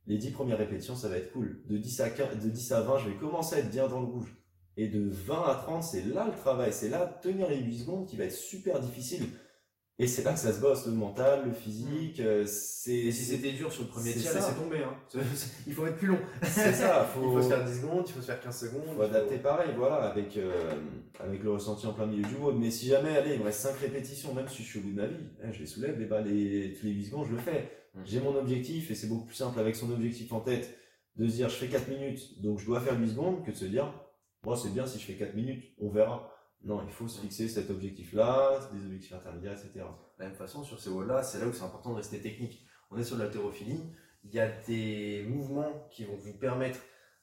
Les 0.07 0.17
10 0.17 0.31
premières 0.31 0.57
répétitions, 0.57 0.97
ça 0.97 1.11
va 1.11 1.19
être 1.19 1.31
cool. 1.33 1.63
De 1.67 1.77
10 1.77 2.01
à, 2.01 2.11
15, 2.11 2.43
de 2.43 2.49
10 2.49 2.73
à 2.73 2.81
20, 2.81 2.99
je 2.99 3.11
vais 3.11 3.17
commencer 3.17 3.57
à 3.57 3.59
être 3.59 3.71
bien 3.71 3.87
dans 3.87 4.01
le 4.01 4.07
rouge. 4.07 4.35
Et 4.79 4.89
de 4.89 5.11
20 5.11 5.43
à 5.43 5.55
30, 5.57 5.85
c'est 5.85 6.03
là 6.07 6.27
le 6.27 6.33
travail. 6.33 6.73
C'est 6.73 6.89
là 6.89 7.07
tenir 7.07 7.51
les 7.51 7.59
8 7.59 7.81
secondes 7.81 8.09
qui 8.09 8.17
va 8.17 8.25
être 8.25 8.33
super 8.33 8.81
difficile. 8.81 9.27
Et 10.03 10.07
c'est 10.07 10.23
là 10.23 10.33
que 10.33 10.39
ça 10.39 10.51
se 10.51 10.61
bosse, 10.61 10.87
le 10.87 10.93
mental, 10.93 11.43
le 11.45 11.53
physique. 11.53 12.21
euh, 12.21 12.45
C'est 12.47 12.95
Et 12.95 13.13
si 13.13 13.23
c'était 13.23 13.53
dur 13.53 13.71
sur 13.71 13.83
le 13.83 13.89
premier 13.89 14.13
C'est 14.13 14.21
tiers, 14.21 14.35
laissez 14.35 14.55
tomber. 14.55 14.79
Hein. 14.79 14.95
Il 15.67 15.75
faut 15.75 15.87
être 15.87 15.99
plus 15.99 16.07
long. 16.07 16.19
c'est 16.43 16.73
ça, 16.73 17.05
faut, 17.05 17.21
Il 17.27 17.33
faut 17.35 17.43
se 17.43 17.49
faire 17.49 17.63
10 17.63 17.81
secondes, 17.83 18.05
il 18.09 18.13
faut 18.15 18.21
se 18.23 18.27
faire 18.27 18.41
15 18.41 18.61
secondes. 18.61 18.97
faut 18.97 19.03
adapter 19.03 19.37
pareil, 19.37 19.73
voilà, 19.77 19.97
avec, 19.97 20.39
euh, 20.39 20.73
avec 21.19 21.43
le 21.43 21.51
ressenti 21.51 21.87
en 21.87 21.93
plein 21.93 22.07
milieu 22.07 22.23
du 22.27 22.35
WOD. 22.35 22.57
Mais 22.59 22.71
si 22.71 22.87
jamais, 22.87 23.15
allez, 23.15 23.35
il 23.35 23.41
me 23.41 23.45
reste 23.45 23.61
5 23.61 23.77
répétitions, 23.77 24.33
même 24.33 24.49
si 24.49 24.63
je 24.63 24.69
suis 24.69 24.79
au 24.79 24.83
bout 24.83 24.93
de 24.93 24.97
ma 24.97 25.07
vie, 25.07 25.17
hein, 25.45 25.51
je 25.53 25.59
les 25.61 25.67
soulève, 25.67 25.99
les 25.99 26.07
balles, 26.07 26.25
les, 26.25 26.73
tous 26.73 26.87
les 26.87 26.93
8 26.93 27.05
secondes, 27.05 27.27
je 27.29 27.33
le 27.35 27.39
fais. 27.39 27.71
Mm. 27.95 28.01
J'ai 28.07 28.21
mon 28.21 28.35
objectif 28.37 28.91
et 28.91 28.95
c'est 28.95 29.07
beaucoup 29.09 29.27
plus 29.27 29.37
simple 29.37 29.61
avec 29.61 29.77
son 29.77 29.91
objectif 29.93 30.33
en 30.33 30.41
tête 30.41 30.79
de 31.17 31.29
se 31.29 31.35
dire 31.35 31.51
je 31.51 31.57
fais 31.57 31.67
4 31.67 31.89
minutes, 31.89 32.41
donc 32.41 32.59
je 32.59 32.65
dois 32.65 32.81
faire 32.81 32.99
8 32.99 33.11
secondes, 33.11 33.45
que 33.45 33.51
de 33.51 33.57
se 33.57 33.67
dire 33.67 33.93
moi 34.45 34.57
c'est 34.57 34.73
bien 34.73 34.87
si 34.87 34.99
je 34.99 35.05
fais 35.05 35.15
4 35.15 35.35
minutes, 35.35 35.63
on 35.79 35.91
verra. 35.91 36.30
Non, 36.63 36.83
il 36.87 36.93
faut 36.93 37.09
se 37.09 37.21
fixer 37.21 37.49
cet 37.49 37.71
objectif-là, 37.71 38.61
des 38.73 38.85
objectifs 38.85 39.15
intermédiaires, 39.15 39.53
etc. 39.53 39.71
De 39.77 40.23
la 40.23 40.27
même 40.27 40.35
façon, 40.35 40.63
sur 40.63 40.81
ces 40.81 40.91
walls-là, 40.91 41.23
c'est 41.23 41.41
là 41.41 41.47
où 41.47 41.53
c'est 41.53 41.63
important 41.63 41.91
de 41.91 41.97
rester 41.97 42.21
technique. 42.21 42.67
On 42.91 42.99
est 42.99 43.05
sur 43.05 43.17
de 43.17 43.23
l'haltérophilie. 43.23 43.83
Il 44.25 44.35
y 44.35 44.41
a 44.41 44.49
des 44.67 45.25
mouvements 45.27 45.89
qui 45.91 46.05
vont 46.05 46.17
vous 46.17 46.35
permettre 46.35 46.81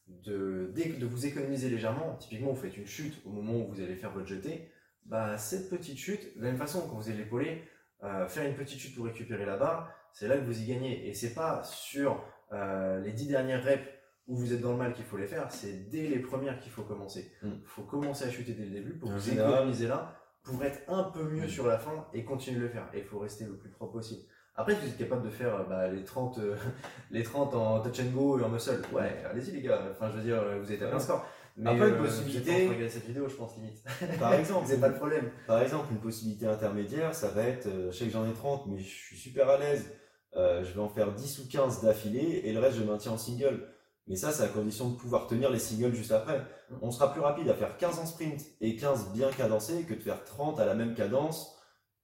de, 0.08 0.74
de 0.76 1.06
vous 1.06 1.26
économiser 1.26 1.70
légèrement. 1.70 2.16
Typiquement, 2.16 2.52
vous 2.52 2.62
faites 2.62 2.78
une 2.78 2.88
chute 2.88 3.22
au 3.26 3.30
moment 3.30 3.58
où 3.58 3.68
vous 3.68 3.82
allez 3.82 3.96
faire 3.96 4.12
votre 4.12 4.28
jeté. 4.28 4.72
Bah, 5.06 5.38
cette 5.38 5.70
petite 5.70 5.98
chute, 5.98 6.36
de 6.38 6.44
la 6.44 6.50
même 6.50 6.58
façon, 6.58 6.88
quand 6.88 6.96
vous 6.96 7.10
allez 7.10 7.20
l'épauler, 7.20 7.64
euh, 8.04 8.28
faire 8.28 8.46
une 8.46 8.56
petite 8.56 8.80
chute 8.80 8.96
pour 8.96 9.06
récupérer 9.06 9.46
la 9.46 9.58
barre, 9.58 9.94
c'est 10.14 10.28
là 10.28 10.38
que 10.38 10.44
vous 10.44 10.62
y 10.62 10.66
gagnez. 10.66 11.08
Et 11.08 11.14
c'est 11.14 11.34
pas 11.34 11.64
sur 11.64 12.24
euh, 12.52 13.00
les 13.02 13.12
10 13.12 13.28
dernières 13.28 13.64
reps 13.64 13.88
où 14.28 14.36
vous 14.36 14.54
êtes 14.54 14.62
dans 14.62 14.72
le 14.72 14.78
mal 14.78 14.94
qu'il 14.94 15.06
faut 15.06 15.18
les 15.18 15.28
faire, 15.28 15.50
c'est 15.52 15.90
dès 15.90 16.08
les 16.08 16.20
premières 16.20 16.60
qu'il 16.60 16.72
faut 16.72 16.84
commencer. 16.84 17.32
Il 17.44 17.50
Mm. 17.50 17.62
faut 17.66 17.84
commencer 17.84 18.26
à 18.26 18.30
chuter 18.30 18.54
dès 18.54 18.66
le 18.66 18.72
début 18.72 18.94
pour 18.98 19.10
vous 19.12 19.30
économiser 19.30 19.88
là, 19.88 20.14
pour 20.44 20.64
être 20.64 20.80
un 20.90 21.04
peu 21.04 21.24
mieux 21.24 21.46
Mm. 21.46 21.50
sur 21.50 21.68
la 21.68 21.78
fin 21.78 22.08
et 22.14 22.24
continuer 22.26 22.58
de 22.60 22.64
le 22.64 22.70
faire. 22.70 22.88
Et 22.94 23.00
il 23.00 23.04
faut 23.06 23.20
rester 23.20 23.46
le 23.46 23.56
plus 23.58 23.70
propre 23.70 23.94
possible. 23.94 24.22
Après, 24.56 24.74
si 24.74 24.82
vous 24.82 24.88
êtes 24.88 24.98
capable 24.98 25.24
de 25.24 25.30
faire 25.30 25.56
euh, 25.56 25.64
bah, 25.64 25.88
les, 25.88 26.04
30, 26.04 26.40
euh, 26.40 26.56
les 27.12 27.24
30 27.24 27.54
en 27.54 27.80
touch 27.82 28.00
and 28.02 28.10
go 28.14 28.40
et 28.40 28.44
en 28.44 28.50
muscle, 28.50 28.82
ouais, 28.92 29.24
allez-y 29.30 29.52
les 29.52 29.62
gars. 29.62 29.82
Enfin, 29.92 30.10
je 30.12 30.18
veux 30.18 30.24
dire, 30.24 30.42
vous 30.60 30.66
avez 30.68 30.78
tapé 30.80 30.94
un 30.96 31.00
score. 31.00 31.26
Mais 31.60 31.72
Après, 31.72 31.90
une 31.90 31.96
euh, 31.96 32.04
possibilité- 32.04 32.52
êtes 32.64 32.70
regarder 32.70 32.90
cette 32.90 33.06
vidéo, 33.06 33.28
je 33.30 33.36
pense, 33.36 33.56
limite. 33.56 33.84
Par 34.20 34.34
exemple, 34.40 34.66
c'est 34.68 34.80
pas 34.80 34.90
le 34.90 34.96
problème. 34.96 35.32
Par 35.48 35.62
exemple, 35.62 35.88
une 35.92 36.00
possibilité 36.00 36.46
intermédiaire, 36.48 37.16
ça 37.16 37.30
va 37.30 37.44
être, 37.44 37.66
euh, 37.68 37.92
je 37.92 37.98
sais 37.98 38.06
que 38.06 38.12
j'en 38.12 38.28
ai 38.30 38.34
30, 38.34 38.68
mais 38.68 38.78
je 38.78 38.84
suis 38.88 39.18
super 39.18 39.50
à 39.50 39.58
l'aise, 39.58 39.92
euh, 40.36 40.64
je 40.64 40.72
vais 40.74 40.80
en 40.82 40.90
faire 40.90 41.14
10 41.14 41.40
ou 41.40 41.48
15 41.50 41.82
d'affilée, 41.84 42.42
et 42.44 42.54
le 42.54 42.60
reste, 42.60 42.78
je 42.78 42.84
maintiens 42.84 43.14
en 43.14 43.18
single. 43.18 43.68
Mais 44.08 44.16
ça, 44.16 44.32
c'est 44.32 44.44
à 44.44 44.48
condition 44.48 44.90
de 44.90 44.96
pouvoir 44.96 45.28
tenir 45.28 45.50
les 45.50 45.60
singles 45.60 45.94
juste 45.94 46.12
après. 46.12 46.46
On 46.82 46.92
sera 46.92 47.12
plus 47.12 47.22
rapide 47.22 47.50
à 47.50 47.54
faire 47.54 47.78
15 47.78 48.00
en 48.00 48.06
sprint 48.06 48.42
et 48.62 48.76
15 48.76 49.12
bien 49.14 49.30
cadencés 49.32 49.84
que 49.84 49.94
de 49.94 50.00
faire 50.00 50.24
30 50.24 50.60
à 50.60 50.66
la 50.66 50.76
même 50.76 50.96
cadence 50.96 51.58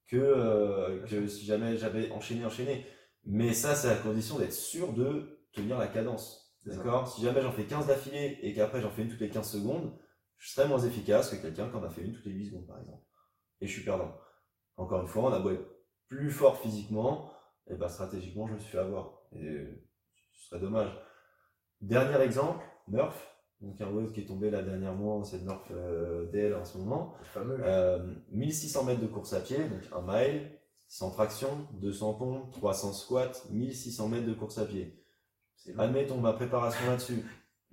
que, 0.08 0.18
euh, 0.18 1.06
que 1.06 1.28
si 1.28 1.46
jamais 1.46 1.78
j'avais 1.78 2.12
enchaîné, 2.12 2.46
enchaîné. 2.46 2.86
Mais 3.26 3.54
ça, 3.54 3.74
c'est 3.74 3.90
à 3.90 3.96
condition 3.96 4.38
d'être 4.38 4.54
sûr 4.54 4.92
de 4.94 5.48
tenir 5.54 5.78
la 5.78 5.88
cadence. 5.88 6.58
D'accord? 6.66 7.08
Si 7.08 7.22
jamais 7.22 7.42
j'en 7.42 7.52
fais 7.52 7.66
15 7.66 7.88
d'affilée 7.88 8.38
et 8.42 8.54
qu'après 8.54 8.82
j'en 8.82 8.90
fais 8.90 9.04
une 9.04 9.10
toutes 9.10 9.22
les 9.22 9.30
15 9.30 9.50
secondes, 9.50 9.98
je 10.38 10.52
serai 10.52 10.68
moins 10.68 10.80
efficace 10.80 11.30
que 11.30 11.42
quelqu'un 11.42 11.70
qui 11.70 11.76
en 11.76 11.84
a 11.84 11.90
fait 11.90 12.02
une 12.02 12.14
toutes 12.14 12.26
les 12.26 12.34
8 12.34 12.48
secondes, 12.48 12.68
par 12.68 12.80
exemple. 12.80 13.04
Et 13.62 13.68
je 13.68 13.72
suis 13.72 13.84
perdant. 13.84 14.14
Encore 14.76 15.02
une 15.02 15.08
fois, 15.08 15.24
on 15.24 15.34
a 15.34 15.40
beau 15.40 15.52
être 15.52 15.66
plus 16.08 16.32
fort 16.32 16.60
physiquement, 16.60 17.32
et 17.68 17.76
ben 17.76 17.88
stratégiquement, 17.88 18.48
je 18.48 18.54
me 18.54 18.60
suis 18.60 18.72
fait 18.72 18.78
avoir. 18.78 19.22
Et 19.34 19.68
ce 20.34 20.50
serait 20.50 20.60
dommage. 20.60 20.92
Dernier 21.84 22.24
exemple, 22.24 22.64
Murph. 22.88 23.30
Donc 23.60 23.80
un 23.82 23.92
WOD 23.92 24.14
qui 24.14 24.22
est 24.22 24.26
tombé 24.26 24.50
là 24.50 24.62
dernièrement, 24.62 25.22
c'est 25.26 25.40
le 25.40 25.44
Murph 25.44 25.68
euh, 25.72 26.32
DL 26.32 26.56
en 26.56 26.64
ce 26.64 26.78
moment. 26.78 27.14
Le 27.20 27.26
fameux. 27.26 27.58
Euh, 27.62 28.16
1600 28.32 28.86
mètres 28.86 29.02
de 29.02 29.08
course 29.08 29.34
à 29.34 29.42
pied, 29.42 29.58
donc 29.58 29.82
un 29.92 30.02
mile, 30.02 30.50
100 30.88 31.12
tractions, 31.12 31.68
200 31.82 32.14
pompes, 32.14 32.52
300 32.52 32.94
squats, 32.94 33.32
1600 33.52 34.08
mètres 34.08 34.26
de 34.26 34.34
course 34.34 34.60
à 34.60 34.66
pied. 34.66 34.98
Admettons 35.78 36.18
ma 36.18 36.32
préparation 36.32 36.88
là-dessus. 36.88 37.22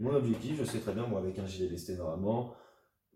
Mon 0.00 0.12
objectif, 0.14 0.58
je 0.58 0.64
sais 0.64 0.80
très 0.80 0.92
bien, 0.92 1.06
moi 1.06 1.20
avec 1.20 1.38
un 1.38 1.46
gilet 1.46 1.68
lesté 1.68 1.94
normalement, 1.94 2.54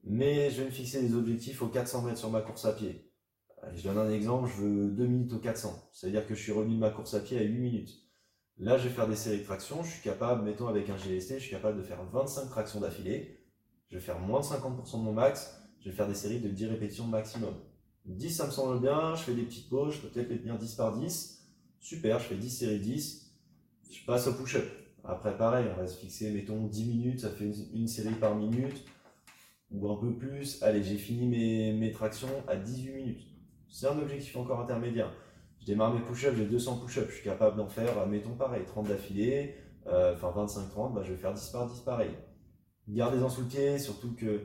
mais 0.05 0.51
je 0.51 0.61
vais 0.61 0.67
me 0.67 0.71
fixer 0.71 1.03
des 1.03 1.17
objectifs 1.17 1.61
aux 1.61 1.69
400 1.69 2.03
mètres 2.03 2.19
sur 2.19 2.31
ma 2.31 2.41
course 2.41 2.67
à 2.67 2.73
pied. 2.73 3.11
Je 3.75 3.83
donne 3.83 3.99
un 3.99 4.11
exemple, 4.11 4.49
je 4.49 4.63
veux 4.63 4.91
2 4.91 5.07
minutes 5.07 5.33
aux 5.33 5.41
400. 5.41 5.89
C'est-à-dire 5.93 6.25
que 6.25 6.37
je 6.37 6.43
suis 6.43 6.53
revenu 6.53 6.75
de 6.77 6.81
ma 6.81 6.91
course 6.91 7.15
à 7.15 7.21
pied 7.21 7.39
à 7.39 7.43
8 7.43 7.59
minutes. 7.59 8.04
Là, 8.59 8.79
je 8.79 8.85
vais 8.89 8.95
faire 8.95 9.09
des 9.09 9.17
séries 9.17 9.41
de 9.41 9.45
tractions. 9.45 9.83
Je 9.83 9.91
suis 9.91 10.03
capable, 10.03 10.45
mettons 10.45 10.69
avec 10.69 10.89
un 10.89 10.97
GST, 10.97 11.35
je 11.35 11.39
suis 11.39 11.51
capable 11.51 11.79
de 11.79 11.83
faire 11.83 12.03
25 12.05 12.49
tractions 12.49 12.81
d'affilée. 12.81 13.41
Je 13.91 13.97
vais 13.97 14.03
faire 14.03 14.21
moins 14.21 14.41
de 14.41 14.45
50% 14.45 14.99
de 14.99 15.05
mon 15.05 15.13
max. 15.13 15.61
Je 15.81 15.91
vais 15.91 15.95
faire 15.95 16.09
des 16.09 16.15
séries 16.15 16.41
de 16.41 16.49
10 16.49 16.67
répétitions 16.67 17.07
maximum. 17.07 17.55
10, 18.07 18.31
ça 18.31 18.47
me 18.47 18.53
semble 18.53 18.81
bien. 18.81 19.15
Je 19.17 19.23
fais 19.23 19.35
des 19.35 19.43
petites 19.43 19.69
pauses. 19.69 19.95
Je 19.95 20.01
peux 20.01 20.09
peut-être 20.09 20.31
les 20.31 20.39
tenir 20.39 20.57
10 20.57 20.75
par 20.77 20.97
10. 20.97 21.47
Super, 21.81 22.19
je 22.21 22.25
fais 22.25 22.37
10 22.37 22.51
séries 22.51 22.81
10. 22.81 23.35
Je 23.91 24.05
passe 24.07 24.27
au 24.29 24.35
push-up. 24.35 24.65
Après, 25.03 25.37
pareil, 25.37 25.67
on 25.73 25.77
va 25.77 25.87
se 25.87 25.99
fixer, 25.99 26.31
mettons 26.31 26.67
10 26.67 26.85
minutes. 26.87 27.21
Ça 27.21 27.31
fait 27.31 27.51
une, 27.75 27.89
série 27.89 28.15
par 28.15 28.37
minute. 28.37 28.85
Ou 29.73 29.91
un 29.91 29.97
peu 29.97 30.15
plus. 30.15 30.63
Allez, 30.63 30.83
j'ai 30.83 30.97
fini 30.97 31.27
mes 31.27 31.93
tractions 31.93 32.29
à 32.47 32.57
18 32.57 32.93
minutes. 32.93 33.27
C'est 33.69 33.89
un 33.89 33.99
objectif 33.99 34.37
encore 34.37 34.61
intermédiaire. 34.61 35.13
Je 35.65 35.73
démarre 35.73 35.95
mes 35.95 36.01
push-ups, 36.01 36.37
j'ai 36.37 36.45
200 36.45 36.77
push-ups, 36.77 37.09
je 37.09 37.15
suis 37.15 37.25
capable 37.25 37.57
d'en 37.57 37.69
faire, 37.69 37.99
euh, 37.99 38.05
mettons 38.05 38.35
pareil, 38.35 38.65
30 38.67 38.87
d'affilée, 38.87 39.55
euh, 39.87 40.13
enfin 40.15 40.31
25-30, 40.37 40.93
bah, 40.93 41.01
je 41.03 41.13
vais 41.13 41.17
faire 41.17 41.33
10 41.33 41.49
par 41.49 41.67
10 41.67 41.81
pareil. 41.81 42.11
Gardez-en 42.87 43.31
sous 43.31 43.41
le 43.41 43.47
pied, 43.47 43.79
surtout 43.79 44.15
que 44.15 44.43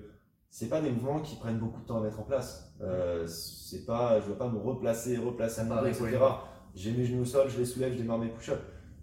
c'est 0.50 0.70
pas 0.70 0.80
des 0.80 0.90
mouvements 0.90 1.20
qui 1.20 1.36
prennent 1.36 1.60
beaucoup 1.60 1.82
de 1.82 1.86
temps 1.86 1.98
à 1.98 2.02
mettre 2.02 2.22
en 2.22 2.24
place. 2.24 2.74
Euh, 2.80 3.28
c'est 3.28 3.86
pas, 3.86 4.22
je 4.22 4.28
dois 4.28 4.38
pas 4.38 4.48
me 4.48 4.58
replacer, 4.58 5.18
replacer 5.18 5.60
à 5.60 5.64
mon 5.66 5.76
Pareil, 5.76 5.92
etc. 5.92 6.20
J'ai 6.74 6.94
mes 6.94 7.04
genoux 7.04 7.24
au 7.24 7.26
sol, 7.26 7.50
je 7.50 7.58
les 7.58 7.66
soulève, 7.66 7.92
je 7.92 7.98
démarre 7.98 8.20
mes 8.20 8.30
push-ups. 8.30 8.62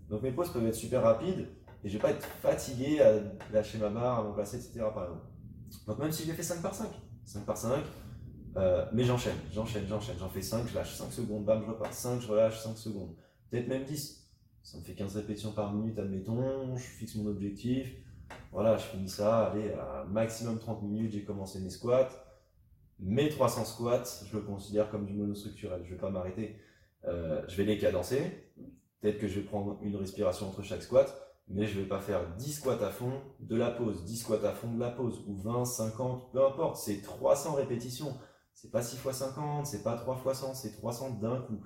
Donc 0.08 0.22
mes 0.22 0.32
pauses 0.32 0.50
peuvent 0.50 0.66
être 0.66 0.74
super 0.74 1.02
rapides 1.02 1.46
et 1.84 1.88
je 1.90 1.98
vais 1.98 2.02
pas 2.02 2.12
être 2.12 2.24
fatigué 2.40 2.98
à 3.02 3.12
lâcher 3.52 3.76
ma 3.76 3.90
barre, 3.90 4.20
à 4.20 4.24
me 4.24 4.32
placer, 4.32 4.56
etc. 4.56 4.86
par 4.94 5.04
exemple. 5.04 5.26
Donc 5.86 5.98
même 5.98 6.12
si 6.12 6.24
les 6.24 6.32
fais 6.32 6.42
5 6.42 6.62
par 6.62 6.74
5, 6.74 6.88
5 7.26 7.44
par 7.44 7.58
5, 7.58 7.84
euh, 8.56 8.86
mais 8.92 9.04
j'enchaîne, 9.04 9.36
j'enchaîne, 9.52 9.86
j'enchaîne, 9.86 10.16
j'en 10.18 10.28
fais 10.28 10.42
5, 10.42 10.66
je 10.68 10.74
lâche 10.74 10.94
5 10.94 11.12
secondes, 11.12 11.44
bam, 11.44 11.62
je 11.64 11.70
repars, 11.70 11.92
5, 11.92 12.20
je 12.20 12.28
relâche 12.28 12.58
5 12.60 12.76
secondes, 12.76 13.14
peut-être 13.50 13.68
même 13.68 13.84
10. 13.84 14.22
Ça 14.62 14.78
me 14.78 14.82
fait 14.82 14.94
15 14.94 15.16
répétitions 15.16 15.52
par 15.52 15.72
minute, 15.72 15.98
admettons, 15.98 16.76
je 16.76 16.82
fixe 16.82 17.14
mon 17.16 17.26
objectif, 17.26 17.94
voilà, 18.52 18.76
je 18.76 18.84
finis 18.84 19.08
ça, 19.08 19.48
allez, 19.48 19.72
à 19.72 20.04
maximum 20.08 20.58
30 20.58 20.82
minutes, 20.82 21.12
j'ai 21.12 21.24
commencé 21.24 21.60
mes 21.60 21.70
squats. 21.70 22.08
Mes 22.98 23.28
300 23.28 23.64
squats, 23.66 24.24
je 24.24 24.36
le 24.36 24.42
considère 24.42 24.90
comme 24.90 25.04
du 25.04 25.12
monostructurel, 25.12 25.82
je 25.84 25.90
vais 25.90 26.00
pas 26.00 26.10
m'arrêter. 26.10 26.56
Euh, 27.04 27.42
je 27.46 27.56
vais 27.56 27.64
les 27.64 27.78
cadencer, 27.78 28.50
peut-être 29.00 29.18
que 29.18 29.28
je 29.28 29.40
vais 29.40 29.46
prendre 29.46 29.78
une 29.82 29.94
respiration 29.96 30.48
entre 30.48 30.62
chaque 30.62 30.82
squat, 30.82 31.14
mais 31.48 31.66
je 31.66 31.78
vais 31.78 31.86
pas 31.86 32.00
faire 32.00 32.34
10 32.36 32.52
squats 32.54 32.84
à 32.84 32.90
fond, 32.90 33.12
de 33.40 33.54
la 33.54 33.70
pause, 33.70 34.04
10 34.04 34.16
squats 34.16 34.48
à 34.48 34.52
fond, 34.52 34.72
de 34.72 34.80
la 34.80 34.90
pause, 34.90 35.22
ou 35.26 35.36
20, 35.36 35.64
50, 35.64 36.32
peu 36.32 36.44
importe, 36.44 36.76
c'est 36.76 37.02
300 37.02 37.54
répétitions. 37.54 38.16
C'est 38.56 38.70
pas 38.70 38.80
6 38.80 38.96
x 38.96 39.16
50, 39.18 39.66
c'est 39.66 39.82
pas 39.82 39.96
3 39.96 40.22
x 40.26 40.40
100, 40.40 40.54
c'est 40.54 40.72
300 40.72 41.18
d'un 41.20 41.42
coup. 41.42 41.60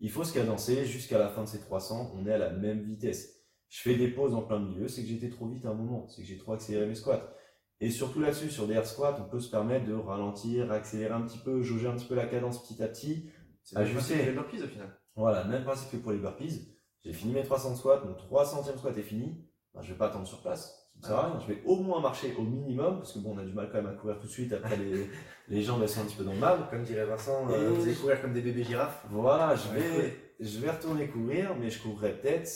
Il 0.00 0.10
faut 0.10 0.24
se 0.24 0.34
cadencer 0.34 0.84
jusqu'à 0.84 1.16
la 1.16 1.28
fin 1.28 1.44
de 1.44 1.48
ces 1.48 1.60
300, 1.60 2.14
on 2.16 2.26
est 2.26 2.32
à 2.32 2.38
la 2.38 2.50
même 2.50 2.82
vitesse. 2.82 3.44
Je 3.68 3.80
fais 3.80 3.94
des 3.94 4.08
pauses 4.08 4.34
en 4.34 4.42
plein 4.42 4.58
milieu, 4.58 4.88
c'est 4.88 5.02
que 5.02 5.08
j'étais 5.08 5.30
trop 5.30 5.48
vite 5.48 5.64
à 5.64 5.70
un 5.70 5.74
moment, 5.74 6.08
c'est 6.08 6.22
que 6.22 6.26
j'ai 6.26 6.36
trop 6.36 6.52
accéléré 6.52 6.86
mes 6.86 6.96
squats. 6.96 7.32
Et 7.78 7.90
surtout 7.90 8.20
là-dessus, 8.20 8.50
sur 8.50 8.66
des 8.66 8.74
air 8.74 8.84
squats, 8.84 9.16
on 9.20 9.30
peut 9.30 9.38
se 9.38 9.50
permettre 9.50 9.86
de 9.86 9.94
ralentir, 9.94 10.72
accélérer 10.72 11.14
un 11.14 11.22
petit 11.22 11.38
peu, 11.38 11.62
jauger 11.62 11.86
un 11.86 11.94
petit 11.94 12.06
peu 12.06 12.16
la 12.16 12.26
cadence 12.26 12.60
petit 12.66 12.82
à 12.82 12.88
petit. 12.88 13.30
C'est 13.62 13.78
le 13.78 14.32
burpees 14.32 14.62
au 14.62 14.66
final. 14.66 14.98
Voilà, 15.14 15.44
même 15.44 15.62
principe 15.62 15.92
que 15.92 15.96
pour 15.98 16.10
les 16.10 16.18
burpees. 16.18 16.76
J'ai 17.04 17.12
fini 17.12 17.34
mes 17.34 17.44
300 17.44 17.76
squats, 17.76 18.02
mon 18.04 18.14
300e 18.14 18.78
squat 18.78 18.98
est 18.98 19.02
fini. 19.02 19.48
Ben, 19.74 19.82
je 19.82 19.92
vais 19.92 19.98
pas 19.98 20.06
attendre 20.06 20.26
sur 20.26 20.42
place. 20.42 20.81
Ça 21.02 21.08
me 21.08 21.14
sert 21.14 21.24
à 21.24 21.26
rien. 21.32 21.40
Je 21.40 21.52
vais 21.52 21.62
au 21.66 21.76
moins 21.76 22.00
marcher 22.00 22.34
au 22.38 22.42
minimum, 22.42 22.98
parce 22.98 23.12
que 23.12 23.18
bon, 23.18 23.34
on 23.34 23.38
a 23.38 23.44
du 23.44 23.52
mal 23.52 23.68
quand 23.70 23.78
même 23.82 23.92
à 23.92 23.94
courir 23.94 24.18
tout 24.20 24.26
de 24.26 24.32
suite. 24.32 24.52
Après, 24.52 24.76
les, 24.76 25.08
les 25.48 25.62
jambes 25.62 25.80
elles 25.82 25.88
sont 25.88 26.00
un 26.00 26.04
petit 26.04 26.16
peu 26.16 26.24
dans 26.24 26.32
le 26.32 26.38
mal. 26.38 26.60
Comme 26.70 26.82
dirait 26.84 27.04
Vincent, 27.06 27.46
euh, 27.50 27.70
vous 27.70 27.82
allez 27.82 27.94
courir 27.94 28.20
comme 28.22 28.32
des 28.32 28.40
bébés 28.40 28.64
girafes. 28.64 29.04
Voilà, 29.10 29.54
je 29.56 29.68
vais, 29.78 30.16
je 30.40 30.58
vais 30.60 30.70
retourner 30.70 31.08
courir, 31.08 31.54
mais 31.60 31.70
je 31.70 31.82
courrai 31.82 32.12
peut-être 32.20 32.50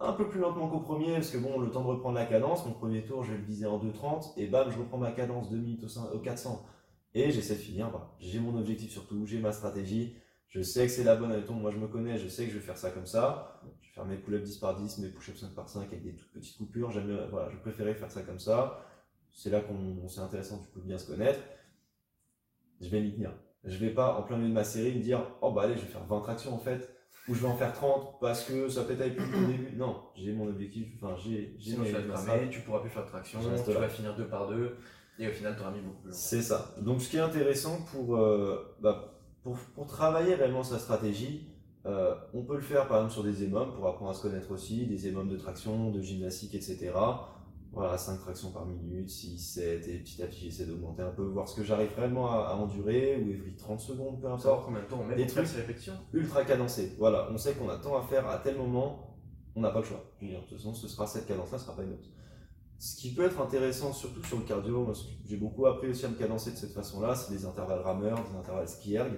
un 0.00 0.12
peu 0.14 0.28
plus 0.28 0.40
lentement 0.40 0.68
qu'au 0.68 0.80
premier, 0.80 1.14
parce 1.14 1.30
que 1.30 1.38
bon, 1.38 1.60
le 1.60 1.70
temps 1.70 1.82
de 1.82 1.86
reprendre 1.86 2.16
la 2.16 2.26
cadence, 2.26 2.66
mon 2.66 2.72
premier 2.72 3.04
tour, 3.04 3.22
je 3.22 3.30
vais 3.32 3.38
le 3.38 3.44
viser 3.44 3.66
en 3.66 3.78
2.30, 3.78 4.32
et 4.36 4.48
bam, 4.48 4.68
je 4.70 4.76
reprends 4.78 4.98
ma 4.98 5.12
cadence 5.12 5.48
2 5.48 5.56
minutes 5.58 5.84
au, 5.84 5.86
cin- 5.86 6.10
au 6.12 6.18
400. 6.18 6.60
Et 7.14 7.30
j'essaie 7.30 7.54
de 7.54 7.60
finir, 7.60 7.90
bah, 7.92 8.16
j'ai 8.18 8.40
mon 8.40 8.58
objectif 8.58 8.90
surtout, 8.90 9.26
j'ai 9.26 9.38
ma 9.38 9.52
stratégie, 9.52 10.16
je 10.52 10.60
sais 10.60 10.84
que 10.86 10.92
c'est 10.92 11.04
la 11.04 11.16
bonne, 11.16 11.32
admettons, 11.32 11.54
moi 11.54 11.70
je 11.70 11.78
me 11.78 11.88
connais, 11.88 12.18
je 12.18 12.28
sais 12.28 12.44
que 12.44 12.52
je 12.52 12.58
vais 12.58 12.64
faire 12.64 12.76
ça 12.76 12.90
comme 12.90 13.06
ça, 13.06 13.58
je 13.80 13.88
vais 13.88 13.94
faire 13.94 14.04
mes 14.04 14.18
pull-ups 14.18 14.44
10 14.44 14.58
par 14.58 14.76
10, 14.76 14.98
mes 14.98 15.08
push-ups 15.08 15.40
5 15.40 15.54
par 15.54 15.68
5 15.68 15.84
avec 15.84 16.02
des 16.02 16.14
toutes 16.14 16.30
petites 16.32 16.58
coupures, 16.58 16.90
j'aime, 16.90 17.26
voilà, 17.30 17.48
je 17.50 17.56
préférais 17.56 17.94
faire 17.94 18.10
ça 18.10 18.20
comme 18.22 18.38
ça, 18.38 18.84
c'est 19.32 19.48
là 19.48 19.62
qu'on 19.62 20.06
c'est 20.08 20.20
intéressant 20.20 20.58
du 20.58 20.68
coup 20.68 20.80
de 20.80 20.86
bien 20.86 20.98
se 20.98 21.06
connaître, 21.06 21.40
je 22.82 22.88
vais 22.88 23.00
m'y 23.00 23.14
tenir. 23.14 23.32
Je 23.64 23.78
vais 23.78 23.90
pas 23.90 24.14
en 24.18 24.24
plein 24.24 24.36
milieu 24.36 24.48
de 24.48 24.54
ma 24.54 24.64
série 24.64 24.96
me 24.96 25.02
dire, 25.02 25.24
oh 25.40 25.52
bah 25.52 25.62
allez, 25.62 25.76
je 25.76 25.82
vais 25.82 25.86
faire 25.86 26.04
20 26.04 26.20
tractions 26.20 26.52
en 26.52 26.58
fait, 26.58 26.94
ou 27.28 27.34
je 27.34 27.40
vais 27.40 27.48
en 27.48 27.56
faire 27.56 27.72
30 27.72 28.18
parce 28.20 28.44
que 28.44 28.68
ça 28.68 28.82
peut 28.82 29.00
être 29.00 29.16
plus 29.16 29.44
au 29.44 29.46
début. 29.46 29.76
Non, 29.76 30.02
j'ai 30.16 30.32
mon 30.32 30.48
objectif, 30.48 30.88
enfin 30.96 31.16
j'ai 31.16 31.54
j'ai 31.58 31.76
tu 31.76 32.08
cramer, 32.08 32.50
tu 32.50 32.60
pourras 32.60 32.80
plus 32.80 32.90
faire 32.90 33.04
de 33.04 33.08
traction, 33.08 33.38
tu 33.64 33.72
vas 33.72 33.88
finir 33.88 34.16
deux 34.16 34.26
par 34.26 34.48
deux 34.48 34.76
et 35.18 35.28
au 35.28 35.30
final 35.30 35.54
tu 35.54 35.62
auras 35.62 35.70
mis 35.70 35.80
beaucoup 35.80 36.02
plus 36.02 36.12
C'est 36.12 36.42
ça. 36.42 36.74
Donc 36.80 37.00
ce 37.00 37.08
qui 37.08 37.16
est 37.16 37.20
intéressant 37.20 37.82
pour, 37.92 38.16
euh, 38.16 38.76
bah, 38.80 39.21
pour, 39.42 39.56
pour, 39.74 39.86
travailler 39.86 40.34
réellement 40.34 40.62
sa 40.62 40.78
stratégie, 40.78 41.48
euh, 41.84 42.14
on 42.32 42.42
peut 42.42 42.54
le 42.54 42.62
faire 42.62 42.86
par 42.86 42.98
exemple 42.98 43.14
sur 43.14 43.24
des 43.24 43.42
émums 43.42 43.74
pour 43.74 43.86
apprendre 43.88 44.10
à 44.10 44.14
se 44.14 44.22
connaître 44.22 44.50
aussi, 44.52 44.86
des 44.86 45.08
émums 45.08 45.28
de 45.28 45.36
traction, 45.36 45.90
de 45.90 46.00
gymnastique, 46.00 46.54
etc. 46.54 46.92
Voilà, 47.72 47.96
5 47.96 48.20
tractions 48.20 48.50
par 48.50 48.66
minute, 48.66 49.08
6, 49.08 49.38
7, 49.38 49.88
et 49.88 49.98
petit 49.98 50.22
à 50.22 50.26
petit 50.26 50.40
j'essaie 50.44 50.66
d'augmenter 50.66 51.02
un 51.02 51.10
peu, 51.10 51.22
voir 51.22 51.48
ce 51.48 51.56
que 51.56 51.64
j'arrive 51.64 51.88
réellement 51.96 52.30
à, 52.30 52.54
endurer, 52.54 53.16
ou 53.16 53.30
every 53.30 53.56
30 53.56 53.80
secondes, 53.80 54.20
peu 54.20 54.28
importe. 54.28 54.66
combien 54.66 54.82
de 54.82 54.86
temps 54.86 55.00
on 55.00 55.04
met 55.04 55.16
des 55.16 55.26
trucs 55.26 55.48
répétitions 55.48 55.94
ultra 56.12 56.44
cadencés. 56.44 56.94
Voilà, 56.98 57.28
on 57.32 57.38
sait 57.38 57.54
qu'on 57.54 57.70
a 57.70 57.78
tant 57.78 57.96
à 57.96 58.02
faire 58.02 58.28
à 58.28 58.38
tel 58.38 58.58
moment, 58.58 59.16
on 59.56 59.62
n'a 59.62 59.70
pas 59.70 59.78
le 59.78 59.86
choix. 59.86 60.04
de 60.20 60.28
toute 60.48 60.58
façon, 60.58 60.74
ce 60.74 60.86
sera 60.86 61.06
cette 61.06 61.26
cadence-là, 61.26 61.58
ce 61.58 61.64
sera 61.64 61.74
pas 61.74 61.82
une 61.82 61.94
autre. 61.94 62.08
Ce 62.82 62.96
qui 62.96 63.14
peut 63.14 63.24
être 63.24 63.40
intéressant, 63.40 63.92
surtout 63.92 64.24
sur 64.24 64.38
le 64.38 64.42
cardio, 64.42 64.92
j'ai 65.24 65.36
beaucoup 65.36 65.66
appris 65.66 65.86
aussi 65.86 66.04
à 66.04 66.08
me 66.08 66.16
cadencer 66.16 66.50
de 66.50 66.56
cette 66.56 66.72
façon-là, 66.72 67.14
c'est 67.14 67.32
des 67.32 67.44
intervalles 67.44 67.78
rameurs, 67.78 68.18
des 68.28 68.36
intervalles 68.36 68.66
ski 68.66 68.94
erg, 68.94 69.12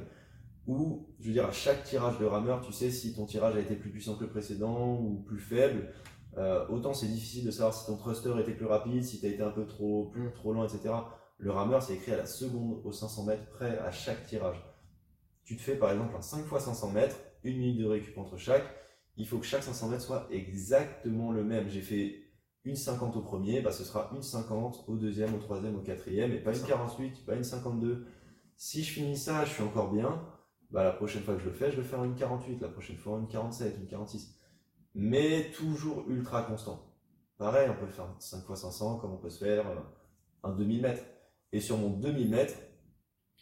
où, 0.66 1.08
je 1.18 1.28
veux 1.28 1.32
dire, 1.32 1.46
à 1.46 1.50
chaque 1.50 1.82
tirage 1.82 2.18
de 2.18 2.26
rameur, 2.26 2.60
tu 2.60 2.74
sais 2.74 2.90
si 2.90 3.14
ton 3.14 3.24
tirage 3.24 3.56
a 3.56 3.60
été 3.60 3.74
plus 3.74 3.88
puissant 3.88 4.16
que 4.16 4.24
le 4.24 4.28
précédent 4.28 4.98
ou 5.00 5.22
plus 5.26 5.38
faible. 5.38 5.94
Euh, 6.36 6.68
autant 6.68 6.92
c'est 6.92 7.06
difficile 7.06 7.46
de 7.46 7.50
savoir 7.50 7.72
si 7.72 7.86
ton 7.86 7.96
thruster 7.96 8.34
était 8.38 8.52
plus 8.52 8.66
rapide, 8.66 9.02
si 9.02 9.18
tu 9.18 9.24
as 9.24 9.30
été 9.30 9.42
un 9.42 9.50
peu 9.50 9.66
trop, 9.66 10.10
plus, 10.10 10.30
trop 10.34 10.52
loin, 10.52 10.68
etc. 10.68 10.94
Le 11.38 11.50
rameur, 11.50 11.82
c'est 11.82 11.94
écrit 11.94 12.12
à 12.12 12.18
la 12.18 12.26
seconde 12.26 12.82
aux 12.84 12.92
500 12.92 13.24
mètres 13.24 13.48
près 13.48 13.78
à 13.78 13.90
chaque 13.90 14.26
tirage. 14.26 14.62
Tu 15.42 15.56
te 15.56 15.62
fais 15.62 15.76
par 15.76 15.90
exemple 15.90 16.14
un 16.14 16.20
5 16.20 16.44
x 16.52 16.64
500 16.64 16.90
mètres, 16.90 17.16
une 17.44 17.56
minute 17.56 17.78
de 17.78 17.86
récup 17.86 18.18
entre 18.18 18.36
chaque. 18.36 18.64
Il 19.16 19.26
faut 19.26 19.38
que 19.38 19.46
chaque 19.46 19.62
500 19.62 19.88
mètres 19.88 20.02
soit 20.02 20.28
exactement 20.30 21.32
le 21.32 21.44
même. 21.44 21.70
J'ai 21.70 21.80
fait 21.80 22.23
une 22.64 22.76
50 22.76 23.16
au 23.16 23.20
premier, 23.20 23.60
bah, 23.60 23.72
ce 23.72 23.84
sera 23.84 24.10
une 24.14 24.22
50 24.22 24.84
au 24.88 24.96
deuxième, 24.96 25.34
au 25.34 25.38
troisième, 25.38 25.76
au 25.76 25.80
quatrième, 25.80 26.32
et 26.32 26.38
pas 26.38 26.56
une 26.56 26.62
48, 26.62 27.26
pas 27.26 27.34
une 27.34 27.44
52. 27.44 28.06
Si 28.56 28.82
je 28.82 28.92
finis 28.92 29.16
ça, 29.16 29.44
je 29.44 29.50
suis 29.50 29.62
encore 29.62 29.92
bien, 29.92 30.22
bah, 30.70 30.82
la 30.82 30.92
prochaine 30.92 31.22
fois 31.22 31.34
que 31.34 31.40
je 31.40 31.46
le 31.46 31.52
fais, 31.52 31.70
je 31.70 31.76
vais 31.76 31.86
faire 31.86 32.02
une 32.04 32.14
48, 32.14 32.60
la 32.60 32.68
prochaine 32.68 32.96
fois 32.96 33.18
une 33.18 33.28
47, 33.28 33.76
une 33.78 33.86
46. 33.86 34.38
Mais 34.94 35.50
toujours 35.52 36.04
ultra 36.08 36.42
constant. 36.42 36.94
Pareil, 37.36 37.68
on 37.68 37.78
peut 37.78 37.90
faire 37.90 38.06
5 38.18 38.48
x 38.48 38.60
500 38.60 38.98
comme 38.98 39.12
on 39.12 39.18
peut 39.18 39.28
se 39.28 39.44
faire 39.44 39.66
un 40.42 40.52
2000 40.52 40.82
mètres. 40.82 41.02
Et 41.52 41.60
sur 41.60 41.76
mon 41.76 41.90
2000 41.90 42.30
mètres, 42.30 42.54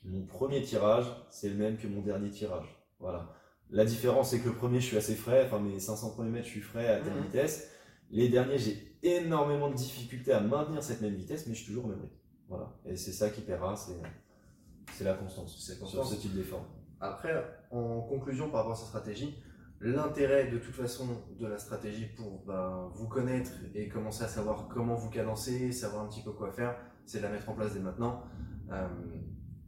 mon 0.05 0.27
premier 0.27 0.63
tirage, 0.63 1.07
c'est 1.31 1.49
le 1.49 1.55
même 1.55 1.77
que 1.77 1.87
mon 1.87 2.03
dernier 2.03 2.31
tirage. 2.31 2.67
Voilà. 2.99 3.33
La 3.71 3.85
différence, 3.85 4.31
c'est 4.31 4.41
que 4.41 4.49
le 4.49 4.55
premier, 4.55 4.81
je 4.81 4.87
suis 4.87 4.97
assez 4.97 5.15
frais, 5.15 5.45
enfin 5.47 5.61
mes 5.61 5.79
500 5.79 6.11
premiers 6.11 6.31
mètres, 6.31 6.47
je 6.47 6.53
suis 6.53 6.61
frais 6.61 6.89
à 6.89 7.01
telle 7.01 7.15
mhm. 7.15 7.23
vitesse. 7.23 7.71
Les 8.11 8.29
derniers, 8.29 8.59
j'ai 8.59 8.92
énormément 9.03 9.71
de 9.71 9.75
difficultés 9.75 10.33
à 10.33 10.41
maintenir 10.41 10.83
cette 10.83 11.01
même 11.01 11.15
vitesse, 11.15 11.47
mais 11.47 11.55
je 11.55 11.61
suis 11.61 11.69
toujours 11.69 11.87
au 11.87 11.89
même 11.89 12.01
rythme. 12.01 12.17
Voilà. 12.49 12.73
Et 12.87 12.97
c'est 12.97 13.13
ça 13.13 13.31
qui 13.31 13.41
paiera, 13.41 13.75
c'est 13.77 15.05
la 15.05 15.15
constance 15.15 15.57
sur 15.57 16.07
ce 16.07 16.15
type 16.17 16.35
d'effort. 16.35 16.67
Après, 17.01 17.45
en 17.71 18.01
conclusion 18.03 18.51
par 18.51 18.61
rapport 18.61 18.73
à 18.73 18.81
sa 18.81 18.87
stratégie, 18.87 19.43
l'intérêt 19.81 20.49
de 20.49 20.59
toute 20.59 20.75
façon 20.75 21.07
de 21.39 21.47
la 21.47 21.59
stratégie 21.59 22.07
pour 22.17 22.45
ben, 22.47 22.89
vous 22.95 23.09
connaître 23.09 23.51
et 23.75 23.89
commencer 23.89 24.23
à 24.23 24.29
savoir 24.29 24.69
comment 24.69 24.95
vous 24.95 25.11
cadencer, 25.11 25.73
savoir 25.73 26.05
un 26.05 26.09
petit 26.09 26.23
peu 26.23 26.33
quoi 26.33 26.53
faire, 26.53 26.77
c'est 27.05 27.19
de 27.19 27.25
la 27.25 27.31
mettre 27.31 27.49
en 27.49 27.55
place 27.55 27.75
dès 27.75 27.81
maintenant. 27.81 28.23
Euh, 28.71 28.87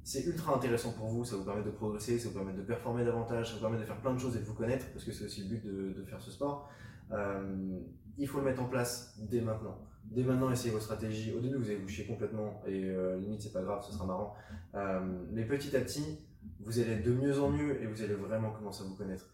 c'est 0.05 0.25
ultra 0.27 0.55
intéressant 0.55 0.93
pour 0.93 1.09
vous, 1.09 1.25
ça 1.25 1.35
vous 1.37 1.45
permet 1.45 1.65
de 1.65 1.71
progresser, 1.71 2.19
ça 2.19 2.29
vous 2.29 2.35
permet 2.35 2.53
de 2.53 2.63
performer 2.63 3.05
davantage, 3.05 3.49
ça 3.49 3.55
vous 3.55 3.61
permet 3.61 3.79
de 3.79 3.85
faire 3.85 4.01
plein 4.01 4.13
de 4.13 4.19
choses 4.19 4.37
et 4.37 4.41
de 4.41 4.45
vous 4.45 4.55
connaître, 4.55 4.87
parce 4.93 5.05
que 5.05 5.13
c'est 5.13 5.25
aussi 5.25 5.43
le 5.43 5.49
but 5.49 5.65
de, 5.65 5.93
de 5.99 6.05
faire 6.05 6.21
ce 6.21 6.31
sport. 6.31 6.69
Euh, 7.11 7.81
il 8.19 8.29
faut 8.29 8.39
le 8.39 8.45
mettre 8.45 8.63
en 8.63 8.67
place 8.67 9.17
dès 9.19 9.41
maintenant. 9.41 9.79
Dès 10.05 10.23
maintenant, 10.23 10.51
essayez 10.51 10.73
vos 10.73 10.81
stratégies. 10.81 11.33
Au 11.33 11.41
début, 11.41 11.57
vous 11.57 11.67
allez 11.67 11.79
vous 11.79 11.89
chier 11.89 12.07
complètement 12.07 12.63
et 12.67 12.85
euh, 12.85 13.17
limite, 13.19 13.43
c'est 13.43 13.53
pas 13.53 13.63
grave, 13.63 13.83
ce 13.85 13.93
sera 13.93 14.07
marrant. 14.07 14.35
Euh, 14.75 15.01
mais 15.33 15.45
petit 15.45 15.75
à 15.77 15.81
petit, 15.81 16.19
vous 16.61 16.79
allez 16.79 16.93
être 16.93 17.05
de 17.05 17.13
mieux 17.13 17.41
en 17.41 17.51
mieux 17.51 17.83
et 17.83 17.87
vous 17.87 18.03
allez 18.03 18.15
vraiment 18.15 18.51
commencer 18.51 18.83
à 18.83 18.87
vous 18.87 18.95
connaître. 18.95 19.27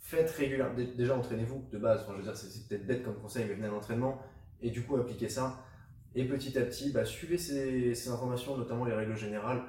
Faites 0.00 0.30
régulièrement. 0.30 0.74
Déjà, 0.74 1.16
entraînez-vous 1.16 1.68
de 1.70 1.78
base. 1.78 2.02
Enfin, 2.02 2.12
je 2.14 2.18
veux 2.18 2.24
dire, 2.24 2.36
c'est 2.36 2.68
peut-être 2.68 2.86
bête 2.86 3.04
comme 3.04 3.16
conseil, 3.16 3.46
mais 3.46 3.54
venez 3.54 3.68
à 3.68 3.70
l'entraînement 3.70 4.20
et 4.60 4.70
du 4.70 4.82
coup, 4.82 4.96
appliquez 4.96 5.28
ça. 5.28 5.64
Et 6.14 6.26
petit 6.26 6.58
à 6.58 6.62
petit, 6.62 6.90
bah, 6.90 7.04
suivez 7.04 7.38
ces, 7.38 8.08
informations, 8.08 8.56
notamment 8.56 8.84
les 8.84 8.94
règles 8.94 9.16
générales. 9.16 9.62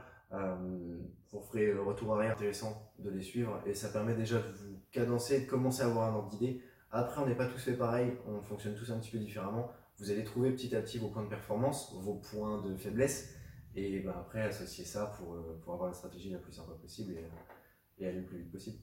Vous 1.32 1.42
ferez 1.42 1.74
le 1.74 1.82
retour 1.82 2.16
arrière 2.16 2.32
intéressant 2.32 2.92
de 2.98 3.10
les 3.12 3.22
suivre 3.22 3.62
et 3.66 3.74
ça 3.74 3.90
permet 3.90 4.16
déjà 4.16 4.38
de 4.38 4.48
vous 4.48 4.80
cadencer, 4.92 5.42
de 5.42 5.46
commencer 5.46 5.84
à 5.84 5.86
avoir 5.86 6.12
un 6.12 6.16
ordre 6.16 6.30
d'idée 6.30 6.62
après, 6.92 7.22
on 7.22 7.28
n'est 7.28 7.36
pas 7.36 7.48
tous 7.48 7.60
fait 7.60 7.74
pareil, 7.74 8.14
on 8.28 8.42
fonctionne 8.42 8.76
tous 8.76 8.92
un 8.92 9.00
petit 9.00 9.12
peu 9.12 9.20
différemment. 9.20 9.72
Vous 9.98 10.12
allez 10.12 10.24
trouver 10.24 10.52
petit 10.52 10.76
à 10.76 10.82
petit 10.82 10.98
vos 10.98 11.10
points 11.10 11.24
de 11.24 11.30
performance, 11.30 11.94
vos 11.94 12.16
points 12.16 12.62
de 12.62 12.76
faiblesse, 12.76 13.36
et 13.76 14.00
ben 14.00 14.14
après 14.18 14.42
associer 14.42 14.86
ça 14.86 15.14
pour, 15.18 15.36
euh, 15.36 15.60
pour 15.64 15.74
avoir 15.74 15.90
la 15.90 15.94
stratégie 15.94 16.32
la 16.32 16.40
plus 16.40 16.54
simple 16.54 16.74
possible 16.82 17.14
et, 17.14 18.04
et 18.04 18.08
aller 18.08 18.20
le 18.22 18.26
plus 18.26 18.40
vite 18.40 18.52
possible. 18.52 18.80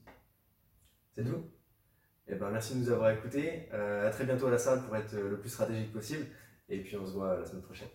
C'est 1.11 1.25
tout? 1.25 1.51
Et 2.27 2.33
eh 2.33 2.35
ben, 2.35 2.51
Merci 2.51 2.75
de 2.75 2.79
nous 2.79 2.91
avoir 2.91 3.11
écoutés. 3.11 3.69
Euh, 3.73 4.07
à 4.07 4.11
très 4.11 4.25
bientôt 4.25 4.47
à 4.47 4.51
la 4.51 4.57
salle 4.57 4.83
pour 4.83 4.95
être 4.95 5.13
le 5.13 5.39
plus 5.39 5.49
stratégique 5.49 5.91
possible. 5.91 6.25
Et 6.69 6.81
puis 6.81 6.97
on 6.97 7.05
se 7.05 7.13
voit 7.13 7.39
la 7.39 7.45
semaine 7.45 7.63
prochaine. 7.63 7.87